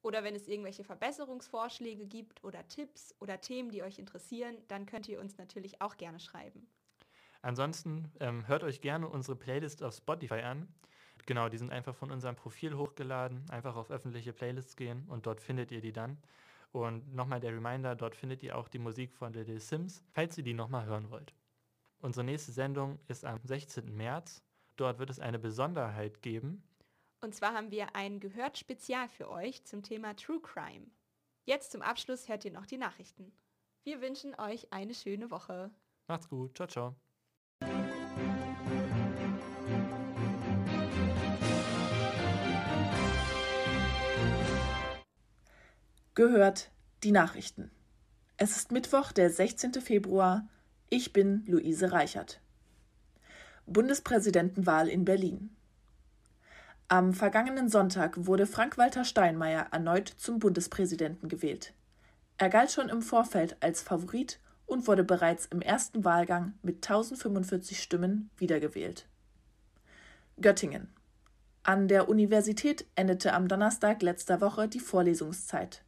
Oder 0.02 0.22
wenn 0.22 0.36
es 0.36 0.46
irgendwelche 0.46 0.84
Verbesserungsvorschläge 0.84 2.06
gibt 2.06 2.44
oder 2.44 2.66
Tipps 2.68 3.12
oder 3.18 3.40
Themen, 3.40 3.70
die 3.70 3.82
euch 3.82 3.98
interessieren, 3.98 4.56
dann 4.68 4.86
könnt 4.86 5.08
ihr 5.08 5.20
uns 5.20 5.36
natürlich 5.36 5.82
auch 5.82 5.96
gerne 5.96 6.20
schreiben. 6.20 6.68
Ansonsten 7.40 8.12
ähm, 8.20 8.46
hört 8.46 8.62
euch 8.62 8.80
gerne 8.80 9.08
unsere 9.08 9.36
Playlist 9.36 9.82
auf 9.82 9.94
Spotify 9.94 10.42
an. 10.42 10.68
Genau, 11.26 11.48
die 11.48 11.58
sind 11.58 11.72
einfach 11.72 11.94
von 11.94 12.12
unserem 12.12 12.36
Profil 12.36 12.76
hochgeladen. 12.76 13.44
Einfach 13.50 13.74
auf 13.74 13.90
öffentliche 13.90 14.32
Playlists 14.32 14.76
gehen 14.76 15.04
und 15.08 15.26
dort 15.26 15.40
findet 15.40 15.72
ihr 15.72 15.80
die 15.80 15.92
dann. 15.92 16.18
Und 16.70 17.12
nochmal 17.12 17.40
der 17.40 17.52
Reminder, 17.52 17.96
dort 17.96 18.14
findet 18.14 18.44
ihr 18.44 18.56
auch 18.56 18.68
die 18.68 18.78
Musik 18.78 19.12
von 19.12 19.32
Little 19.32 19.58
Sims, 19.58 20.04
falls 20.12 20.38
ihr 20.38 20.44
die 20.44 20.54
nochmal 20.54 20.86
hören 20.86 21.10
wollt. 21.10 21.34
Unsere 21.98 22.24
nächste 22.24 22.52
Sendung 22.52 23.00
ist 23.08 23.24
am 23.24 23.40
16. 23.42 23.92
März. 23.92 24.42
Dort 24.76 24.98
wird 24.98 25.10
es 25.10 25.20
eine 25.20 25.38
Besonderheit 25.38 26.22
geben. 26.22 26.62
Und 27.20 27.34
zwar 27.34 27.52
haben 27.54 27.70
wir 27.70 27.94
ein 27.94 28.20
Gehört-Spezial 28.20 29.08
für 29.08 29.30
euch 29.30 29.64
zum 29.64 29.82
Thema 29.82 30.14
True 30.16 30.40
Crime. 30.40 30.86
Jetzt 31.44 31.72
zum 31.72 31.82
Abschluss 31.82 32.28
hört 32.28 32.44
ihr 32.44 32.52
noch 32.52 32.66
die 32.66 32.78
Nachrichten. 32.78 33.32
Wir 33.84 34.00
wünschen 34.00 34.34
euch 34.38 34.72
eine 34.72 34.94
schöne 34.94 35.30
Woche. 35.30 35.70
Macht's 36.08 36.28
gut. 36.28 36.56
Ciao, 36.56 36.68
ciao. 36.68 36.96
Gehört 46.14 46.70
die 47.02 47.12
Nachrichten. 47.12 47.70
Es 48.36 48.56
ist 48.56 48.70
Mittwoch, 48.70 49.12
der 49.12 49.30
16. 49.30 49.74
Februar. 49.74 50.48
Ich 50.90 51.12
bin 51.12 51.44
Luise 51.46 51.90
Reichert. 51.90 52.40
Bundespräsidentenwahl 53.66 54.88
in 54.88 55.04
Berlin. 55.04 55.50
Am 56.88 57.14
vergangenen 57.14 57.68
Sonntag 57.68 58.26
wurde 58.26 58.46
Frank-Walter 58.46 59.04
Steinmeier 59.04 59.68
erneut 59.70 60.08
zum 60.08 60.38
Bundespräsidenten 60.38 61.28
gewählt. 61.28 61.72
Er 62.36 62.50
galt 62.50 62.70
schon 62.70 62.88
im 62.88 63.02
Vorfeld 63.02 63.56
als 63.60 63.80
Favorit 63.80 64.40
und 64.66 64.86
wurde 64.86 65.04
bereits 65.04 65.46
im 65.46 65.60
ersten 65.62 66.04
Wahlgang 66.04 66.54
mit 66.62 66.76
1045 66.76 67.80
Stimmen 67.80 68.30
wiedergewählt. 68.36 69.06
Göttingen. 70.40 70.88
An 71.62 71.88
der 71.88 72.08
Universität 72.08 72.86
endete 72.96 73.32
am 73.32 73.48
Donnerstag 73.48 74.02
letzter 74.02 74.40
Woche 74.40 74.66
die 74.66 74.80
Vorlesungszeit. 74.80 75.84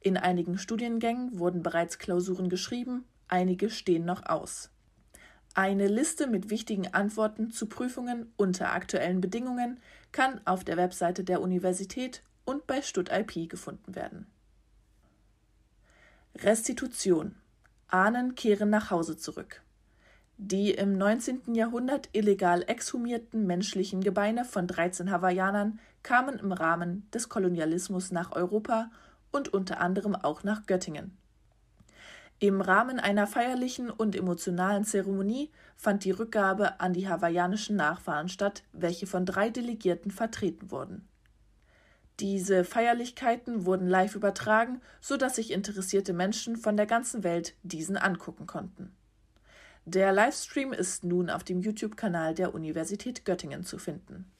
In 0.00 0.16
einigen 0.16 0.56
Studiengängen 0.56 1.38
wurden 1.38 1.62
bereits 1.62 1.98
Klausuren 1.98 2.48
geschrieben, 2.48 3.04
einige 3.28 3.68
stehen 3.68 4.06
noch 4.06 4.24
aus. 4.26 4.70
Eine 5.54 5.88
Liste 5.88 6.28
mit 6.28 6.48
wichtigen 6.48 6.94
Antworten 6.94 7.50
zu 7.50 7.66
Prüfungen 7.66 8.32
unter 8.36 8.72
aktuellen 8.72 9.20
Bedingungen 9.20 9.80
kann 10.12 10.40
auf 10.46 10.62
der 10.62 10.76
Webseite 10.76 11.24
der 11.24 11.40
Universität 11.40 12.22
und 12.44 12.66
bei 12.66 12.82
StudIP 12.82 13.48
gefunden 13.48 13.94
werden. 13.94 14.26
Restitution. 16.36 17.34
Ahnen 17.88 18.36
kehren 18.36 18.70
nach 18.70 18.90
Hause 18.90 19.16
zurück. 19.16 19.62
Die 20.38 20.70
im 20.70 20.96
19. 20.96 21.54
Jahrhundert 21.54 22.08
illegal 22.12 22.62
exhumierten 22.66 23.46
menschlichen 23.46 24.00
Gebeine 24.00 24.44
von 24.44 24.66
13 24.66 25.10
Hawaiianern 25.10 25.80
kamen 26.02 26.38
im 26.38 26.52
Rahmen 26.52 27.06
des 27.12 27.28
Kolonialismus 27.28 28.10
nach 28.10 28.32
Europa 28.32 28.90
und 29.32 29.52
unter 29.52 29.80
anderem 29.80 30.14
auch 30.14 30.44
nach 30.44 30.66
Göttingen. 30.66 31.18
Im 32.42 32.62
Rahmen 32.62 32.98
einer 32.98 33.26
feierlichen 33.26 33.90
und 33.90 34.16
emotionalen 34.16 34.84
Zeremonie 34.84 35.50
fand 35.76 36.04
die 36.04 36.10
Rückgabe 36.10 36.80
an 36.80 36.94
die 36.94 37.06
hawaiianischen 37.06 37.76
Nachfahren 37.76 38.30
statt, 38.30 38.62
welche 38.72 39.06
von 39.06 39.26
drei 39.26 39.50
Delegierten 39.50 40.10
vertreten 40.10 40.70
wurden. 40.70 41.06
Diese 42.18 42.64
Feierlichkeiten 42.64 43.66
wurden 43.66 43.86
live 43.86 44.14
übertragen, 44.14 44.80
so 45.02 45.18
dass 45.18 45.36
sich 45.36 45.50
interessierte 45.50 46.14
Menschen 46.14 46.56
von 46.56 46.78
der 46.78 46.86
ganzen 46.86 47.24
Welt 47.24 47.54
diesen 47.62 47.98
angucken 47.98 48.46
konnten. 48.46 48.96
Der 49.84 50.10
Livestream 50.10 50.72
ist 50.72 51.04
nun 51.04 51.28
auf 51.28 51.44
dem 51.44 51.60
YouTube-Kanal 51.60 52.34
der 52.34 52.54
Universität 52.54 53.26
Göttingen 53.26 53.64
zu 53.64 53.76
finden. 53.76 54.32